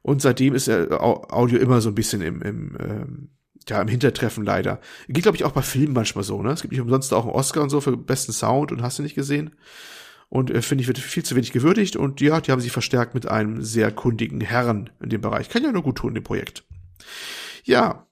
[0.01, 3.30] Und seitdem ist ja Au- Audio immer so ein bisschen im, im ähm,
[3.70, 4.82] ja, im Hintertreffen leider.
[5.07, 6.51] Geht, glaube ich, auch bei Filmen manchmal so, ne?
[6.51, 9.03] Es gibt nicht umsonst auch einen Oscar und so für besten Sound und hast du
[9.03, 9.55] nicht gesehen.
[10.34, 13.14] Und äh, finde ich, wird viel zu wenig gewürdigt und ja, die haben sich verstärkt
[13.14, 15.48] mit einem sehr kundigen Herrn in dem Bereich.
[15.48, 16.64] Kann ja nur gut tun, dem Projekt.
[17.66, 18.08] Ja.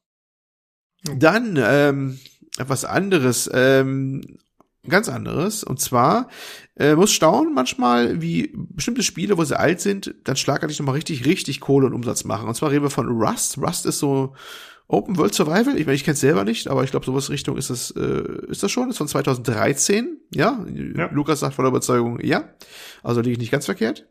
[1.04, 2.20] Dann, ähm,
[2.60, 3.50] etwas anderes.
[3.52, 4.22] Ähm,
[4.88, 5.64] ganz anderes.
[5.64, 6.30] Und zwar
[6.76, 11.26] äh, muss staunen manchmal, wie bestimmte Spiele, wo sie alt sind, dann schlagartig nochmal richtig,
[11.26, 12.48] richtig Kohle und Umsatz machen.
[12.48, 13.58] Und zwar reden wir von Rust.
[13.58, 14.36] Rust ist so
[14.92, 15.78] Open World Survival.
[15.78, 18.24] Ich meine, ich kenne es selber nicht, aber ich glaube, sowas Richtung ist das, äh,
[18.50, 18.89] ist das schon.
[18.89, 20.18] Ist von 2013.
[20.34, 20.66] Ja?
[20.96, 21.10] Ja.
[21.12, 22.50] Lukas sagt voller Überzeugung, ja.
[23.02, 24.06] Also liege ich nicht ganz verkehrt.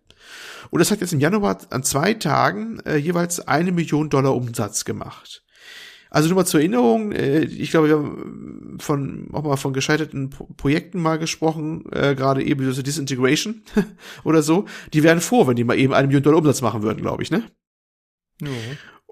[0.70, 4.84] Und das hat jetzt im Januar an zwei Tagen äh, jeweils eine Million Dollar Umsatz
[4.84, 5.44] gemacht.
[6.08, 10.30] Also nur mal zur Erinnerung, äh, ich glaube, wir haben von auch mal von gescheiterten
[10.30, 13.62] Pro Projekten mal gesprochen, äh, gerade eben diese Disintegration
[14.24, 14.64] oder so.
[14.94, 17.30] Die wären froh, wenn die mal eben eine Million Dollar Umsatz machen würden, glaube ich,
[17.30, 17.44] ne?
[18.40, 18.48] Ja.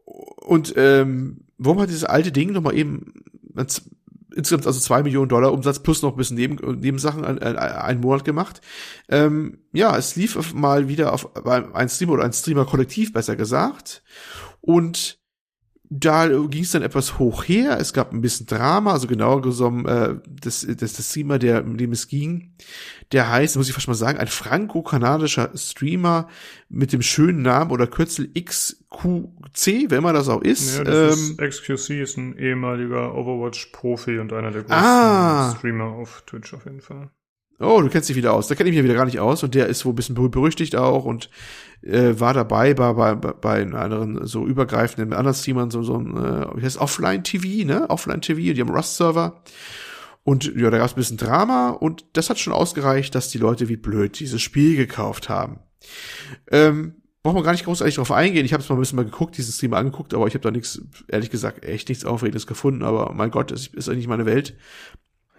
[0.05, 3.13] Und ähm, warum hat dieses alte Ding nochmal eben
[4.35, 8.01] insgesamt also zwei Millionen Dollar Umsatz plus noch ein bisschen Neben, Nebensachen ein, ein, einen
[8.01, 8.61] Monat gemacht?
[9.09, 14.03] Ähm, ja, es lief mal wieder auf ein Streamer oder ein Streamer-Kollektiv, besser gesagt.
[14.61, 15.19] Und
[15.91, 17.79] da ging es dann etwas hoch her.
[17.81, 21.77] Es gab ein bisschen Drama, also genauer genommen äh, das, das, das Streamer, der, um
[21.77, 22.53] dem es ging,
[23.13, 26.29] der heißt, muss ich fast mal sagen, ein franco-kanadischer Streamer
[26.69, 30.77] mit dem schönen Namen oder Kürzel XQC, wenn man das auch ist.
[30.79, 35.55] Ja, das ähm, ist XQC ist ein ehemaliger Overwatch-Profi und einer der größten Ah.
[35.57, 37.11] Streamer auf Twitch auf jeden Fall.
[37.61, 38.47] Oh, du kennst dich wieder aus.
[38.47, 39.43] Da kenne ich mich ja wieder gar nicht aus.
[39.43, 41.29] Und der ist wohl ein bisschen berüchtigt auch und
[41.83, 46.47] äh, war dabei bei, bei, bei anderen so übergreifenden anderen Streamern, so, so ein, äh,
[46.57, 47.91] wie heißt Offline-TV, ne?
[47.91, 49.43] Offline-TV, die haben Rust-Server.
[50.25, 53.39] Und ja, da gab es ein bisschen Drama und das hat schon ausgereicht, dass die
[53.39, 55.61] Leute wie blöd dieses Spiel gekauft haben.
[56.51, 58.45] Ähm, brauchen wir gar nicht großartig drauf eingehen.
[58.45, 60.51] Ich habe es mal ein bisschen mal geguckt, diesen Stream angeguckt, aber ich habe da
[60.51, 62.83] nichts, ehrlich gesagt, echt nichts Aufregendes gefunden.
[62.83, 64.55] Aber mein Gott, das ist eigentlich meine Welt.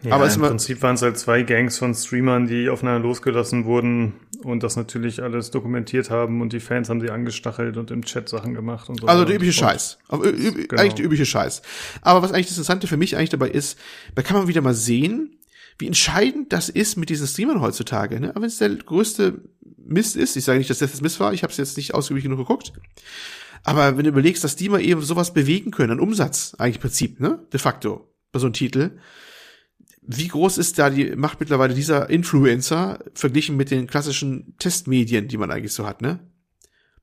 [0.02, 4.14] Ja, Aber im Prinzip waren es halt zwei Gangs von Streamern, die aufeinander losgelassen wurden
[4.44, 8.30] und das natürlich alles dokumentiert haben und die Fans haben sie angestachelt und im Chat
[8.30, 9.08] Sachen gemacht und so.
[9.08, 9.52] Also der übliche.
[9.54, 9.98] Scheiß.
[10.08, 10.82] Aber, ü- ü- Genau.
[10.82, 11.62] Eigentlich der übliche Scheiß.
[12.02, 13.78] Aber was eigentlich das Interessante für mich eigentlich dabei ist,
[14.16, 15.36] da kann man wieder mal sehen,
[15.78, 18.20] wie entscheidend das ist mit diesen Streamern heutzutage.
[18.22, 18.30] Ne?
[18.30, 19.42] Aber wenn es der größte
[19.86, 21.94] Mist ist, ich sage nicht, dass das das Mist war, ich habe es jetzt nicht
[21.94, 22.72] ausgiebig genug geguckt.
[23.66, 26.82] Aber wenn du überlegst, dass die mal eben sowas bewegen können, an Umsatz, eigentlich im
[26.82, 27.40] Prinzip, ne?
[27.52, 28.92] De facto, bei so einem Titel.
[30.12, 35.38] Wie groß ist da die Macht mittlerweile dieser Influencer verglichen mit den klassischen Testmedien, die
[35.38, 36.18] man eigentlich so hat, ne?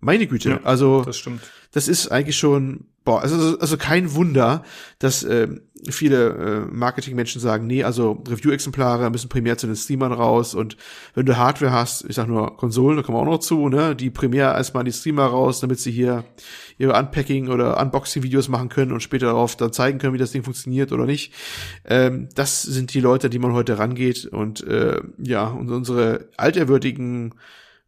[0.06, 1.42] Meine Güte, Ja, also Das stimmt.
[1.72, 4.62] das ist eigentlich schon, boah, also, also kein Wunder,
[5.00, 10.54] dass ähm, viele äh, Marketingmenschen sagen, nee, also Review-Exemplare müssen primär zu den Streamern raus
[10.54, 10.76] und
[11.14, 13.96] wenn du Hardware hast, ich sag nur Konsolen, da kommen wir auch noch zu, ne,
[13.96, 16.22] die primär erstmal an die Streamer raus, damit sie hier
[16.78, 20.44] ihre Unpacking oder Unboxing-Videos machen können und später darauf dann zeigen können, wie das Ding
[20.44, 21.32] funktioniert oder nicht.
[21.84, 27.34] Ähm, das sind die Leute, die man heute rangeht und äh, ja, und unsere alterwürdigen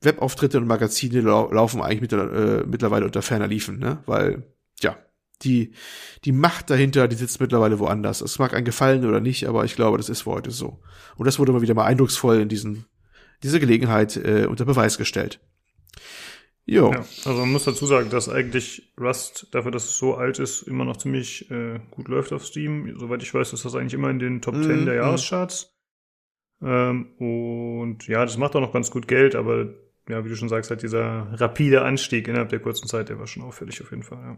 [0.01, 4.03] Webauftritte und Magazine lau laufen eigentlich mit, äh, mittlerweile unter ferner Liefen, ne?
[4.07, 4.45] Weil,
[4.81, 4.97] ja,
[5.43, 5.73] die,
[6.25, 8.21] die Macht dahinter, die sitzt mittlerweile woanders.
[8.21, 10.81] Es mag einem gefallen oder nicht, aber ich glaube, das ist für heute so.
[11.17, 12.87] Und das wurde mal wieder mal eindrucksvoll in diesen,
[13.43, 15.41] dieser Gelegenheit äh, unter Beweis gestellt.
[16.65, 16.93] Jo.
[16.93, 20.63] Ja, also man muss dazu sagen, dass eigentlich Rust, dafür, dass es so alt ist,
[20.63, 22.95] immer noch ziemlich äh, gut läuft auf Steam.
[22.99, 25.01] Soweit ich weiß, ist das eigentlich immer in den Top 10 der Mhm.
[25.01, 25.75] Jahrescharts.
[26.61, 29.69] Ähm, und ja, das macht auch noch ganz gut Geld, aber
[30.09, 33.27] ja, wie du schon sagst, halt dieser rapide Anstieg innerhalb der kurzen Zeit, der war
[33.27, 34.19] schon auffällig auf jeden Fall.
[34.23, 34.37] Ja.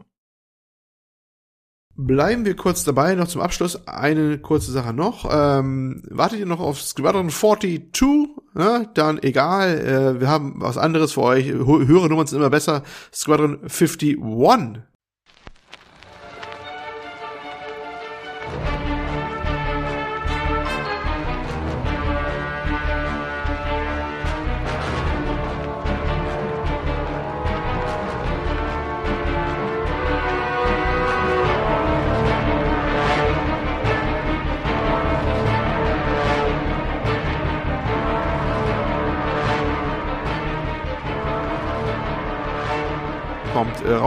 [1.97, 5.29] Bleiben wir kurz dabei, noch zum Abschluss eine kurze Sache noch.
[5.31, 8.29] Ähm, wartet ihr noch auf Squadron 42?
[8.57, 11.47] Ja, dann egal, äh, wir haben was anderes für euch.
[11.49, 12.85] Hö- Höhere Nummern sind immer besser.
[13.13, 14.17] Squadron 51.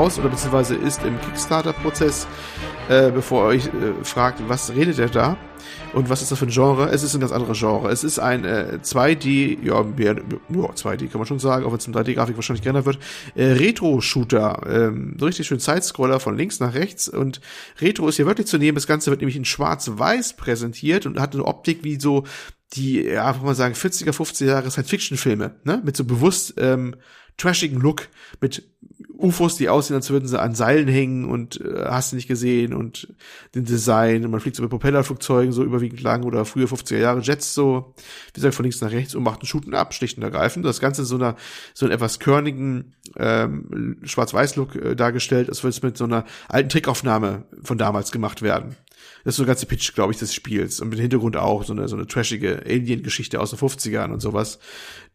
[0.04, 2.28] raus oder beziehungsweise ist im Kickstarter-Prozess,
[2.90, 5.38] äh, bevor ihr euch äh, fragt, was redet er da
[5.94, 6.90] und was ist das für ein Genre?
[6.90, 7.90] Es ist ein ganz anderes Genre.
[7.90, 11.88] Es ist ein äh, 2D, ja, ja, 2D kann man schon sagen, auch wenn es
[11.88, 13.00] in 3D-Grafik wahrscheinlich geändert wird,
[13.36, 17.40] äh, Retro-Shooter, ähm, so richtig schön Sidescroller von links nach rechts und
[17.80, 18.76] Retro ist hier wirklich zu nehmen.
[18.76, 22.26] Das Ganze wird nämlich in schwarz-weiß präsentiert und hat eine Optik wie so
[22.74, 25.82] die, ja, kann man sagen, 40er, 50er Jahre Science-Fiction-Filme, ne?
[25.86, 26.96] Mit so bewusst ähm,
[27.38, 28.10] trashigen Look,
[28.42, 28.64] mit
[29.18, 32.74] UFOs, die aussehen, als würden sie an Seilen hängen und äh, hast du nicht gesehen
[32.74, 33.14] und
[33.56, 34.26] den Design.
[34.26, 37.94] Und man fliegt so mit Propellerflugzeugen so überwiegend lang oder frühe 50er Jahre Jets so,
[38.28, 40.66] wie gesagt, von links nach rechts und macht einen Shooten ab, schlicht und ergreifend.
[40.66, 41.36] Das Ganze in so einer,
[41.74, 46.70] so einen etwas körnigen ähm, Schwarz-Weiß-Look äh, dargestellt, als würde es mit so einer alten
[46.70, 48.76] Trickaufnahme von damals gemacht werden.
[49.24, 50.82] Das ist so der ganze Pitch, glaube ich, des Spiels.
[50.82, 54.20] Und mit dem Hintergrund auch so eine, so eine trashige Alien-Geschichte aus den 50ern und
[54.20, 54.60] sowas,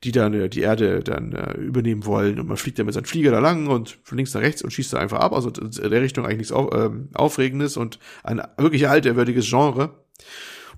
[0.05, 2.41] die dann äh, die Erde dann äh, übernehmen wollen.
[2.41, 4.73] Und man fliegt dann mit seinem Flieger da lang und von links nach rechts und
[4.73, 5.33] schießt da einfach ab.
[5.33, 9.91] Also in der Richtung eigentlich nichts auf, ähm, Aufregendes und ein wirklich alterwürdiges Genre.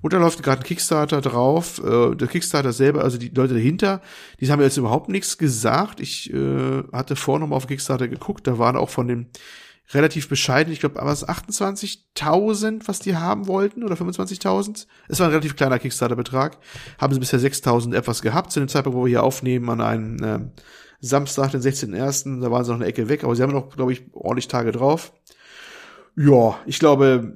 [0.03, 1.81] Und da läuft gerade ein Kickstarter drauf.
[1.85, 4.01] Äh, der Kickstarter selber, also die Leute dahinter,
[4.41, 6.01] die haben jetzt überhaupt nichts gesagt.
[6.01, 9.27] Ich äh, hatte vorher noch mal auf Kickstarter geguckt, da waren auch von dem
[9.93, 14.87] relativ bescheiden, ich glaube, es 28.000, was die haben wollten, oder 25.000.
[15.09, 16.59] Es war ein relativ kleiner Kickstarter-Betrag.
[16.99, 20.23] Haben sie bisher 6.000 etwas gehabt, zu dem Zeitpunkt, wo wir hier aufnehmen, an einem
[20.23, 20.41] äh,
[21.01, 23.93] Samstag, den 16.01., da waren sie noch eine Ecke weg, aber sie haben noch, glaube
[23.93, 25.13] ich, ordentlich Tage drauf.
[26.17, 27.35] Ja, ich glaube,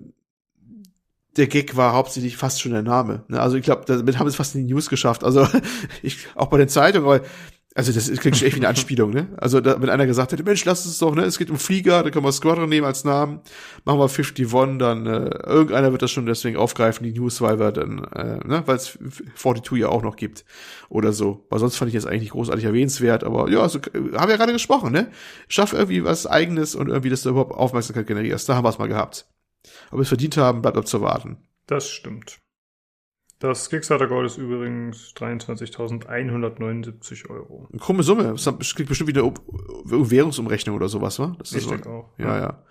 [1.37, 3.25] der Gag war hauptsächlich fast schon der Name.
[3.29, 3.41] Ne?
[3.41, 5.25] Also ich glaube, damit haben sie es fast in die News geschafft.
[5.25, 5.49] Also
[6.03, 7.23] ich auch bei den Zeitungen, weil
[7.77, 9.29] also das klingt schon echt wie eine Anspielung, ne?
[9.37, 11.23] Also da, wenn einer gesagt hätte, Mensch, lass es doch, ne?
[11.25, 13.41] Es geht um Flieger, da können wir Squadron nehmen als Namen,
[13.85, 17.73] machen wir 51, dann äh, irgendeiner wird das schon deswegen aufgreifen, die News, weil wir
[17.73, 18.97] dann, äh, ne, weil es
[19.35, 20.45] 42 ja auch noch gibt
[20.89, 21.47] oder so.
[21.51, 24.37] Weil sonst fand ich jetzt eigentlich nicht großartig erwähnenswert, aber ja, so, haben wir ja
[24.37, 25.11] gerade gesprochen, ne?
[25.49, 28.49] Schaff irgendwie was Eigenes und irgendwie, dass du überhaupt Aufmerksamkeit generierst.
[28.49, 29.27] Da haben wir es mal gehabt.
[29.91, 31.39] Ob wir es verdient haben, bleibt abzuwarten.
[31.67, 32.44] Das stimmt.
[33.45, 37.69] Das Kickstarter-Goal ist übrigens 23.179 Euro.
[37.71, 38.37] Eine krumme Summe.
[38.43, 39.31] Das kriegt bestimmt wieder
[39.85, 41.37] Währungsumrechnung oder sowas, wa?
[41.39, 41.71] Das Ich so.
[41.73, 42.09] denke auch.
[42.17, 42.65] Ja, ja.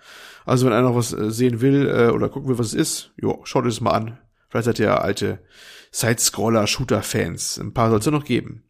[0.44, 3.12] Also wenn einer noch was äh, sehen will äh, oder gucken will, was es ist,
[3.16, 4.18] jo, schaut euch das mal an.
[4.48, 5.44] Vielleicht seid ihr alte
[5.92, 7.58] Side-Scroller-Shooter-Fans.
[7.58, 8.64] Ein paar soll es ja noch geben.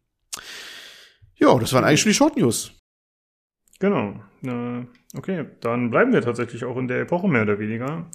[1.33, 2.71] Ja, das waren eigentlich schon die Short News.
[3.79, 4.21] Genau.
[4.43, 4.85] Äh,
[5.17, 8.05] okay, dann bleiben wir tatsächlich auch in der Epoche mehr oder weniger.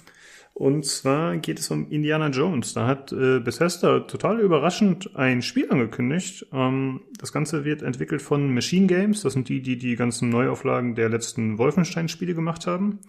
[0.53, 2.73] Und zwar geht es um Indiana Jones.
[2.73, 6.47] Da hat äh, Bethesda total überraschend ein Spiel angekündigt.
[6.51, 9.21] Ähm, das Ganze wird entwickelt von Machine Games.
[9.21, 12.99] Das sind die, die die ganzen Neuauflagen der letzten Wolfenstein-Spiele gemacht haben.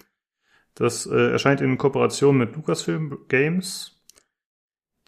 [0.74, 4.02] Das äh, erscheint in Kooperation mit Lucasfilm Games,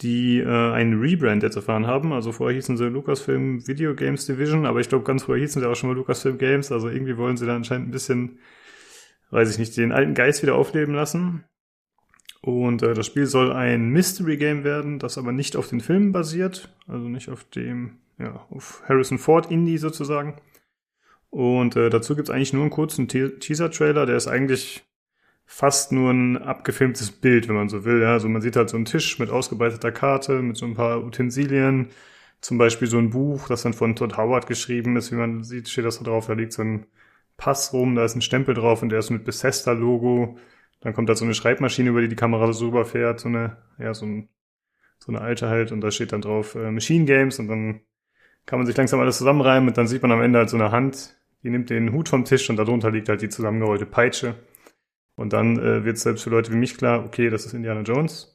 [0.02, 2.12] die äh, einen Rebrand jetzt erfahren haben.
[2.12, 5.68] Also vorher hießen sie Lucasfilm Video Games Division, aber ich glaube, ganz vorher hießen sie
[5.68, 6.72] auch schon mal Lucasfilm Games.
[6.72, 8.40] Also irgendwie wollen sie da anscheinend ein bisschen,
[9.30, 11.44] weiß ich nicht, den alten Geist wieder aufleben lassen.
[12.44, 16.12] Und äh, das Spiel soll ein Mystery Game werden, das aber nicht auf den Filmen
[16.12, 20.36] basiert, also nicht auf dem, ja, auf Harrison Ford Indie sozusagen.
[21.30, 24.84] Und äh, dazu gibt's eigentlich nur einen kurzen Te Teaser-Trailer, der ist eigentlich
[25.46, 28.02] fast nur ein abgefilmtes Bild, wenn man so will.
[28.02, 28.12] Ja?
[28.12, 31.88] Also man sieht halt so einen Tisch mit ausgebreiteter Karte, mit so ein paar Utensilien,
[32.42, 35.70] zum Beispiel so ein Buch, das dann von Todd Howard geschrieben ist, wie man sieht,
[35.70, 36.84] steht das da drauf, da liegt so ein
[37.38, 40.36] Pass rum, da ist ein Stempel drauf und der ist mit Bethesda-Logo.
[40.84, 43.94] Dann kommt da so eine Schreibmaschine, über die die Kamera so rüberfährt, so eine, ja,
[43.94, 44.28] so, ein,
[44.98, 47.80] so eine alte halt, und da steht dann drauf äh, Machine Games und dann
[48.44, 50.70] kann man sich langsam alles zusammenreimen und dann sieht man am Ende halt so eine
[50.70, 54.34] Hand, die nimmt den Hut vom Tisch und darunter liegt halt die zusammengerollte Peitsche.
[55.16, 58.34] Und dann äh, wird selbst für Leute wie mich klar, okay, das ist Indiana Jones.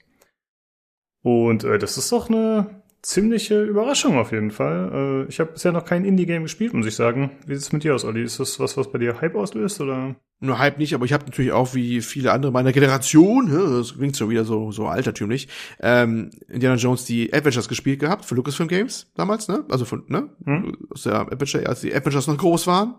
[1.22, 5.26] Und äh, das ist doch eine ziemliche Überraschung auf jeden Fall.
[5.26, 7.32] Äh, ich habe bisher noch kein Indie-Game gespielt, muss ich sagen.
[7.46, 8.24] Wie sieht's mit dir aus, Olli?
[8.24, 10.16] Ist das was, was bei dir Hype auslöst, oder?
[10.42, 14.16] Nur Hype nicht, aber ich habe natürlich auch wie viele andere meiner Generation, das klingt
[14.16, 15.50] schon wieder so so altertümlich,
[15.82, 19.66] ähm, Indiana Jones die Adventures gespielt gehabt für Lucasfilm Games damals, ne?
[19.70, 20.30] Also von ne?
[20.46, 20.78] Hm?
[20.92, 22.96] Aus der Adventure, als die Adventures noch groß waren.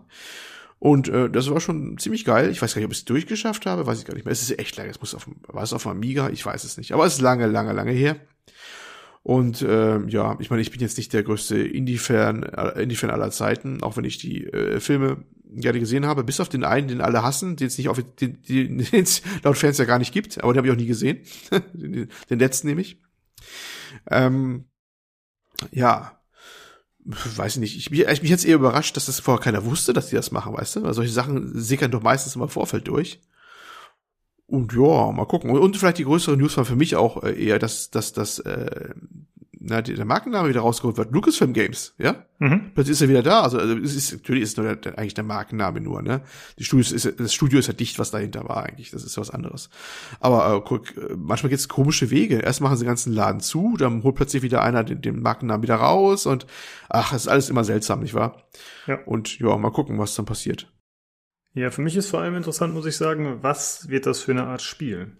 [0.77, 2.49] Und äh, das war schon ziemlich geil.
[2.49, 4.31] Ich weiß gar nicht, ob ich es durchgeschafft habe, weiß ich gar nicht mehr.
[4.31, 4.89] Es ist echt lange.
[4.89, 6.91] Es muss auf war es auf Amiga, ich weiß es nicht.
[6.91, 8.15] Aber es ist lange, lange, lange her.
[9.23, 13.29] Und äh, ja, ich meine, ich bin jetzt nicht der größte Indie-Fan äh, Indie-Fan aller
[13.31, 17.01] Zeiten, auch wenn ich die äh, Filme gerne gesehen habe, bis auf den einen, den
[17.01, 20.13] alle hassen, den es nicht auf den, den, den es laut Fans ja gar nicht
[20.13, 21.19] gibt, aber den habe ich auch nie gesehen.
[21.73, 23.01] den, den letzten nämlich.
[24.09, 24.65] Ähm,
[25.71, 26.19] ja,
[27.03, 27.77] weiß ich nicht.
[27.77, 30.53] Ich, mich, mich jetzt eher überrascht, dass das vorher keiner wusste, dass die das machen,
[30.53, 30.83] weißt du?
[30.83, 33.19] Weil solche Sachen sickern doch meistens immer im Vorfeld durch.
[34.51, 35.49] Und ja, mal gucken.
[35.49, 38.89] Und vielleicht die größere News war für mich auch äh, eher, dass, dass, dass äh,
[39.57, 41.13] na, der Markenname wieder rausgeholt wird.
[41.13, 42.25] Lucasfilm Games, ja?
[42.39, 42.71] Mhm.
[42.73, 43.43] Plötzlich ist er wieder da.
[43.43, 46.21] Also also es ist, natürlich ist es nur der, eigentlich der Markenname nur, ne?
[46.59, 48.91] Die Studios ist, das Studio ist ja dicht, was dahinter war eigentlich.
[48.91, 49.69] Das ist was anderes.
[50.19, 52.39] Aber äh, guck, äh, manchmal geht's komische Wege.
[52.39, 55.63] Erst machen sie den ganzen Laden zu, dann holt plötzlich wieder einer den, den Markennamen
[55.63, 56.45] wieder raus und
[56.89, 58.35] ach, es ist alles immer seltsam, nicht wahr?
[58.85, 58.99] Ja.
[59.05, 60.67] Und ja, mal gucken, was dann passiert.
[61.53, 64.45] Ja, für mich ist vor allem interessant, muss ich sagen, was wird das für eine
[64.45, 65.17] Art Spiel?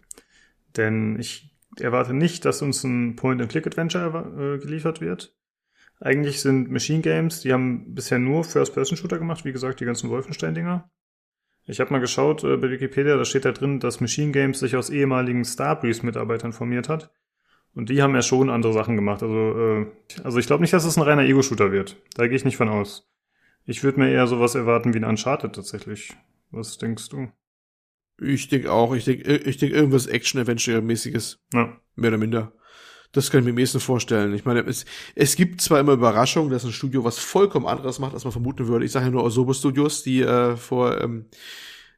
[0.78, 5.36] Denn ich erwarte nicht, dass uns ein Point-and-Click-Adventure äh, geliefert wird.
[6.00, 10.90] Eigentlich sind Machine Games, die haben bisher nur First-Person-Shooter gemacht, wie gesagt, die ganzen Wolfenstein-Dinger.
[11.66, 14.76] Ich habe mal geschaut äh, bei Wikipedia, da steht da drin, dass Machine Games sich
[14.76, 17.12] aus ehemaligen Starbreeze-Mitarbeitern formiert hat.
[17.74, 19.22] Und die haben ja schon andere Sachen gemacht.
[19.22, 19.86] Also, äh,
[20.24, 21.98] also ich glaube nicht, dass es ein reiner Ego-Shooter wird.
[22.16, 23.10] Da gehe ich nicht von aus.
[23.66, 26.16] Ich würde mir eher sowas erwarten wie ein Uncharted tatsächlich.
[26.50, 27.32] Was denkst du?
[28.20, 31.40] Ich denke auch, ich denke ich denk irgendwas Action-Adventure-mäßiges.
[31.54, 31.78] Ja.
[31.96, 32.54] Mehr oder minder.
[33.12, 34.34] Das kann ich mir am ehesten vorstellen.
[34.34, 34.86] Ich meine, es,
[35.16, 38.68] es gibt zwar immer Überraschungen, dass ein Studio was vollkommen anderes macht, als man vermuten
[38.68, 38.86] würde.
[38.86, 41.26] Ich sage ja nur Osobo Studios, die äh, vor, ähm,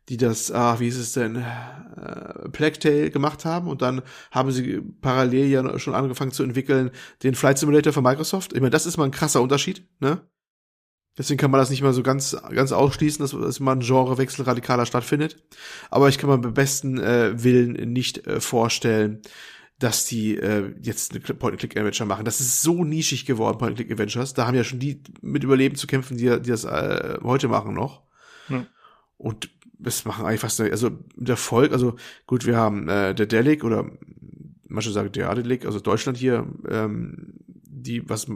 [0.10, 4.02] die das, ah, wie ist es denn, äh, Plague Tale gemacht haben und dann
[4.32, 6.92] haben sie parallel ja schon angefangen zu entwickeln
[7.22, 8.54] den Flight Simulator von Microsoft.
[8.54, 10.22] Ich meine, das ist mal ein krasser Unterschied, ne?
[11.18, 14.46] Deswegen kann man das nicht mal so ganz, ganz ausschließen, dass, dass mal ein Genrewechsel
[14.46, 15.38] radikaler stattfindet.
[15.92, 19.22] Aber ich kann mir beim besten äh, Willen nicht äh, vorstellen,
[19.78, 22.26] dass die äh, jetzt eine Point-and-Click-Adventure machen.
[22.26, 24.34] Das ist so nischig geworden, Point-and-Click-Adventures.
[24.34, 27.76] Da haben ja schon die mit Überleben zu kämpfen, die, die das äh, heute machen
[27.76, 28.02] noch.
[28.50, 28.66] Ja.
[29.18, 31.96] Und das machen eigentlich fast, also der Volk, also
[32.26, 33.92] gut, wir haben äh, der Delic oder
[34.68, 37.34] manche sagen der Delic, also Deutschland hier, ähm,
[37.66, 38.28] die was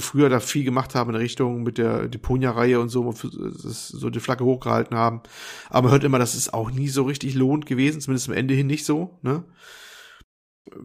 [0.00, 4.20] früher da viel gemacht haben in der Richtung mit der Deponia-Reihe und so, so die
[4.20, 5.22] Flagge hochgehalten haben.
[5.70, 8.54] Aber man hört immer, das ist auch nie so richtig lohnt gewesen, zumindest am Ende
[8.54, 9.44] hin nicht so, ne?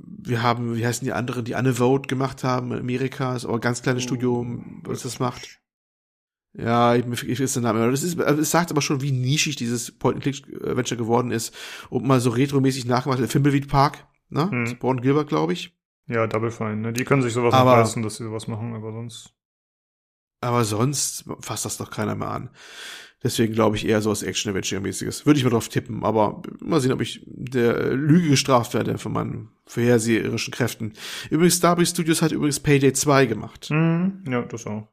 [0.05, 3.55] Wir haben, wie heißen die anderen, die Anne Vote gemacht haben in Amerika, ist aber
[3.55, 4.45] ein ganz kleines Studio,
[4.83, 5.59] was das macht.
[6.53, 7.81] Ja, ich, ich den Namen.
[7.81, 11.55] aber Das ist, es sagt aber schon, wie nischig dieses Point-and-Click-Adventure geworden ist.
[11.89, 14.49] Und mal so retromäßig nachgemacht, der Thimbleweed Park, ne?
[14.49, 14.77] Hm.
[14.79, 15.78] Born Gilbert, glaube ich.
[16.09, 16.93] Ja, Double Fine, ne?
[16.93, 19.33] Die können sich sowas Aber- leisten, dass sie sowas machen, aber sonst.
[20.41, 22.49] Aber sonst fasst das doch keiner mehr an.
[23.21, 25.25] Deswegen glaube ich eher so was Action-Adventure-mäßiges.
[25.25, 29.11] Würde ich mal drauf tippen, aber mal sehen, ob ich der Lüge gestraft werde von
[29.11, 30.93] meinen vorherseherischen Kräften.
[31.29, 33.65] Übrigens, Starbreeze Studios hat übrigens Payday 2 gemacht.
[33.69, 34.87] Hm, ja, das auch.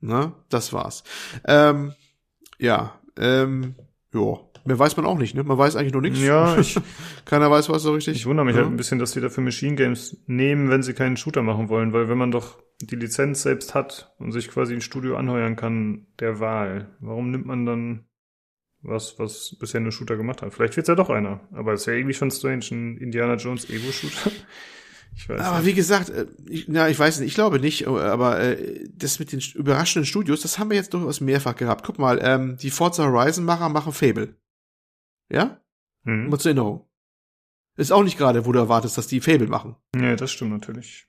[0.00, 0.32] Ne?
[0.48, 1.04] Das war's.
[1.46, 1.94] Ähm,
[2.58, 3.76] ja, ähm,
[4.12, 4.40] ja.
[4.64, 5.44] Mehr weiß man auch nicht, ne?
[5.44, 6.20] Man weiß eigentlich noch nichts.
[6.20, 6.78] Ja, ich,
[7.24, 8.16] Keiner weiß was so richtig.
[8.16, 8.62] ich wundere mich ja.
[8.62, 11.92] halt ein bisschen, dass sie dafür Machine Games nehmen, wenn sie keinen Shooter machen wollen,
[11.92, 16.06] weil wenn man doch die Lizenz selbst hat und sich quasi ein Studio anheuern kann
[16.18, 18.04] der Wahl, warum nimmt man dann
[18.82, 20.52] was, was bisher nur Shooter gemacht hat?
[20.52, 23.68] Vielleicht wird's ja doch einer, aber es ist ja irgendwie schon strange, ein Indiana Jones
[23.68, 24.30] Ego-Shooter.
[25.16, 25.66] Ich weiß Aber nicht.
[25.66, 29.30] wie gesagt, äh, ich, na, ich weiß nicht, ich glaube nicht, aber äh, das mit
[29.30, 31.84] den überraschenden Studios, das haben wir jetzt durchaus mehrfach gehabt.
[31.86, 34.34] Guck mal, ähm, die Forza Horizon-Macher machen Fable.
[35.30, 35.60] Ja?
[36.04, 36.28] Hm.
[36.28, 36.86] Mal zur Erinnerung.
[37.76, 39.76] Ist auch nicht gerade, wo du erwartest, dass die Fable machen.
[39.96, 41.06] Ja, das stimmt natürlich.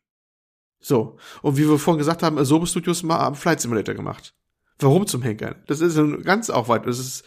[0.80, 1.18] So.
[1.42, 4.34] Und wie wir vorhin gesagt haben, Asobo Studios ma- haben Flight Simulator gemacht.
[4.80, 5.56] Warum zum Henker?
[5.68, 7.24] Das ist ganz auch weit, das ist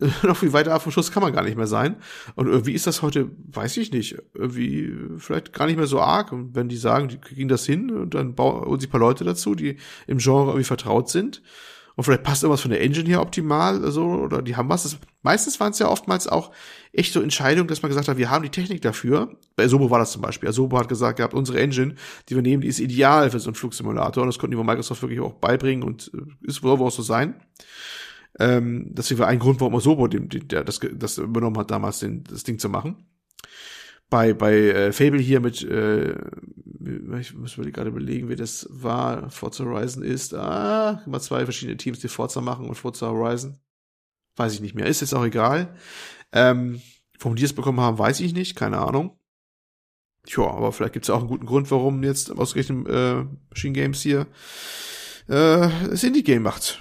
[0.22, 1.96] noch viel weiter ab vom Schuss kann man gar nicht mehr sein.
[2.36, 6.32] Und irgendwie ist das heute, weiß ich nicht, irgendwie vielleicht gar nicht mehr so arg.
[6.32, 9.24] Und wenn die sagen, die kriegen das hin und dann bauen sich ein paar Leute
[9.24, 11.42] dazu, die im Genre irgendwie vertraut sind.
[12.00, 14.84] Und vielleicht passt irgendwas von der Engine her optimal, also, oder die haben was.
[14.84, 16.50] Das, meistens waren es ja oftmals auch
[16.94, 19.36] echt so Entscheidungen, dass man gesagt hat, wir haben die Technik dafür.
[19.54, 20.48] Bei Asobo war das zum Beispiel.
[20.48, 21.96] Asobo hat gesagt gehabt, unsere Engine,
[22.26, 24.22] die wir nehmen, die ist ideal für so einen Flugsimulator.
[24.22, 27.02] Und das konnten die bei Microsoft wirklich auch beibringen und äh, ist wohl auch so
[27.02, 27.34] sein.
[28.38, 31.98] Ähm, deswegen war ein Grund, warum Asobo dem, dem, der das, das übernommen hat, damals
[31.98, 32.96] den, das Ding zu machen.
[34.10, 36.14] Bei, bei äh, Fable hier mit, äh,
[37.20, 39.30] ich muss mir gerade überlegen, wer das war.
[39.30, 43.58] Forza Horizon ist, ah, immer zwei verschiedene Teams, die Forza machen und Forza Horizon.
[44.36, 44.86] Weiß ich nicht mehr.
[44.86, 45.76] Ist jetzt auch egal.
[46.32, 46.80] Ähm,
[47.18, 48.56] warum die es bekommen haben, weiß ich nicht.
[48.56, 49.16] Keine Ahnung.
[50.24, 54.02] Tja, aber vielleicht gibt es auch einen guten Grund, warum jetzt ausgerechnet äh, Machine Games
[54.02, 54.26] hier
[55.28, 56.80] äh, das Indie-Game macht.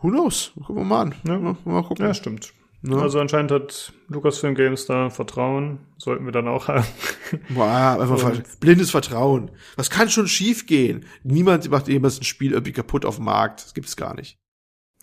[0.00, 0.52] Who knows?
[0.54, 1.14] Gucken wir mal an.
[1.26, 1.38] Ja.
[1.38, 2.04] Mal, mal gucken.
[2.04, 2.52] Ja, stimmt.
[2.86, 3.02] Ne?
[3.02, 5.80] Also anscheinend hat Lucasfilm Games da Vertrauen.
[5.98, 6.86] Sollten wir dann auch haben.
[7.48, 9.50] Boah, einfach blindes Vertrauen.
[9.76, 11.04] Was kann schon schief gehen?
[11.24, 13.64] Niemand macht jemals ein Spiel irgendwie kaputt auf dem Markt.
[13.64, 14.38] Das gibt es gar nicht.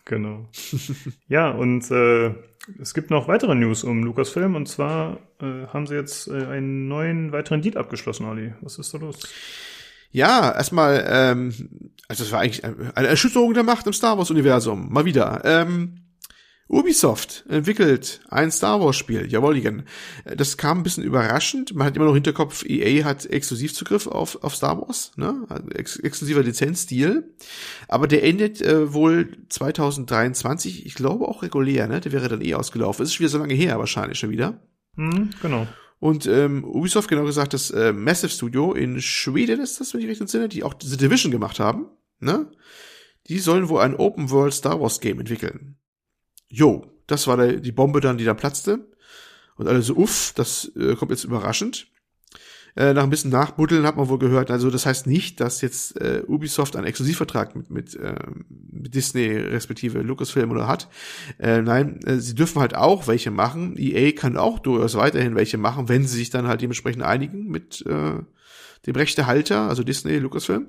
[0.06, 0.50] Genau.
[1.28, 2.34] ja, und äh,
[2.80, 4.56] es gibt noch weitere News um Lucasfilm.
[4.56, 8.54] Und zwar äh, haben sie jetzt äh, einen neuen weiteren Deal abgeschlossen, Olli.
[8.62, 9.20] Was ist da los?
[10.12, 11.54] Ja, erstmal, ähm,
[12.08, 14.94] also das war eigentlich eine Erschütterung der Macht im Star Wars-Universum.
[14.94, 15.42] Mal wieder.
[15.44, 16.03] Ähm,
[16.74, 19.84] Ubisoft entwickelt ein Star Wars-Spiel, jawolligen.
[20.26, 21.76] Das kam ein bisschen überraschend.
[21.76, 25.46] Man hat immer noch Hinterkopf, EA hat Exklusivzugriff auf, auf Star Wars, ne?
[25.76, 27.26] Ex exklusiver Lizenzdeal.
[27.88, 32.02] Aber der endet äh, wohl 2023, ich glaube auch regulär, ne?
[32.02, 33.04] Der wäre dann eh ausgelaufen.
[33.04, 34.60] Es ist schon wieder so lange her, wahrscheinlich schon wieder.
[34.96, 35.68] Hm, genau.
[36.00, 40.08] Und ähm, Ubisoft, genau gesagt, das äh, Massive Studio in Schweden ist das, wenn ich
[40.08, 41.86] recht entsinne, die auch The Division gemacht haben,
[42.20, 42.52] ne?
[43.28, 45.78] Die sollen wohl ein Open World Star Wars Game entwickeln.
[46.54, 48.88] Jo, das war die Bombe dann, die dann platzte.
[49.56, 51.88] Und alle so, uff, das äh, kommt jetzt überraschend.
[52.76, 56.00] Äh, nach ein bisschen Nachbuddeln hat man wohl gehört, also das heißt nicht, dass jetzt
[56.00, 58.16] äh, Ubisoft einen Exklusivvertrag mit, mit, äh,
[58.72, 60.90] mit Disney respektive Lucasfilm oder hat.
[61.40, 63.76] Äh, nein, äh, sie dürfen halt auch welche machen.
[63.76, 67.84] EA kann auch durchaus weiterhin welche machen, wenn sie sich dann halt dementsprechend einigen mit
[67.88, 68.20] äh,
[68.86, 70.68] dem Rechtehalter, also Disney, Lucasfilm.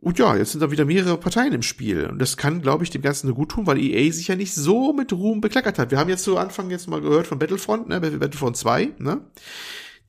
[0.00, 2.06] Und ja, jetzt sind da wieder mehrere Parteien im Spiel.
[2.06, 4.54] Und das kann, glaube ich, dem Ganzen nur gut tun, weil EA sich ja nicht
[4.54, 5.90] so mit Ruhm bekleckert hat.
[5.90, 9.22] Wir haben jetzt zu Anfang jetzt mal gehört von Battlefront, ne, Battlefront 2, ne?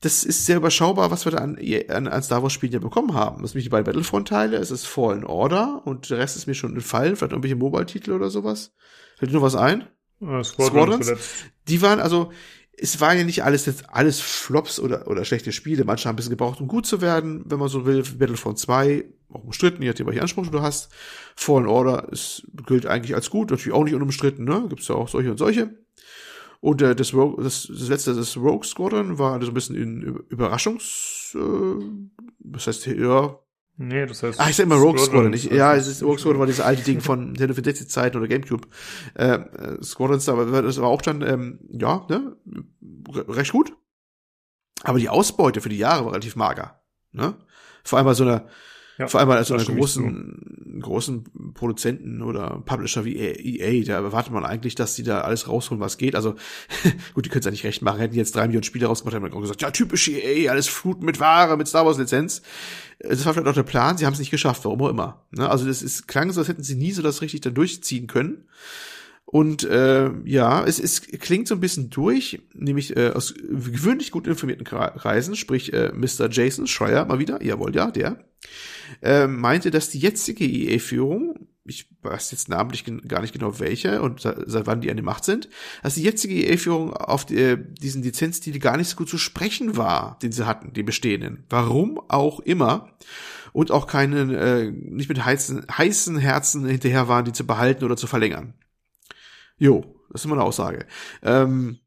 [0.02, 3.12] Das ist sehr überschaubar, was wir da an, an, an Star Wars Spielen ja bekommen
[3.12, 3.42] haben.
[3.42, 6.72] Das sind die beiden Battlefront-Teile, es ist Fallen Order und der Rest ist mir schon
[6.72, 8.72] entfallen, vielleicht irgendwelche Mobile-Titel oder sowas.
[9.18, 9.82] Fällt dir noch was ein?
[10.22, 11.06] Äh, Squadron Squadrons?
[11.06, 11.44] zuletzt.
[11.68, 12.32] Die waren also,
[12.82, 15.84] es waren ja nicht alles jetzt alles Flops oder, oder schlechte Spiele.
[15.84, 18.02] Manche haben ein bisschen gebraucht, um gut zu werden, wenn man so will.
[18.18, 20.90] Battlefront 2, auch umstritten, je nachdem, welche Ansprüche du hast.
[21.36, 24.64] Fallen Order ist, gilt eigentlich als gut, natürlich auch nicht unumstritten, ne?
[24.68, 25.74] Gibt's ja auch solche und solche.
[26.60, 30.02] Und äh, das, Rogue, das, das letzte, das Rogue Squadron, war so ein bisschen in
[30.28, 31.84] Überraschungs, äh,
[32.38, 33.38] was heißt, ja,
[33.82, 34.38] Nee, das heißt.
[34.38, 35.32] Ah, ich sag immer Rogue Squadron.
[35.32, 38.28] Ich, ja, es ist Rogue Squadron war dieses alte Ding von Nintendo 64 Zeiten oder
[38.28, 38.68] Gamecube.
[39.14, 42.36] Äh, äh, Squadrons, aber das war auch dann, ähm, ja, ne,
[43.10, 43.72] re- recht gut.
[44.82, 46.82] Aber die Ausbeute für die Jahre war relativ mager.
[47.12, 47.34] Ne?
[47.82, 48.48] Vor allem bei so einer,
[49.00, 51.24] Ja, vor allem so da einer stimme ich großen, großen
[51.54, 55.96] Produzenten oder Publisher wie EA, da erwartet man eigentlich, dass die da alles rausholen, was
[55.96, 56.14] geht.
[56.14, 56.34] Also,
[57.14, 57.98] gut, die können es ja nicht recht machen.
[57.98, 61.06] Hätten jetzt drei Millionen Spiele rausgebracht, hätten wir auch gesagt, ja, typisch EA, alles fluten
[61.06, 62.42] mit Ware, mit Star Wars Lizenz.
[62.98, 65.24] Das war vielleicht auch der Plan, sie haben es nicht geschafft, warum auch immer.
[65.30, 65.48] Ne?
[65.48, 68.44] Also das ist, klang so, als hätten sie nie so das richtig dann durchziehen können.
[69.32, 74.26] Und äh, ja, es, es klingt so ein bisschen durch, nämlich äh, aus gewöhnlich gut
[74.26, 76.28] informierten Kre- Kreisen, sprich äh, Mr.
[76.28, 78.24] Jason Schreier mal wieder, jawohl, ja, der,
[79.02, 84.20] äh, meinte, dass die jetzige EA-Führung, ich weiß jetzt namentlich gar nicht genau welche und
[84.20, 85.48] se- seit wann die an der Macht sind,
[85.84, 89.76] dass die jetzige EA-Führung auf die, äh, diesen Lizenzdeal gar nicht so gut zu sprechen
[89.76, 91.44] war, den sie hatten, die bestehenden.
[91.48, 92.96] Warum auch immer.
[93.52, 97.96] Und auch keinen, äh, nicht mit heißen, heißen Herzen hinterher waren, die zu behalten oder
[97.96, 98.54] zu verlängern.
[99.60, 100.86] Jo, das ist immer eine Aussage.
[101.22, 101.78] Ähm,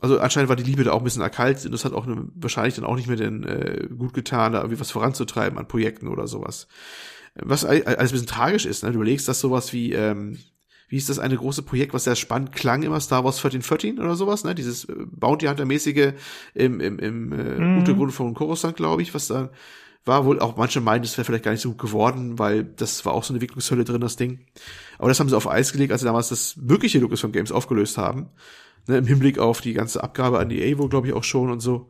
[0.00, 2.26] also anscheinend war die Liebe da auch ein bisschen erkalt und das hat auch eine,
[2.34, 6.08] wahrscheinlich dann auch nicht mehr den, äh, gut getan, da irgendwie was voranzutreiben an Projekten
[6.08, 6.68] oder sowas.
[7.36, 8.90] Was all- alles ein bisschen tragisch ist, ne?
[8.90, 10.38] Du überlegst, dass sowas wie, ähm,
[10.88, 14.16] wie ist das eine große Projekt, was sehr spannend klang, immer Star Wars 1313 oder
[14.16, 14.54] sowas, ne?
[14.54, 16.14] Dieses äh, Bounty Hunter-mäßige
[16.54, 17.76] im, im, im äh, Mhm.
[17.78, 19.50] Untergrund von Coruscant, glaube ich, was da
[20.04, 23.04] war wohl auch manche meinen, das wäre vielleicht gar nicht so gut geworden, weil das
[23.04, 24.46] war auch so eine Entwicklungshölle drin, das Ding.
[24.98, 27.98] Aber das haben sie auf Eis gelegt, als sie damals das wirkliche Lucasfilm Games aufgelöst
[27.98, 28.30] haben.
[28.88, 31.60] Ne, Im Hinblick auf die ganze Abgabe an EA wohl, glaube ich, auch schon und
[31.60, 31.88] so.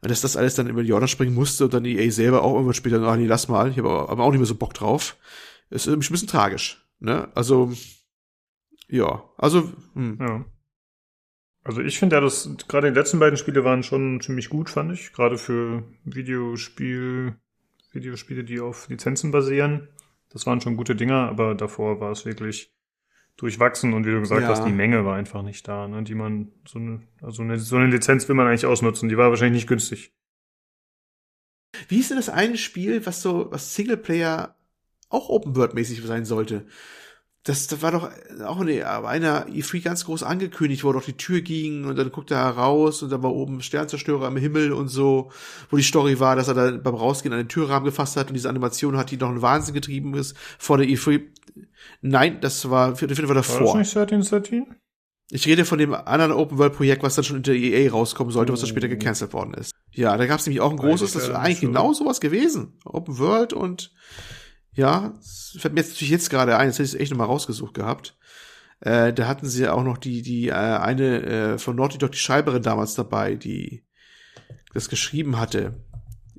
[0.00, 2.52] Und dass das alles dann über die Jordan springen musste und dann EA selber auch
[2.52, 5.16] irgendwann später, ah nee, lass mal, ich habe aber auch nicht mehr so Bock drauf.
[5.70, 6.86] Ist ein bisschen tragisch.
[7.00, 7.28] Ne?
[7.34, 7.72] Also,
[8.88, 10.18] ja, also, hm.
[10.20, 10.44] Ja.
[11.64, 14.92] Also ich finde ja, dass gerade die letzten beiden Spiele waren schon ziemlich gut, fand
[14.92, 15.12] ich.
[15.12, 17.36] Gerade für Videospiel,
[17.90, 19.88] Videospiele, die auf Lizenzen basieren.
[20.30, 22.72] Das waren schon gute Dinger, aber davor war es wirklich
[23.36, 24.48] durchwachsen und wie du gesagt Ja.
[24.48, 27.76] hast, die Menge war einfach nicht da, ne, die man so eine, also eine, so
[27.76, 29.08] eine Lizenz will man eigentlich ausnutzen.
[29.08, 30.12] Die war wahrscheinlich nicht günstig.
[31.88, 34.56] Wie ist denn das eine Spiel, was so, was Singleplayer
[35.08, 36.66] auch Open World mäßig sein sollte?
[37.48, 38.10] Das, das war doch
[38.44, 42.12] auch eine, aber einer E3 ganz groß angekündigt, wo doch die Tür ging und dann
[42.12, 45.30] guckt er heraus und dann war oben Sternzerstörer am Himmel und so,
[45.70, 48.34] wo die Story war, dass er da beim Rausgehen an den Türrahmen gefasst hat und
[48.34, 51.22] diese Animation hat, die noch einen Wahnsinn getrieben ist vor der E3.
[52.02, 53.78] Nein, das war, für war War das davor.
[53.78, 54.66] nicht 1313?
[55.30, 58.52] Ich rede von dem anderen Open World Projekt, was dann schon unter EA rauskommen sollte,
[58.52, 59.72] was dann später gecancelt worden ist.
[59.92, 62.78] Ja, da gab es nämlich auch ein großes, das war eigentlich genau sowas gewesen.
[62.84, 63.90] Open World und
[64.78, 67.74] ja, das fällt mir jetzt natürlich jetzt gerade ein, jetzt hätte ich echt nochmal rausgesucht
[67.74, 68.16] gehabt.
[68.78, 72.12] Äh, da hatten sie ja auch noch die, die, äh, eine äh, von Naughty Dog,
[72.12, 73.84] die Schreiberin damals dabei, die
[74.74, 75.84] das geschrieben hatte.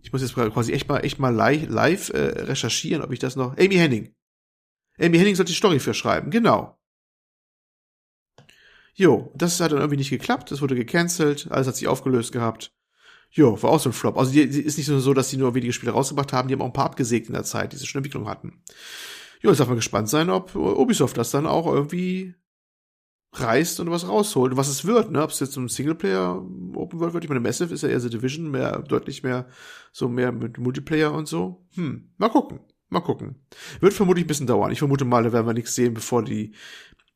[0.02, 3.36] Ich muss jetzt quasi echt mal, echt mal live, live äh, recherchieren, ob ich das
[3.36, 3.58] noch.
[3.58, 4.16] Amy Henning.
[4.98, 6.80] Amy Henning sollte die Story für schreiben, genau.
[8.94, 12.74] Jo, das hat dann irgendwie nicht geklappt, das wurde gecancelt, alles hat sich aufgelöst gehabt.
[13.32, 14.18] Jo, war auch so ein Flop.
[14.18, 16.56] Also die, die ist nicht nur so, dass die nur wenige Spiele rausgebracht haben, die
[16.56, 18.64] haben auch ein paar abgesägt in der Zeit, die sie schon Entwicklung hatten.
[19.42, 22.36] Jo, jetzt darf man gespannt sein, ob Ubisoft das dann auch irgendwie
[23.34, 25.24] reißt und was rausholt und was es wird, ne?
[25.24, 27.24] Ob es jetzt so ein Singleplayer Open World wird.
[27.24, 29.48] Ich meine, Massive ist ja eher The Division, mehr, deutlich mehr,
[29.92, 31.66] so mehr mit Multiplayer und so.
[31.76, 32.60] Hm, mal gucken.
[32.90, 33.36] Mal gucken.
[33.82, 34.72] Wird vermutlich ein bisschen dauern.
[34.72, 36.56] Ich vermute mal, da werden wir nichts sehen, bevor die,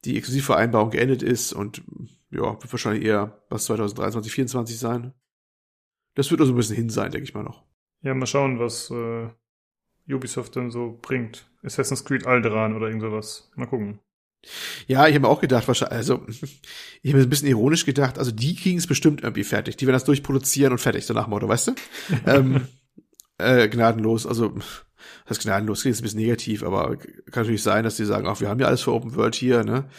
[0.06, 1.82] die Exklusivvereinbarung geendet ist und
[2.30, 5.14] ja, wird wahrscheinlich eher was 2023, 2024 sein.
[6.16, 7.64] Das wird also ein bisschen hin sein, denke ich mal noch.
[8.02, 9.30] Ja, mal schauen, was äh,
[10.12, 11.50] Ubisoft dann so bringt.
[11.64, 13.52] Assassin's Creed Alderan oder irgend sowas.
[13.56, 14.00] Mal gucken.
[14.88, 16.26] Ja, ich habe mir auch gedacht, wahrscheinlich, also
[17.02, 19.78] ich habe mir ein bisschen ironisch gedacht, also die kriegen es bestimmt irgendwie fertig.
[19.78, 21.76] Die werden das durchproduzieren und fertig, so nach dem Motto, weißt du?
[22.26, 22.68] ähm,
[23.38, 24.54] äh, gnadenlos, also
[25.26, 28.42] das gnadenlos, klingt jetzt ein bisschen negativ, aber kann natürlich sein, dass die sagen, ach,
[28.42, 29.90] wir haben ja alles für Open World hier, ne?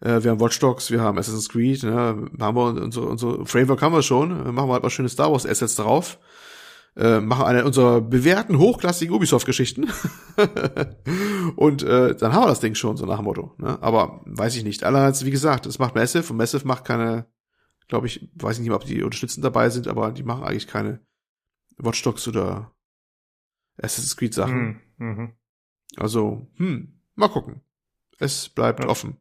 [0.00, 2.30] Äh, wir haben Watch Dogs, wir haben Assassin's Creed, ne?
[2.40, 5.30] Haben wir unsere, unsere Framework haben wir schon, äh, machen wir halt mal schöne Star
[5.32, 6.18] Wars Assets drauf.
[6.96, 9.88] äh, machen eine unserer bewährten, hochklassigen Ubisoft-Geschichten.
[11.56, 13.54] und äh, dann haben wir das Ding schon, so nach dem Motto.
[13.58, 13.80] Ne?
[13.82, 14.82] Aber weiß ich nicht.
[14.84, 17.26] Allerseits, wie gesagt, es macht Massive und Massive macht keine,
[17.88, 21.00] glaube ich, weiß ich nicht, ob die unterstützend dabei sind, aber die machen eigentlich keine
[21.78, 22.72] Watch Dogs oder
[23.80, 24.80] Assassin's Creed Sachen.
[24.98, 25.06] Mhm.
[25.06, 25.32] Mhm.
[25.96, 27.60] Also, hm, mal gucken.
[28.18, 28.88] Es bleibt Ja.
[28.90, 29.16] offen.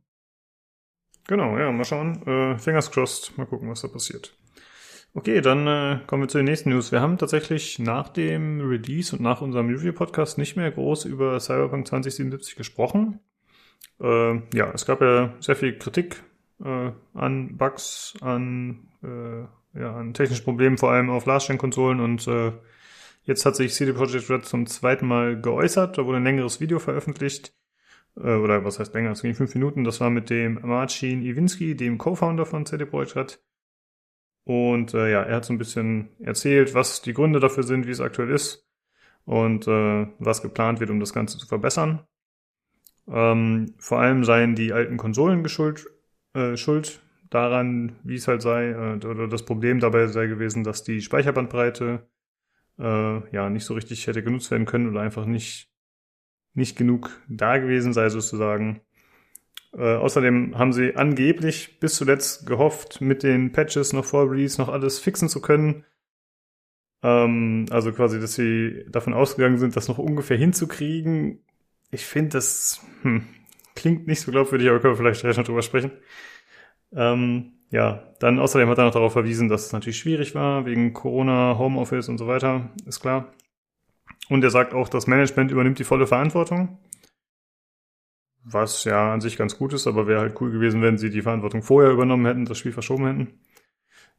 [1.30, 2.26] Genau, ja, mal schauen.
[2.26, 4.36] Äh, fingers crossed, mal gucken, was da passiert.
[5.14, 6.92] Okay, dann äh, kommen wir zu den nächsten News.
[6.92, 11.86] Wir haben tatsächlich nach dem Release und nach unserem Review-Podcast nicht mehr groß über Cyberpunk
[11.86, 13.20] 2077 gesprochen.
[14.02, 16.24] Äh, ja, es gab ja sehr viel Kritik
[16.66, 22.54] äh, an Bugs, an, äh, ja, an technischen Problemen, vor allem auf Last-Gen-Konsolen und äh,
[23.26, 25.96] jetzt hat sich CD Projekt Red zum zweiten Mal geäußert.
[25.96, 27.54] Da wurde ein längeres Video veröffentlicht
[28.16, 31.76] äh, oder was heißt länger, es ging fünf Minuten, das war mit dem Marcin Iwinski,
[31.76, 33.44] dem Co-Founder von CD Projekt Red.
[34.46, 37.92] Und äh, ja, er hat so ein bisschen erzählt, was die Gründe dafür sind, wie
[37.92, 38.68] es aktuell ist
[39.26, 42.08] und äh, was geplant wird, um das Ganze zu verbessern.
[43.08, 45.88] Ähm, vor allem seien die alten Konsolen geschuld,
[46.34, 50.84] äh, schuld daran, wie es halt sei, äh, oder das Problem dabei sei gewesen, dass
[50.84, 52.08] die Speicherbandbreite
[52.80, 55.70] äh, ja nicht so richtig hätte genutzt werden können oder einfach nicht
[56.60, 58.82] nicht genug da gewesen sei sozusagen.
[59.74, 64.70] Äh, außerdem haben sie angeblich bis zuletzt gehofft, mit den Patches noch vor Release noch
[64.70, 65.86] alles fixen zu können.
[67.04, 71.44] Ähm, also quasi, dass sie davon ausgegangen sind, das noch ungefähr hinzukriegen.
[71.92, 73.28] Ich finde, das hm,
[73.76, 75.92] klingt nicht so glaubwürdig, aber können wir vielleicht gleich noch drüber sprechen.
[76.94, 80.94] Ähm, ja, dann außerdem hat er noch darauf verwiesen, dass es natürlich schwierig war, wegen
[80.94, 83.32] Corona, Homeoffice und so weiter, ist klar.
[84.30, 86.80] Und er sagt auch, das Management übernimmt die volle Verantwortung.
[88.44, 91.22] Was ja an sich ganz gut ist, aber wäre halt cool gewesen, wenn sie die
[91.22, 93.40] Verantwortung vorher übernommen hätten, das Spiel verschoben hätten.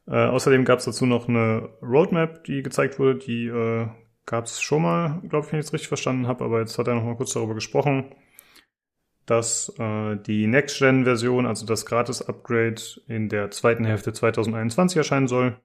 [0.07, 3.15] Äh, außerdem gab es dazu noch eine Roadmap, die gezeigt wurde.
[3.19, 3.87] Die äh,
[4.25, 6.87] gab es schon mal, glaube ich, wenn ich es richtig verstanden habe, aber jetzt hat
[6.87, 8.13] er noch mal kurz darüber gesprochen,
[9.25, 15.57] dass äh, die Next-Gen-Version, also das Gratis-Upgrade, in der zweiten Hälfte 2021 erscheinen soll.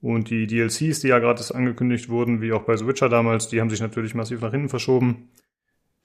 [0.00, 3.60] Und die DLCs, die ja gratis angekündigt wurden, wie auch bei The Witcher damals, die
[3.60, 5.30] haben sich natürlich massiv nach hinten verschoben.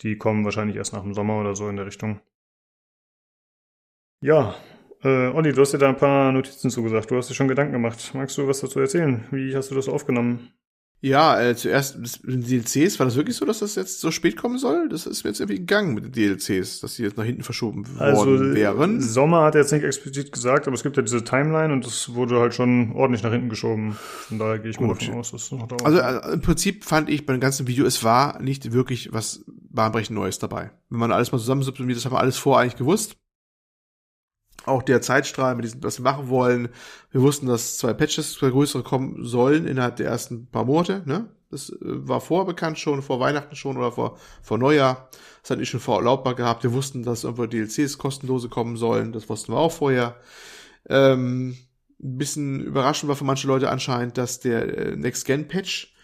[0.02, 2.20] Die kommen wahrscheinlich erst nach dem Sommer oder so in der Richtung.
[4.22, 4.56] Ja,
[5.04, 7.10] äh, Olli, du hast dir da ein paar Notizen zugesagt.
[7.12, 8.12] Du hast dir schon Gedanken gemacht.
[8.14, 9.26] Magst du was dazu erzählen?
[9.32, 10.52] Wie hast du das aufgenommen?
[11.06, 14.36] Ja, äh, zuerst mit den DLCs, war das wirklich so, dass das jetzt so spät
[14.36, 14.90] kommen soll?
[14.90, 17.88] Das ist mir jetzt irgendwie gegangen mit den DLCs, dass die jetzt nach hinten verschoben
[18.00, 19.02] worden wären.
[19.02, 22.16] Sommer hat er jetzt nicht explizit gesagt, aber es gibt ja diese Timeline und das
[22.16, 23.94] wurde halt schon ordentlich nach hinten geschoben.
[23.94, 25.04] Von daher gehe ich mal Gut.
[25.04, 25.86] davon aus, dass es noch dauert.
[25.86, 30.16] Also äh, im Prinzip fand ich beim ganzen Video, es war nicht wirklich was bahnbrechend
[30.16, 30.72] Neues dabei.
[30.90, 33.16] Wenn man alles mal zusammensubsumiert, das haben wir alles vorher eigentlich gewusst.
[34.66, 36.70] Auch der Zeitstrahl mit diesem, was wir machen wollen.
[37.12, 41.04] Wir wussten, dass zwei Patches, zwei größere kommen sollen innerhalb der ersten paar Monate.
[41.06, 41.30] Ne?
[41.52, 45.10] Das äh, war vorher bekannt schon, vor Weihnachten schon oder vor, vor Neujahr.
[45.42, 46.64] Das hatten ich schon verlautbar gehabt.
[46.64, 49.12] Wir wussten, dass irgendwo DLCs kostenlose kommen sollen.
[49.14, 50.16] Das wussten wir auch vorher.
[50.90, 51.56] Ähm,
[52.02, 55.95] ein bisschen überraschend war für manche Leute anscheinend, dass der äh, Next-Gen-Patch,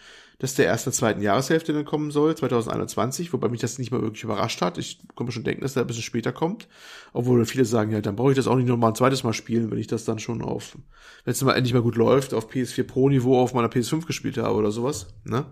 [0.42, 3.92] dass der erst in der zweiten Jahreshälfte dann kommen soll, 2021, wobei mich das nicht
[3.92, 4.80] mal wirklich überrascht hat.
[4.80, 6.68] Ich kann mir schon denken, dass der ein bisschen später kommt.
[7.14, 9.70] Obwohl viele sagen, ja, dann brauche ich das auch nicht nochmal ein zweites Mal spielen,
[9.70, 10.80] wenn ich das dann schon auf,
[11.26, 14.40] wenn es mal endlich mal gut läuft, auf PS4 Pro Niveau auf meiner PS5 gespielt
[14.40, 15.14] habe oder sowas.
[15.26, 15.46] Ne?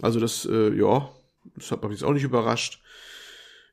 [0.00, 1.08] Also das, äh, ja,
[1.56, 2.80] das hat mich jetzt auch nicht überrascht.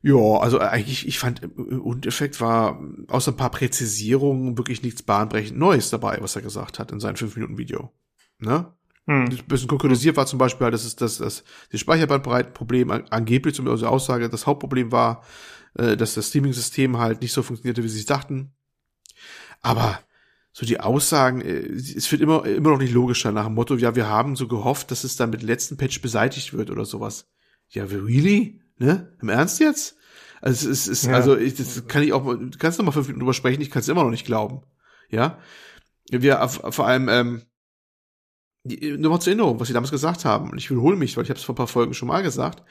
[0.02, 5.56] Ja, also eigentlich, ich fand, im Endeffekt war außer ein paar Präzisierungen wirklich nichts bahnbrechend
[5.56, 7.92] Neues dabei, was er gesagt hat in seinem 5-Minuten-Video.
[8.40, 8.72] Ne?
[9.08, 9.24] Hm.
[9.24, 11.42] ein bisschen konkretisiert war zum Beispiel, halt, dass es das, das,
[11.72, 15.24] das Speicherbandbreitenproblem an- angeblich zum also Aussage das Hauptproblem war,
[15.74, 18.52] äh, dass das Streaming-System halt nicht so funktionierte, wie sie es dachten.
[19.60, 19.98] Aber
[20.52, 23.94] so die Aussagen, äh, es wird immer, immer noch nicht logischer nach dem Motto, ja,
[23.96, 27.28] wir haben so gehofft, dass es dann mit dem letzten Patch beseitigt wird oder sowas.
[27.68, 28.60] Ja, really?
[28.78, 29.16] Ne?
[29.20, 29.96] Im Ernst jetzt?
[30.40, 31.14] Also es ist, Ja.
[31.14, 33.60] also ich, das kann ich auch, mal- du kannst noch mal fünf Minuten drüber sprechen,
[33.60, 34.62] ich kann es immer noch nicht glauben.
[35.10, 35.38] Ja?
[36.10, 37.42] Wir auf- vor allem, ähm,
[38.68, 40.50] die- nur mal zur Erinnerung, was sie damals gesagt haben.
[40.50, 42.62] Und ich wiederhole mich, weil ich habe es vor ein paar Folgen schon mal gesagt.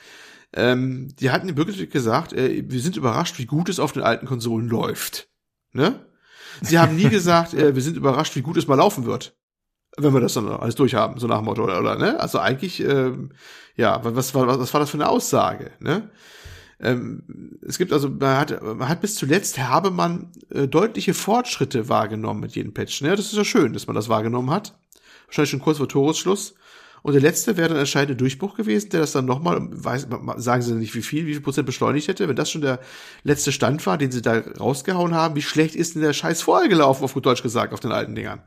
[0.53, 4.25] Ähm, die hatten wirklich gesagt, äh, wir sind überrascht, wie gut es auf den alten
[4.25, 5.29] Konsolen läuft.
[5.73, 6.05] Ne?
[6.61, 9.35] Sie haben nie gesagt, äh, wir sind überrascht, wie gut es mal laufen wird.
[9.97, 12.19] Wenn wir das dann alles durchhaben, so nach dem Motto, oder, oder ne?
[12.19, 13.31] Also eigentlich, ähm,
[13.75, 16.11] ja, was, war was, was war das für eine Aussage, ne?
[16.79, 21.89] Ähm, es gibt also, man hat, man hat bis zuletzt habe man äh, deutliche Fortschritte
[21.89, 23.01] wahrgenommen mit jedem Patch.
[23.01, 23.15] Ne?
[23.15, 24.77] Das ist ja schön, dass man das wahrgenommen hat.
[25.27, 26.55] Wahrscheinlich schon kurz vor Toresschluss.
[27.03, 29.69] Und der letzte wäre dann anscheinend ein Durchbruch gewesen, der das dann nochmal,
[30.37, 32.27] sagen sie nicht wie viel, wie viel Prozent beschleunigt hätte.
[32.27, 32.79] Wenn das schon der
[33.23, 36.67] letzte Stand war, den sie da rausgehauen haben, wie schlecht ist denn der Scheiß vorher
[36.67, 38.41] gelaufen, auf gut Deutsch gesagt, auf den alten Dingern?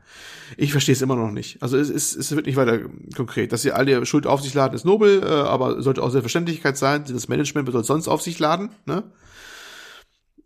[0.57, 1.63] Ich verstehe es immer noch nicht.
[1.63, 2.81] Also es, ist, es wird nicht weiter
[3.15, 3.51] konkret.
[3.51, 7.05] Dass sie alle Schuld auf sich laden, ist nobel, äh, aber sollte auch Selbstverständlichkeit sein.
[7.07, 8.69] Das Management soll sonst auf sich laden.
[8.85, 9.03] Ne?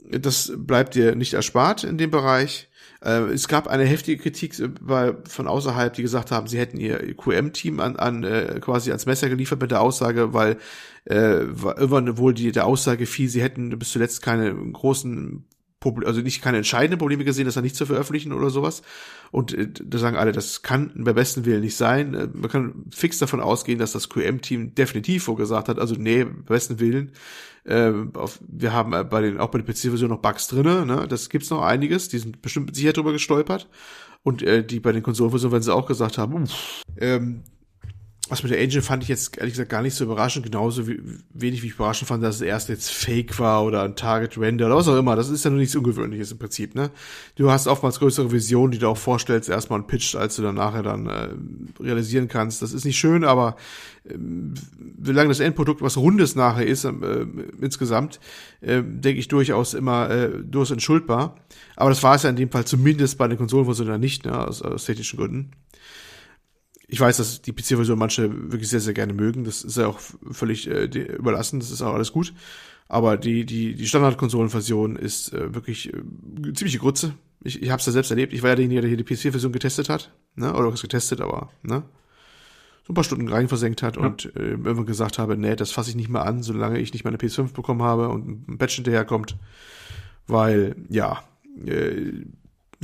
[0.10, 2.70] Das bleibt dir nicht erspart in dem Bereich.
[3.06, 7.15] Äh, es gab eine heftige Kritik bei, von außerhalb, die gesagt haben, sie hätten ihr
[7.15, 10.57] QM-Team an, an äh, quasi ans Messer geliefert mit der Aussage, weil
[11.06, 15.45] äh, irgendwann wohl die der Aussage fiel, sie hätten bis zuletzt keine großen
[16.06, 18.82] Also nicht keine entscheidenden Probleme gesehen, das dann nicht zu veröffentlichen oder sowas.
[19.32, 22.14] Und äh, da sagen alle, das kann bei besten Willen nicht sein.
[22.14, 26.56] Äh, man kann fix davon ausgehen, dass das QM-Team definitiv vorgesagt hat, also nee, bei
[26.56, 27.12] besten Willen.
[27.66, 31.07] Äh, auf, wir haben äh, bei den, auch bei der PC-Version noch Bugs drinne, ne?
[31.07, 33.68] Das gibt's noch einiges, die sind bestimmt Sicherheit drüber gestolpert.
[34.24, 37.44] Und äh, die bei den Konsolenversionen, wenn sie auch gesagt haben, uff, ähm,
[38.28, 41.00] was mit der Engine fand ich jetzt ehrlich gesagt gar nicht so überraschend, genauso wie,
[41.34, 44.66] wenig wie ich überraschend fand, dass es erst jetzt Fake war oder ein Target Render
[44.66, 45.16] oder was auch immer.
[45.16, 46.90] Das ist ja nur nichts Ungewöhnliches im Prinzip, ne?
[47.36, 50.56] Du hast oftmals größere Visionen, die du auch vorstellst, erstmal und pitcht, als du dann
[50.56, 51.30] nachher dann äh,
[51.80, 52.62] realisieren kannst.
[52.64, 53.58] Das ist nicht schön, aber
[54.06, 54.16] äh,
[55.04, 56.92] solange das Endprodukt was Rundes nachher ist, äh,
[57.62, 58.20] insgesamt,
[58.62, 61.36] äh, denke ich durchaus immer äh, durchaus entschuldbar.
[61.76, 64.48] Aber das war es ja in dem Fall zumindest bei den Konsolenversionen nicht, ne?
[64.48, 65.52] Aus, aus technischen Gründen
[66.88, 69.44] ich weiß, dass die PC-Version manche wirklich sehr, sehr gerne mögen.
[69.44, 69.99] Das ist ja auch
[70.32, 71.60] völlig äh, überlassen.
[71.60, 72.34] Das ist auch alles gut.
[72.88, 76.02] Aber die, die, die Standard-Konsolen-Version ist äh, wirklich äh,
[76.53, 77.16] ziemliche Grütze.
[77.44, 78.34] Ich, ich habe es ja selbst erlebt.
[78.34, 80.12] Ich war ja derjenige, der hier die PS4-Version getestet hat.
[80.36, 80.53] Ne?
[80.53, 81.84] Oder was getestet, aber ne?
[82.86, 84.03] so ein paar Stunden rein versenkt hat ja.
[84.03, 87.03] und äh, irgendwann gesagt habe, nee, das fasse ich nicht mehr an, solange ich nicht
[87.03, 89.38] meine PS5 bekommen habe und ein Patch hinterherkommt.
[90.28, 91.24] Weil, ja,
[91.66, 92.12] äh,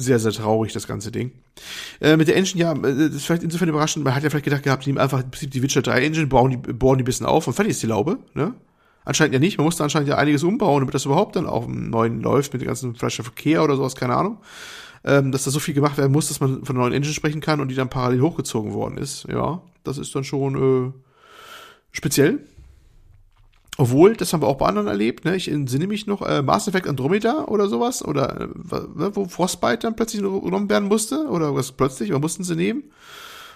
[0.01, 1.31] sehr, sehr traurig, das ganze Ding.
[1.99, 4.45] Äh, mit der Engine, ja, äh, das ist vielleicht insofern überraschend, man hat ja vielleicht
[4.45, 7.03] gedacht gehabt, die nehmen einfach im Prinzip die Witcher 3 Engine, bauen die, bauen die
[7.03, 8.53] bisschen auf und fertig ist die Laube, ne?
[9.03, 11.89] Anscheinend ja nicht, man musste anscheinend ja einiges umbauen, damit das überhaupt dann auf dem
[11.89, 14.37] neuen läuft, mit dem ganzen vielleicht Verkehr oder sowas, keine Ahnung.
[15.03, 17.59] Ähm, dass da so viel gemacht werden muss, dass man von neuen Engine sprechen kann
[17.59, 19.25] und die dann parallel hochgezogen worden ist.
[19.27, 20.91] Ja, das ist dann schon äh,
[21.91, 22.45] speziell.
[23.77, 25.35] Obwohl, das haben wir auch bei anderen erlebt, ne?
[25.35, 28.47] Ich entsinne mich noch, äh, Mass Effect Andromeda oder sowas, oder äh,
[29.15, 32.83] wo Frostbite dann plötzlich genommen werden musste, oder was plötzlich, oder mussten sie nehmen.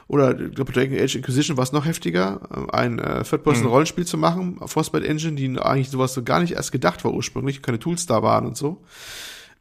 [0.07, 4.07] Oder ich glaube, Dragon Age Inquisition war es noch heftiger, ein äh, Third-Person-Rollenspiel mhm.
[4.07, 7.79] zu machen, Frostbite Engine, die eigentlich sowas so gar nicht erst gedacht war ursprünglich, keine
[7.79, 8.83] Tools da waren und so.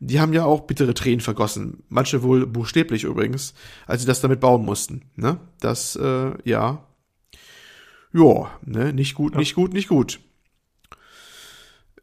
[0.01, 1.83] Die haben ja auch bittere Tränen vergossen.
[1.89, 3.55] Manche wohl buchstäblich übrigens,
[3.87, 5.03] als sie das damit bauen mussten.
[5.17, 5.39] Ne?
[5.61, 6.85] Das, äh, ja.
[8.13, 9.39] Ja, ne, nicht gut, ja.
[9.39, 10.21] nicht gut, nicht gut.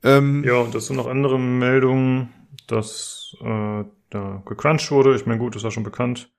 [0.04, 2.30] Ähm, ja, und das sind noch andere Meldungen,
[2.68, 5.16] dass äh, da gecrunched wurde.
[5.16, 6.32] Ich meine, gut, das war schon bekannt.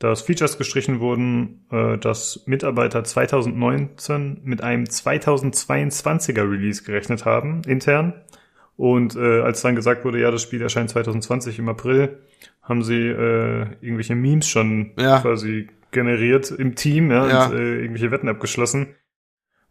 [0.00, 8.14] Dass Features gestrichen wurden, äh, dass Mitarbeiter 2019 mit einem 2022er Release gerechnet haben, intern.
[8.76, 12.18] Und äh, als dann gesagt wurde, ja, das Spiel erscheint 2020 im April,
[12.60, 15.20] haben sie äh, irgendwelche Memes schon ja.
[15.20, 17.46] quasi generiert im Team ja, ja.
[17.46, 18.96] und äh, irgendwelche Wetten abgeschlossen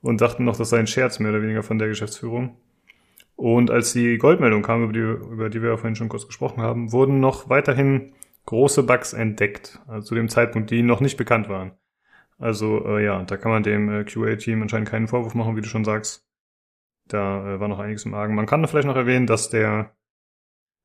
[0.02, 2.58] und dachten noch, das sei ein Scherz mehr oder weniger von der Geschäftsführung.
[3.36, 6.62] Und als die Goldmeldung kam, über die, über die wir ja vorhin schon kurz gesprochen
[6.62, 8.14] haben, wurden noch weiterhin
[8.46, 11.72] große Bugs entdeckt, also zu dem Zeitpunkt, die noch nicht bekannt waren.
[12.38, 15.68] Also äh, ja, da kann man dem äh, QA-Team anscheinend keinen Vorwurf machen, wie du
[15.68, 16.28] schon sagst.
[17.08, 18.36] Da äh, war noch einiges im Argen.
[18.36, 19.96] Man kann vielleicht noch erwähnen, dass der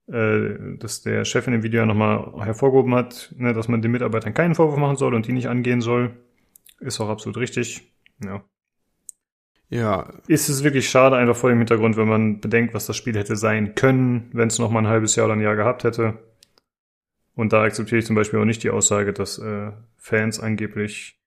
[0.09, 3.91] äh, dass der Chef in dem Video ja nochmal hervorgehoben hat, ne, dass man den
[3.91, 6.16] Mitarbeitern keinen Vorwurf machen soll und die nicht angehen soll.
[6.81, 7.93] Ist auch absolut richtig.
[8.25, 8.43] Ja.
[9.70, 10.09] Ja.
[10.27, 13.36] Ist es wirklich schade, einfach vor dem Hintergrund, wenn man bedenkt, was das Spiel hätte
[13.36, 16.19] sein können, wenn es noch mal ein halbes Jahr oder ein Jahr gehabt hätte.
[17.35, 21.20] Und da akzeptiere ich zum Beispiel auch nicht die Aussage, dass äh, Fans angeblich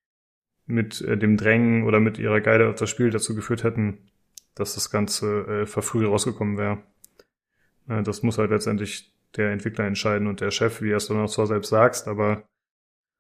[0.66, 4.10] mit äh, dem Drängen oder mit ihrer Geide auf das Spiel dazu geführt hätten,
[4.56, 6.80] dass das Ganze äh, verfrüht rausgekommen wäre.
[7.88, 11.20] Äh, das muss halt letztendlich der Entwickler entscheiden und der Chef, wie er es dann
[11.20, 12.44] auch zwar selbst sagst, aber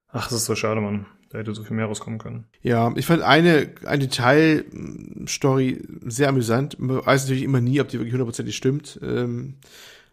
[0.09, 1.05] ach, das ist so schade, Mann.
[1.31, 2.45] Da hätte so viel mehr rauskommen können.
[2.61, 6.77] Ja, ich fand eine, eine Detailstory sehr amüsant.
[6.79, 8.99] Man weiß natürlich immer nie, ob die wirklich hundertprozentig stimmt.
[9.01, 9.55] Ähm,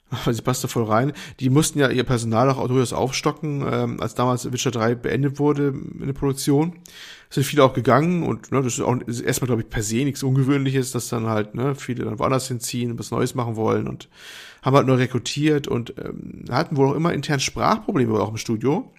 [0.11, 1.13] aber sie passt da voll rein.
[1.41, 5.69] Die mussten ja ihr Personal auch durchaus aufstocken, ähm, als damals Witcher 3 beendet wurde
[5.69, 6.75] in der Produktion.
[7.29, 9.97] Es sind viele auch gegangen und ne, das ist auch erstmal, glaube ich, per se
[9.97, 14.09] nichts Ungewöhnliches, dass dann halt ne, viele dann woanders hinziehen, was Neues machen wollen und
[14.63, 18.91] haben halt nur rekrutiert und ähm, hatten wohl auch immer intern Sprachprobleme auch im Studio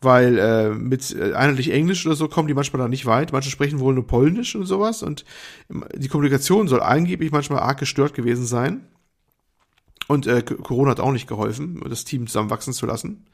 [0.00, 3.32] weil äh, mit äh, einheitlich Englisch oder so kommen die manchmal da nicht weit.
[3.32, 5.24] Manche sprechen wohl nur Polnisch und sowas und
[5.94, 8.86] die Kommunikation soll angeblich manchmal arg gestört gewesen sein.
[10.06, 13.26] Und äh, Corona hat auch nicht geholfen, das Team zusammenwachsen zu lassen.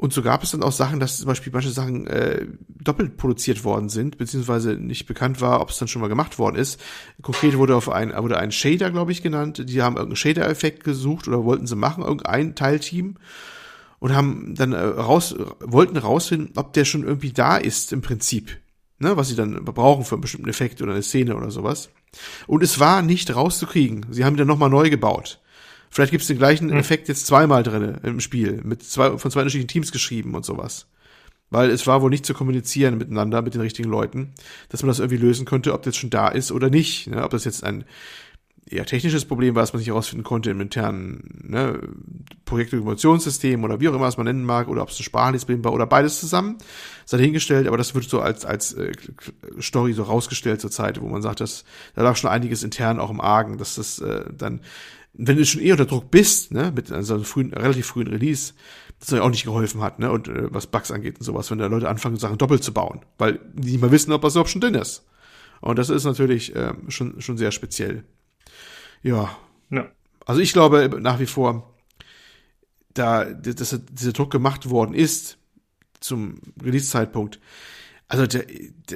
[0.00, 3.64] Und so gab es dann auch Sachen, dass zum Beispiel manche Sachen äh, doppelt produziert
[3.64, 6.80] worden sind, beziehungsweise nicht bekannt war, ob es dann schon mal gemacht worden ist.
[7.20, 9.62] Konkret wurde auf ein, wurde ein Shader, glaube ich, genannt.
[9.68, 13.16] Die haben irgendeinen Shader-Effekt gesucht oder wollten sie machen, irgendein Teilteam.
[14.00, 18.58] Und haben dann äh, raus, wollten rausfinden, ob der schon irgendwie da ist im Prinzip.
[18.98, 21.88] Ne, was sie dann brauchen für einen bestimmten Effekt oder eine Szene oder sowas.
[22.46, 24.04] Und es war nicht rauszukriegen.
[24.10, 25.40] Sie haben ihn dann nochmal neu gebaut.
[25.90, 26.76] Vielleicht gibt es den gleichen Hm.
[26.76, 30.86] Effekt jetzt zweimal drin im Spiel, mit zwei, von zwei unterschiedlichen Teams geschrieben und sowas.
[31.50, 34.34] Weil es war wohl nicht zu kommunizieren miteinander, mit den richtigen Leuten,
[34.68, 37.08] dass man das irgendwie lösen könnte, ob das schon da ist oder nicht.
[37.08, 37.24] Ne?
[37.24, 37.84] Ob das jetzt ein
[38.70, 41.80] eher technisches Problem war, das man nicht herausfinden konnte im internen ne,
[42.44, 45.64] Projektdokumentationssystem oder wie auch immer es man nennen mag, oder ob es ein sprachliches Problem
[45.64, 46.58] war oder beides zusammen,
[47.04, 48.92] sei dahingestellt, aber das wird so als, als äh,
[49.60, 51.64] Story so rausgestellt zur Zeit, wo man sagt, dass
[51.94, 54.60] da lag schon einiges intern auch im Argen, dass das äh, dann
[55.12, 58.54] wenn du schon eh unter Druck bist, ne, mit also einem frühen, relativ frühen Release,
[59.00, 61.58] das euch auch nicht geholfen hat, ne, und äh, was Bugs angeht und sowas, wenn
[61.58, 64.50] da Leute anfangen, Sachen doppelt zu bauen, weil die nicht mal wissen, ob das überhaupt
[64.50, 65.04] schon drin ist.
[65.60, 68.04] Und das ist natürlich äh, schon, schon sehr speziell.
[69.02, 69.36] Ja.
[69.70, 69.90] Ja.
[70.26, 71.74] Also ich glaube nach wie vor,
[72.94, 75.38] da dass dieser Druck gemacht worden ist
[76.00, 77.40] zum Release-Zeitpunkt,
[78.08, 78.44] also der,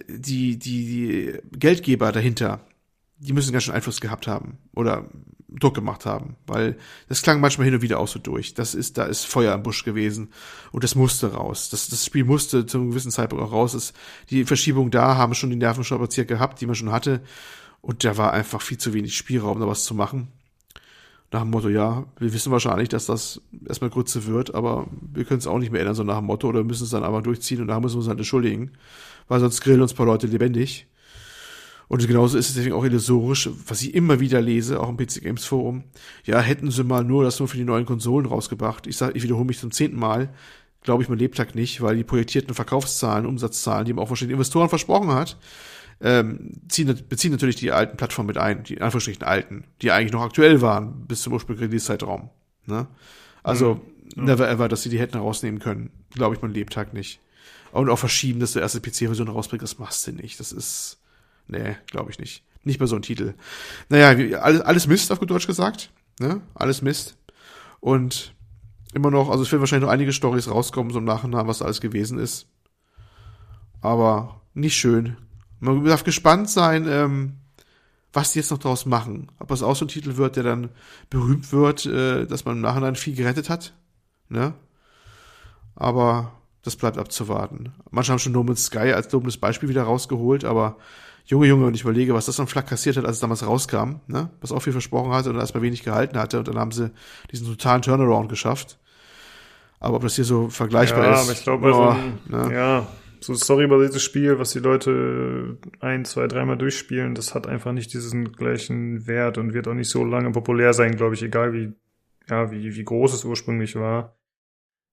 [0.08, 2.66] die, die, die Geldgeber dahinter,
[3.18, 5.08] die müssen ganz schön Einfluss gehabt haben oder
[5.48, 6.76] Druck gemacht haben, weil
[7.08, 8.54] das klang manchmal hin und wieder auch so durch.
[8.54, 10.32] Das ist, da ist Feuer im Busch gewesen
[10.72, 11.70] und das musste raus.
[11.70, 13.72] Das, das Spiel musste zu einem gewissen Zeitpunkt auch raus.
[13.72, 13.92] Das,
[14.30, 17.22] die Verschiebung da haben schon die Nerven strapaziert gehabt, die man schon hatte.
[17.84, 20.28] Und da war einfach viel zu wenig Spielraum, da was zu machen.
[21.30, 25.40] Nach dem Motto, ja, wir wissen wahrscheinlich, dass das erstmal Grütze wird, aber wir können
[25.40, 27.22] es auch nicht mehr ändern, so nach dem Motto, oder wir müssen es dann einfach
[27.22, 28.70] durchziehen und da müssen wir uns halt entschuldigen,
[29.28, 30.86] weil sonst grillen uns ein paar Leute lebendig.
[31.88, 35.20] Und genauso ist es deswegen auch illusorisch, was ich immer wieder lese, auch im PC
[35.20, 35.84] Games Forum.
[36.24, 38.86] Ja, hätten sie mal nur das nur für die neuen Konsolen rausgebracht.
[38.86, 40.32] Ich sag, ich wiederhole mich zum zehnten Mal.
[40.80, 44.70] Glaube ich mein Lebtag nicht, weil die projektierten Verkaufszahlen, Umsatzzahlen, die man auch wahrscheinlich Investoren
[44.70, 45.36] versprochen hat,
[46.00, 50.12] ähm, ziehen, beziehen natürlich die alten Plattformen mit ein, die in Anführungsstrichen alten, die eigentlich
[50.12, 52.30] noch aktuell waren bis zum ursprünglichen Release-Zeitraum.
[52.66, 52.86] Ne?
[53.42, 53.80] Also,
[54.16, 54.24] Mhm.
[54.24, 55.90] never ever, dass sie die hätten rausnehmen können.
[56.10, 57.20] Glaube ich mein Lebtag nicht.
[57.72, 60.38] Und auch verschieben, dass du erste PC-Version rausbringst, das machst du nicht.
[60.38, 60.98] Das ist,
[61.48, 62.44] nee, glaube ich nicht.
[62.62, 63.34] Nicht mehr so ein Titel.
[63.88, 65.90] Naja, alles, alles Mist, auf gut Deutsch gesagt.
[66.20, 66.40] Ne?
[66.54, 67.16] Alles Mist.
[67.80, 68.34] Und
[68.94, 71.64] immer noch, also es werden wahrscheinlich noch einige Stories rauskommen, so im Nachhinein, was da
[71.64, 72.46] alles gewesen ist.
[73.80, 75.16] Aber nicht schön.
[75.64, 77.34] Man darf gespannt sein, ähm,
[78.12, 79.30] was die jetzt noch draus machen.
[79.38, 80.68] Ob das auch so ein Titel wird, der dann
[81.10, 83.72] berühmt wird, äh, dass man im Nachhinein viel gerettet hat.
[84.28, 84.54] Ne?
[85.74, 86.32] Aber
[86.62, 87.72] das bleibt abzuwarten.
[87.90, 90.76] Manche haben schon No Man's Sky als dummes Beispiel wieder rausgeholt, aber
[91.26, 94.00] Junge, Junge, und ich überlege, was das am Flak kassiert hat, als es damals rauskam,
[94.06, 94.28] ne?
[94.42, 96.90] Was auch viel versprochen hatte und erstmal wenig gehalten hatte und dann haben sie
[97.32, 98.78] diesen totalen Turnaround geschafft.
[99.80, 101.22] Aber ob das hier so vergleichbar ja, ist.
[101.22, 102.18] aber ich glaube, also, boah, ein-
[102.48, 102.54] ne?
[102.54, 102.86] ja,
[103.26, 108.32] so storybasiertes Spiel, was die Leute ein, zwei, dreimal durchspielen, das hat einfach nicht diesen
[108.32, 111.72] gleichen Wert und wird auch nicht so lange populär sein, glaube ich, egal wie,
[112.28, 114.16] ja, wie, wie groß es ursprünglich war.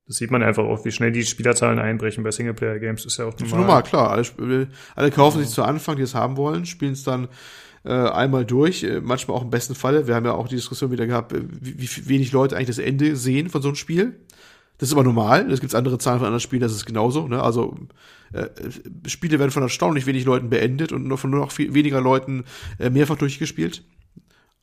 [0.08, 3.38] Das sieht man einfach auch, wie schnell die Spielerzahlen einbrechen bei Singleplayer-Games, ist ja auch
[3.38, 3.60] normal.
[3.60, 4.12] normal, klar.
[4.12, 7.28] Alle, alle kaufen sich zu Anfang, die es haben wollen, spielen es dann
[7.84, 10.08] äh, einmal durch, äh, manchmal auch im besten Falle.
[10.08, 12.78] Wir haben ja auch die Diskussion wieder gehabt, äh, wie, wie wenig Leute eigentlich das
[12.80, 14.20] Ende sehen von so einem Spiel.
[14.82, 15.52] Das ist aber normal.
[15.52, 17.28] Es gibt andere Zahlen von anderen Spielen, das ist genauso.
[17.28, 17.40] Ne?
[17.44, 17.78] Also
[18.34, 18.48] äh,
[19.06, 22.46] Spiele werden von erstaunlich wenig Leuten beendet und nur von nur noch viel weniger Leuten
[22.80, 23.84] äh, mehrfach durchgespielt.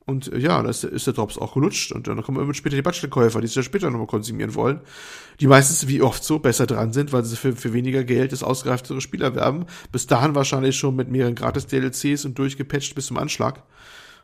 [0.06, 1.92] Und äh, ja, da ist, ist der Drops auch gelutscht.
[1.92, 4.80] Und dann kommen irgendwann später die Bachelor-Käufer, die es ja später nochmal konsumieren wollen.
[5.38, 8.42] Die meistens, wie oft so, besser dran sind, weil sie für, für weniger Geld das
[8.42, 9.66] ausgereiftere Spiel erwerben.
[9.92, 13.62] Bis dahin wahrscheinlich schon mit mehreren Gratis-DLCs und durchgepatcht bis zum Anschlag.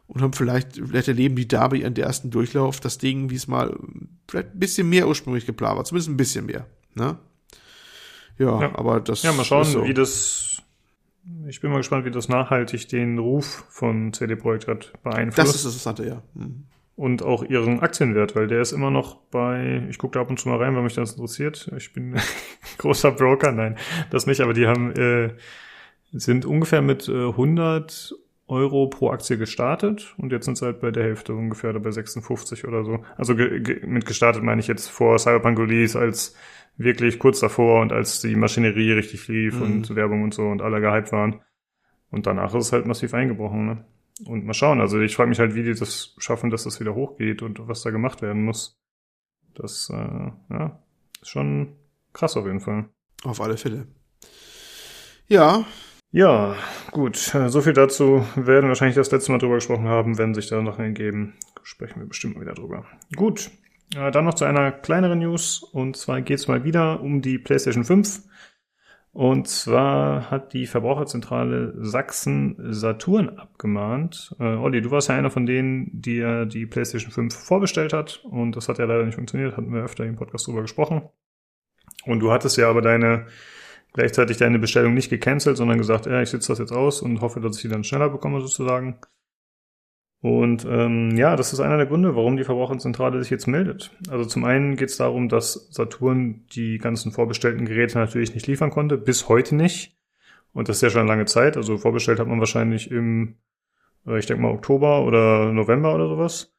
[0.06, 3.48] Und haben vielleicht, vielleicht erleben die da bei ihren ersten Durchlauf das Ding, wie es
[3.48, 3.74] mal
[4.28, 5.84] vielleicht ein bisschen mehr ursprünglich geplant war.
[5.84, 6.66] Zumindest ein bisschen mehr.
[6.94, 7.16] Ne?
[8.38, 8.74] Ja, Ja.
[8.76, 9.84] aber das Ja, mal schauen, so.
[9.86, 10.62] wie das.
[11.48, 15.38] Ich bin mal gespannt, wie das nachhaltig den Ruf von CD Projekt Red beeinflusst.
[15.38, 16.22] Das ist das Interessante, ja.
[16.36, 16.64] Hm.
[16.96, 20.38] und auch ihren Aktienwert, weil der ist immer noch bei, ich gucke da ab und
[20.38, 21.70] zu mal rein, weil mich das interessiert.
[21.78, 22.14] Ich bin
[22.78, 23.78] großer Broker, nein,
[24.10, 25.30] das nicht, aber die haben, äh,
[26.12, 28.14] sind ungefähr mit äh, 100
[28.46, 31.90] Euro pro Aktie gestartet und jetzt sind sie halt bei der Hälfte ungefähr oder bei
[31.90, 33.02] 56 oder so.
[33.16, 36.34] Also ge ge mit gestartet meine ich jetzt vor Cyberpunk Release als
[36.76, 39.62] wirklich kurz davor und als die Maschinerie richtig lief Mhm.
[39.62, 41.40] und Werbung und so und alle gehypt waren.
[42.10, 43.84] Und danach ist es halt massiv eingebrochen, ne?
[44.26, 44.80] Und mal schauen.
[44.80, 47.82] Also ich frage mich halt, wie die das schaffen, dass das wieder hochgeht und was
[47.82, 48.78] da gemacht werden muss.
[49.54, 49.96] Das, äh,
[50.54, 50.78] ja,
[51.20, 51.74] ist schon
[52.12, 52.88] krass auf jeden Fall.
[53.24, 53.86] Auf alle Fälle.
[55.26, 55.64] Ja,
[56.14, 56.54] Ja,
[56.92, 57.34] gut.
[57.34, 58.24] äh, So viel dazu.
[58.36, 60.16] Wir werden wahrscheinlich das letzte Mal drüber gesprochen haben.
[60.16, 61.34] Wenn sich da Sachen ergeben,
[61.64, 62.84] sprechen wir bestimmt mal wieder drüber.
[63.16, 63.50] Gut.
[63.96, 65.64] Äh, dann noch zu einer kleineren News.
[65.64, 68.22] Und zwar geht es mal wieder um die PlayStation 5.
[69.10, 74.36] Und zwar hat die Verbraucherzentrale Sachsen Saturn abgemahnt.
[74.38, 78.20] Äh, Olli, du warst ja einer von denen, die ja die PlayStation 5 vorbestellt hat.
[78.22, 79.56] Und das hat ja leider nicht funktioniert.
[79.56, 81.08] Hatten wir öfter im Podcast drüber gesprochen.
[82.06, 83.26] Und du hattest ja aber deine
[83.94, 87.40] gleichzeitig deine Bestellung nicht gecancelt, sondern gesagt, ja, ich sitze das jetzt aus und hoffe,
[87.40, 88.98] dass ich die dann schneller bekomme sozusagen.
[90.20, 93.92] Und ähm, ja, das ist einer der Gründe, warum die Verbraucherzentrale sich jetzt meldet.
[94.08, 98.70] Also zum einen geht es darum, dass Saturn die ganzen vorbestellten Geräte natürlich nicht liefern
[98.70, 99.96] konnte, bis heute nicht.
[100.54, 101.56] Und das ist ja schon eine lange Zeit.
[101.56, 103.36] Also vorbestellt hat man wahrscheinlich im,
[104.06, 106.56] äh, ich denke mal, Oktober oder November oder sowas.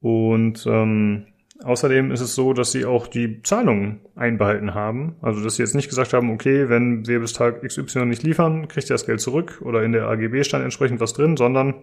[0.00, 1.28] Und ähm,
[1.62, 5.16] außerdem ist es so, dass sie auch die Zahlungen einbehalten haben.
[5.22, 8.68] Also dass sie jetzt nicht gesagt haben, okay, wenn wir bis Tag XY nicht liefern,
[8.68, 11.82] kriegt ihr das Geld zurück oder in der AGB stand entsprechend was drin, sondern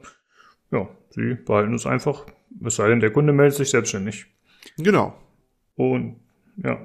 [0.71, 2.25] ja, sie behalten es einfach,
[2.63, 4.27] es sei denn, der Kunde meldet sich selbstständig.
[4.77, 5.17] Genau.
[5.75, 6.17] Und
[6.57, 6.79] ja,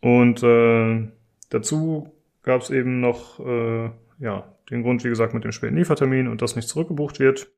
[0.00, 1.08] und äh,
[1.50, 6.28] dazu gab es eben noch äh, ja den Grund, wie gesagt, mit dem späten Liefertermin
[6.28, 7.50] und dass nicht zurückgebucht wird.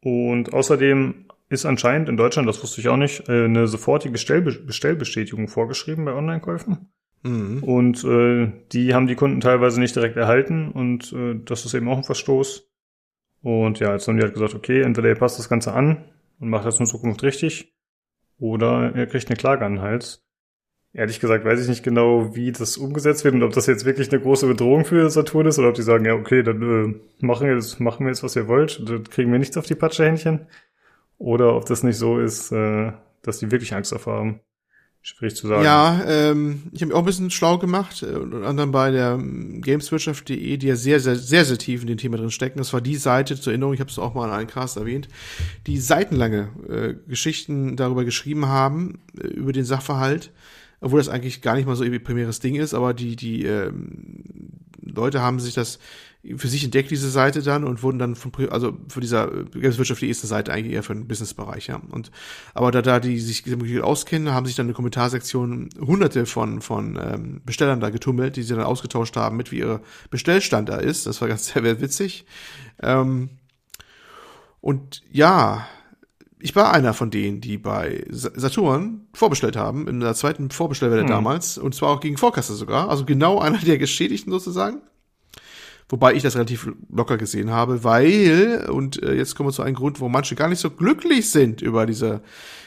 [0.00, 4.52] Und außerdem ist anscheinend in Deutschland, das wusste ich auch nicht, äh, eine sofortige Bestellbe
[4.52, 6.88] Bestellbestätigung vorgeschrieben bei Online-Käufen.
[7.22, 7.62] Mhm.
[7.62, 11.88] Und äh, die haben die Kunden teilweise nicht direkt erhalten und äh, das ist eben
[11.88, 12.70] auch ein Verstoß.
[13.42, 16.04] Und ja, jetzt haben die halt gesagt, okay, entweder ihr passt das Ganze an
[16.38, 17.74] und macht das in Zukunft richtig,
[18.38, 20.24] oder ihr kriegt eine Klage an den Hals.
[20.94, 24.10] Ehrlich gesagt weiß ich nicht genau, wie das umgesetzt wird und ob das jetzt wirklich
[24.10, 27.46] eine große Bedrohung für Saturn ist oder ob die sagen, ja, okay, dann äh, machen,
[27.46, 30.46] wir das, machen wir jetzt, was ihr wollt, dann kriegen wir nichts auf die Patschehändchen.
[31.18, 32.92] Oder ob das nicht so ist, äh,
[33.22, 34.40] dass die wirklich Angst davor haben.
[35.00, 35.64] Sprich zu sagen.
[35.64, 39.12] Ja, ähm, ich habe mich auch ein bisschen schlau gemacht, äh, unter anderem bei der
[39.12, 42.58] ähm, gameswirtschaft.de, die ja sehr, sehr, sehr, sehr tief in dem Thema drin stecken.
[42.58, 45.08] Das war die Seite, zur Erinnerung, ich habe es auch mal in einem Cast erwähnt,
[45.66, 50.32] die seitenlange äh, Geschichten darüber geschrieben haben, äh, über den Sachverhalt,
[50.80, 54.24] obwohl das eigentlich gar nicht mal so irgendwie primäres Ding ist, aber die, die ähm,
[54.82, 55.78] Leute haben sich das
[56.36, 60.02] für sich entdeckt, diese Seite dann, und wurden dann von, also für dieser äh, Gameswirtschaft,
[60.02, 61.80] die ist eine Seite eigentlich eher für den Businessbereich, ja.
[61.90, 62.10] Und,
[62.54, 63.44] aber da, da die sich
[63.82, 68.42] auskennen, haben sich dann in der Kommentarsektion hunderte von, von ähm, Bestellern da getummelt, die
[68.42, 69.80] sie dann ausgetauscht haben, mit wie ihr
[70.10, 71.06] Bestellstand da ist.
[71.06, 72.26] Das war ganz sehr witzig.
[72.82, 73.30] Ähm,
[74.60, 75.66] und ja,
[76.40, 81.02] ich war einer von denen, die bei Sa- Saturn vorbestellt haben, in der zweiten Vorbestellwelle
[81.02, 81.08] Hm.
[81.08, 84.82] damals, und zwar auch gegen Vorkasse sogar, also genau einer der Geschädigten sozusagen.
[85.90, 89.74] Wobei ich das relativ locker gesehen habe, weil, und äh, jetzt kommen wir zu einem
[89.74, 92.20] Grund, wo manche gar nicht so glücklich sind über diese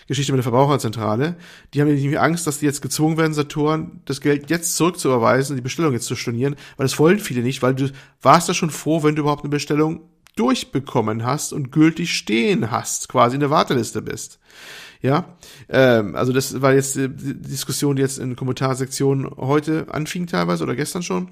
[0.07, 1.35] Geschichte mit der Verbraucherzentrale.
[1.73, 5.61] Die haben nämlich Angst, dass die jetzt gezwungen werden, Saturn das Geld jetzt zurückzuüberweisen, die
[5.61, 7.91] Bestellung jetzt zu stornieren, weil das wollen viele nicht, weil du
[8.23, 10.01] warst ja schon froh, wenn du überhaupt eine Bestellung
[10.35, 14.39] durchbekommen hast und gültig stehen hast, quasi in der Warteliste bist.
[15.01, 15.37] Ja,
[15.69, 20.75] ähm, also das war jetzt die Diskussion, die jetzt in Kommentarsektionen heute anfing teilweise oder
[20.75, 21.29] gestern schon.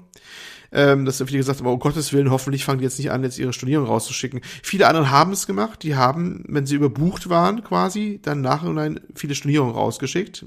[0.72, 3.38] Ähm, dass viele gesagt haben, oh Gottes Willen, hoffentlich fangen die jetzt nicht an, jetzt
[3.38, 4.40] ihre Stornierung rauszuschicken.
[4.62, 9.34] Viele anderen haben es gemacht, die haben, wenn sie überbucht waren quasi, dann nachhinein viele
[9.34, 10.46] Stornierungen rausgeschickt.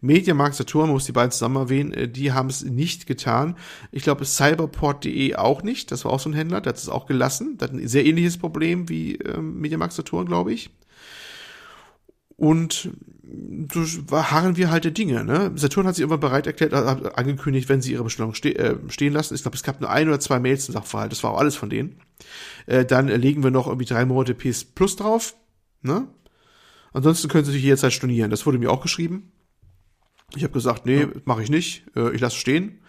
[0.00, 3.56] Mediamarkt Saturn, muss die beiden zusammen erwähnen, äh, die haben es nicht getan.
[3.92, 7.06] Ich glaube, cyberport.de auch nicht, das war auch so ein Händler, der hat es auch
[7.06, 7.58] gelassen.
[7.58, 10.70] Der hat ein sehr ähnliches Problem wie ähm, Mediamarkt Saturn, glaube ich.
[12.36, 12.90] Und
[13.72, 15.24] so harren wir halt der Dinge.
[15.24, 15.52] Ne?
[15.56, 19.12] Saturn hat sich irgendwann bereit erklärt, hat angekündigt, wenn sie ihre Bestellung ste äh, stehen
[19.12, 19.34] lassen.
[19.34, 21.12] Ich glaube, es gab nur ein oder zwei Mails zum Sachverhalt.
[21.12, 22.00] Das war auch alles von denen.
[22.66, 25.34] Äh, dann legen wir noch irgendwie drei Monate PS Plus drauf.
[25.82, 26.08] Ne?
[26.92, 28.30] Ansonsten können sie sich jederzeit stornieren.
[28.30, 29.32] Das wurde mir auch geschrieben.
[30.36, 31.84] Ich habe gesagt, nee, mache ich nicht.
[31.96, 32.80] Äh, ich lasse stehen,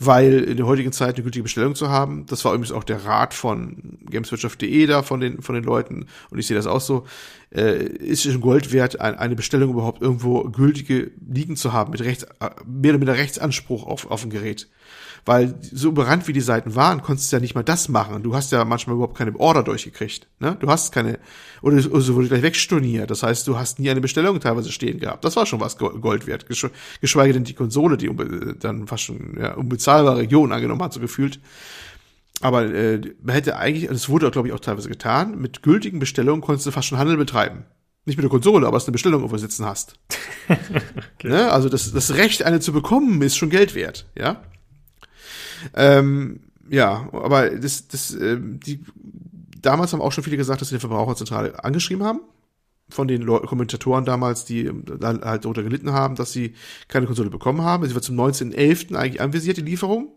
[0.00, 3.04] weil in der heutigen Zeit eine gültige Bestellung zu haben, das war übrigens auch der
[3.04, 7.06] Rat von gameswirtschaft.de da von den von den Leuten und ich sehe das auch so,
[7.54, 12.00] äh, ist schon Gold wert, ein, eine Bestellung überhaupt irgendwo gültige liegen zu haben mit
[12.00, 14.68] Rechts, äh, mehr oder minder Rechtsanspruch auf auf ein Gerät.
[15.28, 18.22] Weil so überrannt wie die Seiten waren, konntest du ja nicht mal das machen.
[18.22, 20.26] Du hast ja manchmal überhaupt keine Order durchgekriegt.
[20.40, 20.56] Ne?
[20.58, 21.18] Du hast keine,
[21.60, 23.10] oder, so wurde gleich wegstorniert.
[23.10, 25.26] Das heißt, du hast nie eine Bestellung teilweise stehen gehabt.
[25.26, 26.46] Das war schon was Go- Gold wert.
[26.48, 26.70] Gesch-
[27.02, 28.10] Geschweige denn die Konsole, die
[28.58, 31.40] dann fast schon ja, unbezahlbare Regionen angenommen hat, so gefühlt.
[32.40, 35.98] Aber äh, man hätte eigentlich, und es wurde, glaube ich, auch teilweise getan, mit gültigen
[35.98, 37.64] Bestellungen konntest du fast schon Handel betreiben.
[38.06, 39.96] Nicht mit der Konsole, aber dass du eine Bestellung irgendwo sitzen hast.
[41.22, 41.52] ne?
[41.52, 44.40] Also das, das Recht, eine zu bekommen, ist schon Geld wert, ja.
[45.74, 46.40] Ähm,
[46.70, 48.84] ja, aber das, das, ähm, die,
[49.60, 52.20] damals haben auch schon viele gesagt, dass sie die Verbraucherzentrale angeschrieben haben.
[52.90, 56.54] Von den Leu Kommentatoren damals, die ähm, halt darunter gelitten haben, dass sie
[56.88, 57.86] keine Konsole bekommen haben.
[57.86, 58.94] Sie wird zum 19.11.
[58.94, 60.12] eigentlich anvisiert, die Lieferung.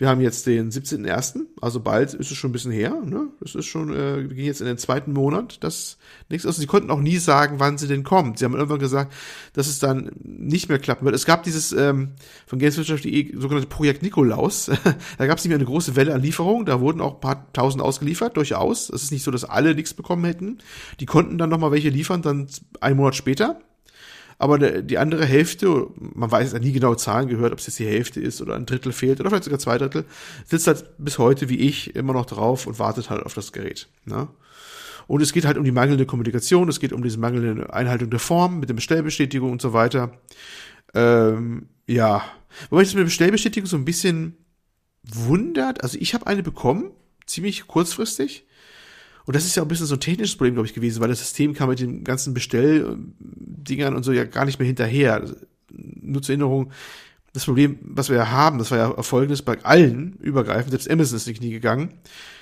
[0.00, 3.28] Wir haben jetzt den 17.01., also bald ist es schon ein bisschen her, ne?
[3.38, 5.98] Das ist schon, äh, wir gehen jetzt in den zweiten Monat, das
[6.30, 8.38] nichts, also sie konnten auch nie sagen, wann sie denn kommt.
[8.38, 9.12] Sie haben irgendwann gesagt,
[9.52, 11.14] dass es dann nicht mehr klappen wird.
[11.14, 12.12] Es gab dieses ähm,
[12.46, 14.70] von Gameswirtschaft.de sogenannte Projekt Nikolaus.
[15.18, 17.52] da gab es nicht mehr eine große Welle an Lieferungen, da wurden auch ein paar
[17.52, 18.88] tausend ausgeliefert, durchaus.
[18.88, 20.60] Es ist nicht so, dass alle nichts bekommen hätten.
[21.00, 22.46] Die konnten dann nochmal welche liefern, dann
[22.80, 23.60] einen Monat später
[24.40, 27.78] aber der, die andere Hälfte, man weiß ja nie genau Zahlen gehört, ob es jetzt
[27.78, 30.06] die Hälfte ist oder ein Drittel fehlt oder vielleicht sogar zwei Drittel,
[30.46, 33.88] sitzt halt bis heute wie ich immer noch drauf und wartet halt auf das Gerät.
[34.06, 34.28] Ne?
[35.06, 38.18] Und es geht halt um die mangelnde Kommunikation, es geht um diese mangelnde Einhaltung der
[38.18, 40.18] Form mit der Bestellbestätigung und so weiter.
[40.94, 42.24] Ähm, ja,
[42.70, 44.38] wobei ich das mit der Bestellbestätigung so ein bisschen
[45.02, 45.82] wundert.
[45.82, 46.92] Also ich habe eine bekommen,
[47.26, 48.46] ziemlich kurzfristig.
[49.26, 51.08] Und das ist ja auch ein bisschen so ein technisches Problem, glaube ich, gewesen, weil
[51.08, 55.24] das System kam mit den ganzen Bestelldingern und so ja gar nicht mehr hinterher.
[55.70, 56.72] Nur zur Erinnerung,
[57.32, 61.16] das Problem, was wir ja haben, das war ja folgendes bei allen übergreifend, selbst Amazon
[61.16, 61.94] ist nicht nie gegangen,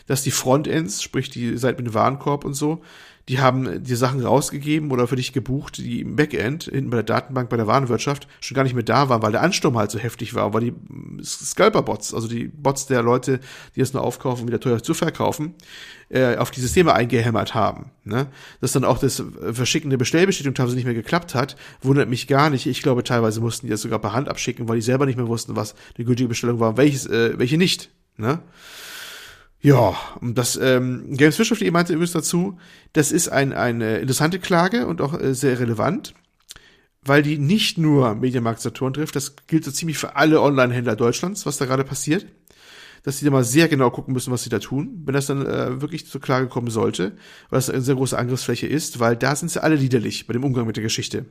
[0.06, 2.82] dass die Frontends, sprich die Seite mit dem Warenkorb und so,
[3.28, 7.04] die haben die Sachen rausgegeben oder für dich gebucht, die im Backend, hinten bei der
[7.04, 9.98] Datenbank, bei der Warenwirtschaft, schon gar nicht mehr da waren, weil der Ansturm halt so
[9.98, 10.74] heftig war, weil die
[11.22, 13.40] Scalper-Bots, also die Bots der Leute,
[13.76, 15.54] die es nur aufkaufen wieder teuer zu verkaufen,
[16.08, 17.90] äh, auf die Systeme eingehämmert haben.
[18.04, 18.28] Ne?
[18.62, 19.22] Dass dann auch das
[19.52, 22.66] Verschicken der Bestellbestätigung teilweise nicht mehr geklappt hat, wundert mich gar nicht.
[22.66, 25.28] Ich glaube, teilweise mussten die das sogar per Hand abschicken, weil die selber nicht mehr
[25.28, 27.90] wussten, was die gültige Bestellung war welches, äh, welche nicht.
[28.16, 28.40] Ne?
[29.60, 32.58] Ja, das ähm, Games Wirtschaft meinte übrigens dazu,
[32.92, 36.14] das ist ein, eine interessante Klage und auch äh, sehr relevant,
[37.02, 41.44] weil die nicht nur Mediamarkt Saturn trifft, das gilt so ziemlich für alle Online-Händler Deutschlands,
[41.44, 42.26] was da gerade passiert,
[43.02, 45.44] dass die da mal sehr genau gucken müssen, was sie da tun, wenn das dann
[45.44, 47.16] äh, wirklich zur Klage kommen sollte,
[47.50, 50.44] weil das eine sehr große Angriffsfläche ist, weil da sind sie alle liederlich bei dem
[50.44, 51.26] Umgang mit der Geschichte.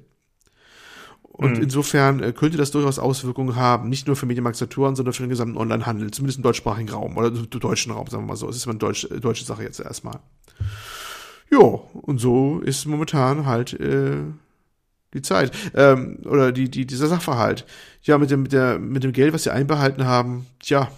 [1.37, 1.63] Und Mhm.
[1.63, 5.29] insofern äh, könnte das durchaus Auswirkungen haben, nicht nur für Mediamarkt Saturn, sondern für den
[5.29, 8.49] gesamten Onlinehandel, zumindest im deutschsprachigen Raum oder im deutschen Raum, sagen wir mal so.
[8.49, 10.19] Es ist mal eine deutsche, äh, deutsche Sache jetzt erstmal.
[11.51, 14.17] Jo, und so ist momentan halt äh,
[15.13, 17.65] die Zeit ähm, oder die die dieser Sachverhalt.
[18.01, 20.91] Ja, mit dem mit der mit dem Geld, was sie einbehalten haben, tja.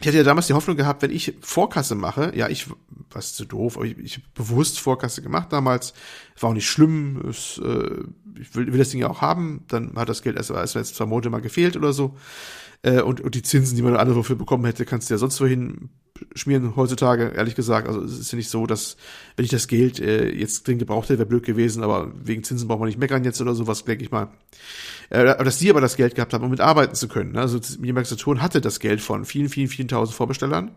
[0.00, 2.68] Ich hatte ja damals die Hoffnung gehabt, wenn ich Vorkasse mache, ja, ich,
[3.10, 5.92] was zu doof, aber ich, ich habe bewusst Vorkasse gemacht damals,
[6.38, 8.04] war auch nicht schlimm, es, äh,
[8.40, 10.96] ich will, will das Ding ja auch haben, dann hat das Geld erst, erst jetzt
[10.96, 12.16] zwei Monate mal gefehlt oder so.
[12.82, 15.40] Äh, und, und die Zinsen, die man andere dafür bekommen hätte, kannst du ja sonst
[15.40, 15.90] wohin
[16.34, 17.88] schmieren heutzutage, ehrlich gesagt.
[17.88, 18.96] Also es ist ja nicht so, dass,
[19.36, 22.68] wenn ich das Geld äh, jetzt dringend gebraucht hätte, wäre blöd gewesen, aber wegen Zinsen
[22.68, 24.28] braucht man nicht meckern jetzt oder sowas, denke ich mal.
[25.10, 27.32] Äh, dass die aber das Geld gehabt haben, um mitarbeiten zu können.
[27.32, 27.40] Ne?
[27.40, 30.72] Also Mediamarkt Saturn hatte das Geld von vielen, vielen, vielen tausend Vorbestellern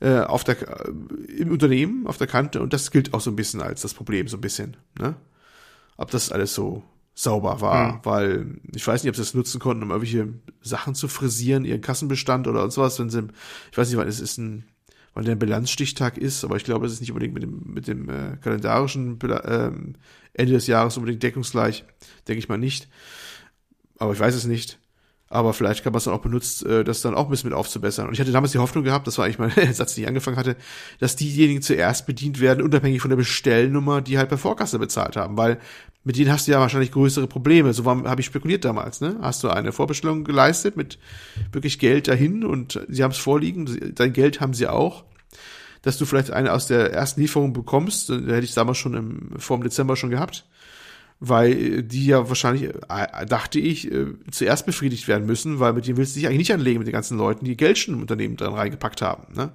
[0.00, 0.56] äh, auf der,
[0.86, 0.90] äh,
[1.38, 4.28] im Unternehmen, auf der Kante und das gilt auch so ein bisschen als das Problem,
[4.28, 4.76] so ein bisschen.
[4.98, 5.16] Ne?
[5.98, 6.82] Ob das alles so
[7.14, 8.00] sauber war, Hm.
[8.04, 11.80] weil ich weiß nicht, ob sie das nutzen konnten, um irgendwelche Sachen zu frisieren, ihren
[11.80, 13.26] Kassenbestand oder sowas, wenn sie,
[13.72, 14.64] ich weiß nicht, wann es ist ein,
[15.14, 18.08] wann der Bilanzstichtag ist, aber ich glaube, es ist nicht unbedingt mit dem, mit dem
[18.08, 19.94] äh, kalendarischen ähm,
[20.32, 21.84] Ende des Jahres unbedingt deckungsgleich,
[22.28, 22.88] denke ich mal nicht.
[23.98, 24.78] Aber ich weiß es nicht.
[25.30, 27.58] Aber vielleicht kann man es dann auch benutzt, äh, das dann auch ein bisschen mit
[27.58, 28.06] aufzubessern.
[28.06, 30.38] Und ich hatte damals die Hoffnung gehabt, das war eigentlich mein Satz, den ich angefangen
[30.38, 30.56] hatte,
[31.00, 35.36] dass diejenigen zuerst bedient werden, unabhängig von der Bestellnummer, die halt bei Vorkasse bezahlt haben.
[35.36, 35.58] Weil
[36.02, 37.74] mit denen hast du ja wahrscheinlich größere Probleme.
[37.74, 39.02] So habe ich spekuliert damals.
[39.02, 39.16] Ne?
[39.20, 40.98] Hast du eine Vorbestellung geleistet mit
[41.52, 45.04] wirklich Geld dahin und sie haben es vorliegen, dein Geld haben sie auch.
[45.82, 49.58] Dass du vielleicht eine aus der ersten Lieferung bekommst, hätte ich damals schon im, vor
[49.58, 50.44] dem Dezember schon gehabt
[51.20, 55.96] weil die ja wahrscheinlich, äh, dachte ich, äh, zuerst befriedigt werden müssen, weil mit denen
[55.96, 58.36] willst du dich eigentlich nicht anlegen, mit den ganzen Leuten, die Geld schon im Unternehmen
[58.36, 59.34] dran reingepackt haben.
[59.34, 59.50] Ne?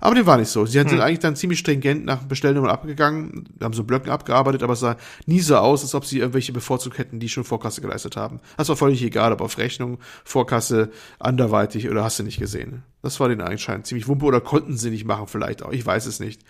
[0.00, 0.64] Aber dem war nicht so.
[0.64, 4.80] Sie sind eigentlich dann ziemlich stringent nach Bestellnummern abgegangen, haben so Blöcken abgearbeitet, aber es
[4.80, 4.96] sah
[5.26, 8.38] nie so aus, als ob sie irgendwelche bevorzugt hätten, die schon Vorkasse geleistet haben.
[8.56, 12.84] Das war völlig egal, ob auf Rechnung, Vorkasse, anderweitig oder hast du nicht gesehen.
[13.02, 16.06] Das war den anscheinend ziemlich wumpe oder konnten sie nicht machen vielleicht auch, ich weiß
[16.06, 16.42] es nicht.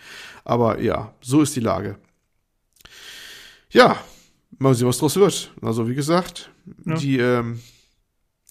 [0.45, 1.97] Aber ja, so ist die Lage.
[3.71, 3.97] Ja,
[4.57, 5.53] mal sehen, was draus wird.
[5.61, 6.51] Also wie gesagt,
[6.85, 6.95] Ja.
[6.95, 7.59] die, ähm,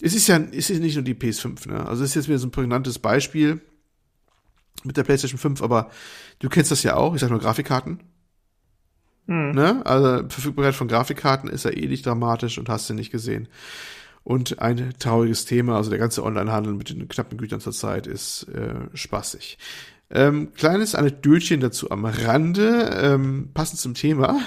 [0.01, 1.85] es ist ja, es ist nicht nur die PS5, ne?
[1.85, 3.61] Also es ist jetzt wieder so ein prägnantes Beispiel
[4.83, 5.91] mit der PlayStation 5, aber
[6.39, 7.99] du kennst das ja auch, ich sag nur Grafikkarten,
[9.27, 9.51] Hm.
[9.51, 9.85] ne?
[9.85, 13.47] Also Verfügbarkeit von Grafikkarten ist ja eh nicht dramatisch und hast du nicht gesehen.
[14.23, 18.75] Und ein trauriges Thema, also der ganze Onlinehandel mit den knappen Gütern zurzeit ist äh,
[18.93, 19.57] spaßig.
[20.11, 24.39] Ähm, kleines Anekdötchen dazu am Rande, ähm, passend zum Thema.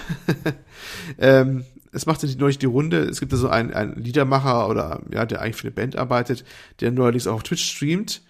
[1.18, 5.02] ähm, es machte die- neulich die Runde, es gibt da so einen, einen Liedermacher oder
[5.12, 6.44] ja, der eigentlich für eine Band arbeitet,
[6.80, 8.22] der neuerdings auch auf Twitch streamt.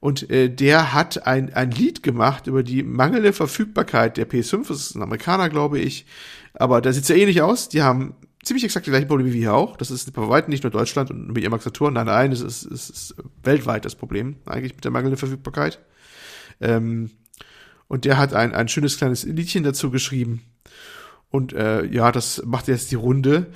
[0.00, 4.68] Und äh, der hat ein, ein Lied gemacht über die mangelnde Verfügbarkeit der PS5.
[4.68, 6.04] Das ist ein Amerikaner, glaube ich.
[6.52, 7.70] Aber der sieht ja ähnlich aus.
[7.70, 9.78] Die haben ziemlich exakt die gleichen Probleme wie hier auch.
[9.78, 11.94] Das ist bei weitem nicht nur Deutschland und mit Emacs Saturn.
[11.94, 15.78] Nein, nein, es ist, es ist weltweit das Problem, eigentlich mit der mangelnden Verfügbarkeit.
[16.60, 17.10] Ähm,
[17.88, 20.42] und der hat ein, ein schönes kleines Liedchen dazu geschrieben.
[21.30, 23.46] Und äh, ja, das macht jetzt die Runde.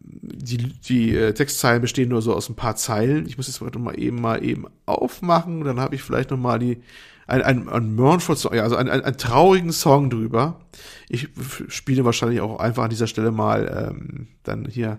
[0.00, 3.26] Die, die äh, Textzeilen bestehen nur so aus ein paar Zeilen.
[3.26, 5.64] Ich muss jetzt noch mal eben mal eben aufmachen.
[5.64, 6.82] Dann habe ich vielleicht noch mal die
[7.26, 10.60] ein, ein, ein mournful Song, ja, also einen, einen, einen traurigen Song drüber.
[11.08, 11.28] Ich
[11.68, 14.98] spiele wahrscheinlich auch einfach an dieser Stelle mal ähm, dann hier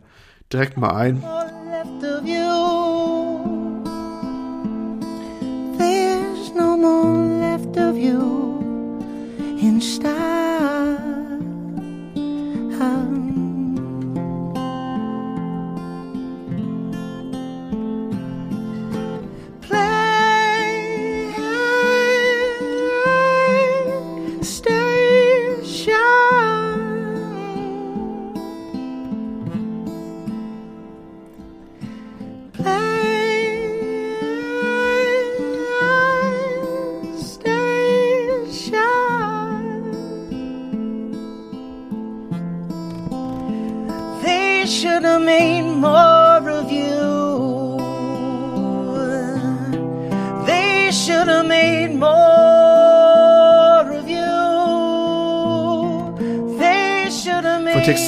[0.52, 1.22] direkt mal ein.
[10.06, 10.33] In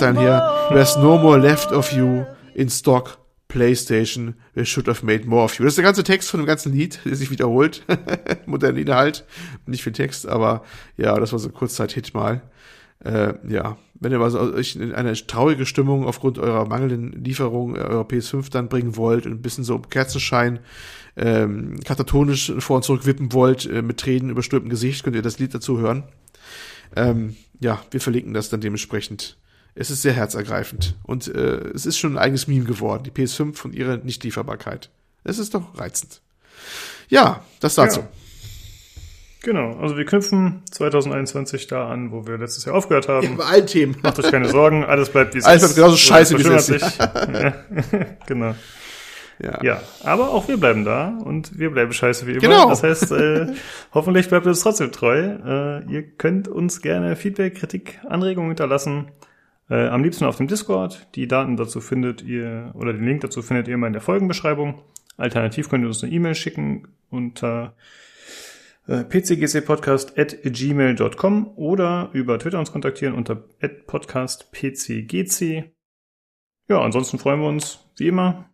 [0.05, 0.69] Textzeilen her.
[0.69, 3.19] There's no more left of you in stock.
[3.47, 5.63] PlayStation, we should have made more of you.
[5.63, 7.85] Das ist der ganze Text von dem ganzen Lied, der sich wiederholt.
[8.47, 9.23] Moderner Inhalt.
[9.65, 10.63] Nicht viel Text, aber
[10.97, 12.41] ja, das war so ein Kurzzeit-Hit mal.
[13.03, 17.79] Äh, ja, wenn ihr was euch in eine traurige Stimmung aufgrund eurer mangelnden Lieferung äh,
[17.79, 20.59] eurer PS5 dann bringen wollt und ein bisschen so Kerzenschein
[21.15, 25.39] ähm, katatonisch vor und zurück wippen wollt, äh, mit Tränen überstülptem Gesicht, könnt ihr das
[25.39, 26.03] Lied dazu hören.
[26.95, 29.37] Ähm, ja, wir verlinken das dann dementsprechend.
[29.77, 33.65] Es ist sehr herzergreifend und äh, es ist schon ein eigenes Meme geworden, die PS5
[33.65, 34.89] und ihre Nichtlieferbarkeit.
[35.25, 36.21] Es ist doch reizend.
[37.09, 37.99] Ja, das dazu.
[37.99, 38.07] Ja.
[39.43, 43.37] Genau, also wir knüpfen 2021 da an, wo wir letztes Jahr aufgehört haben.
[43.37, 43.97] Bei allen Themen.
[44.03, 45.75] Macht euch keine Sorgen, alles bleibt wie es Alles ist.
[45.75, 46.97] bleibt genauso scheiße, wie es ist.
[46.97, 47.53] ja.
[48.25, 48.55] genau.
[49.43, 49.61] Ja.
[49.61, 52.39] Ja, aber auch wir bleiben da und wir bleiben scheiße wie immer.
[52.39, 52.69] Genau.
[52.69, 53.47] Das heißt, äh,
[53.93, 55.19] hoffentlich bleibt ihr uns trotzdem treu.
[55.19, 59.11] Äh, ihr könnt uns gerne Feedback, Kritik, Anregungen hinterlassen.
[59.69, 61.07] Äh, am liebsten auf dem Discord.
[61.15, 64.83] Die Daten dazu findet ihr, oder den Link dazu findet ihr immer in der Folgenbeschreibung.
[65.17, 67.75] Alternativ könnt ihr uns eine E-Mail schicken unter
[68.87, 75.71] äh, pcgcpodcast.gmail.com oder über Twitter uns kontaktieren unter podcastpcgc.
[76.67, 78.49] Ja, ansonsten freuen wir uns, wie immer,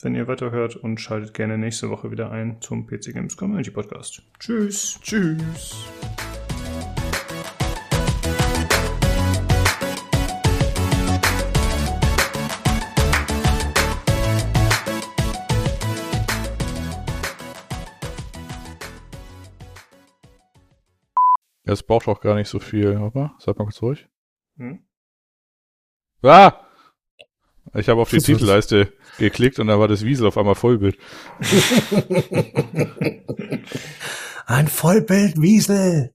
[0.00, 4.22] wenn ihr weiterhört und schaltet gerne nächste Woche wieder ein zum PC Games Community Podcast.
[4.38, 4.98] Tschüss.
[5.00, 5.84] Tschüss.
[21.72, 24.08] Es braucht auch gar nicht so viel, aber seid mal kurz ruhig.
[24.56, 24.86] Hm?
[26.22, 26.66] Ah!
[27.74, 30.98] Ich habe auf die Titelleiste geklickt und da war das Wiesel auf einmal Vollbild.
[34.46, 36.12] Ein Vollbild Wiesel.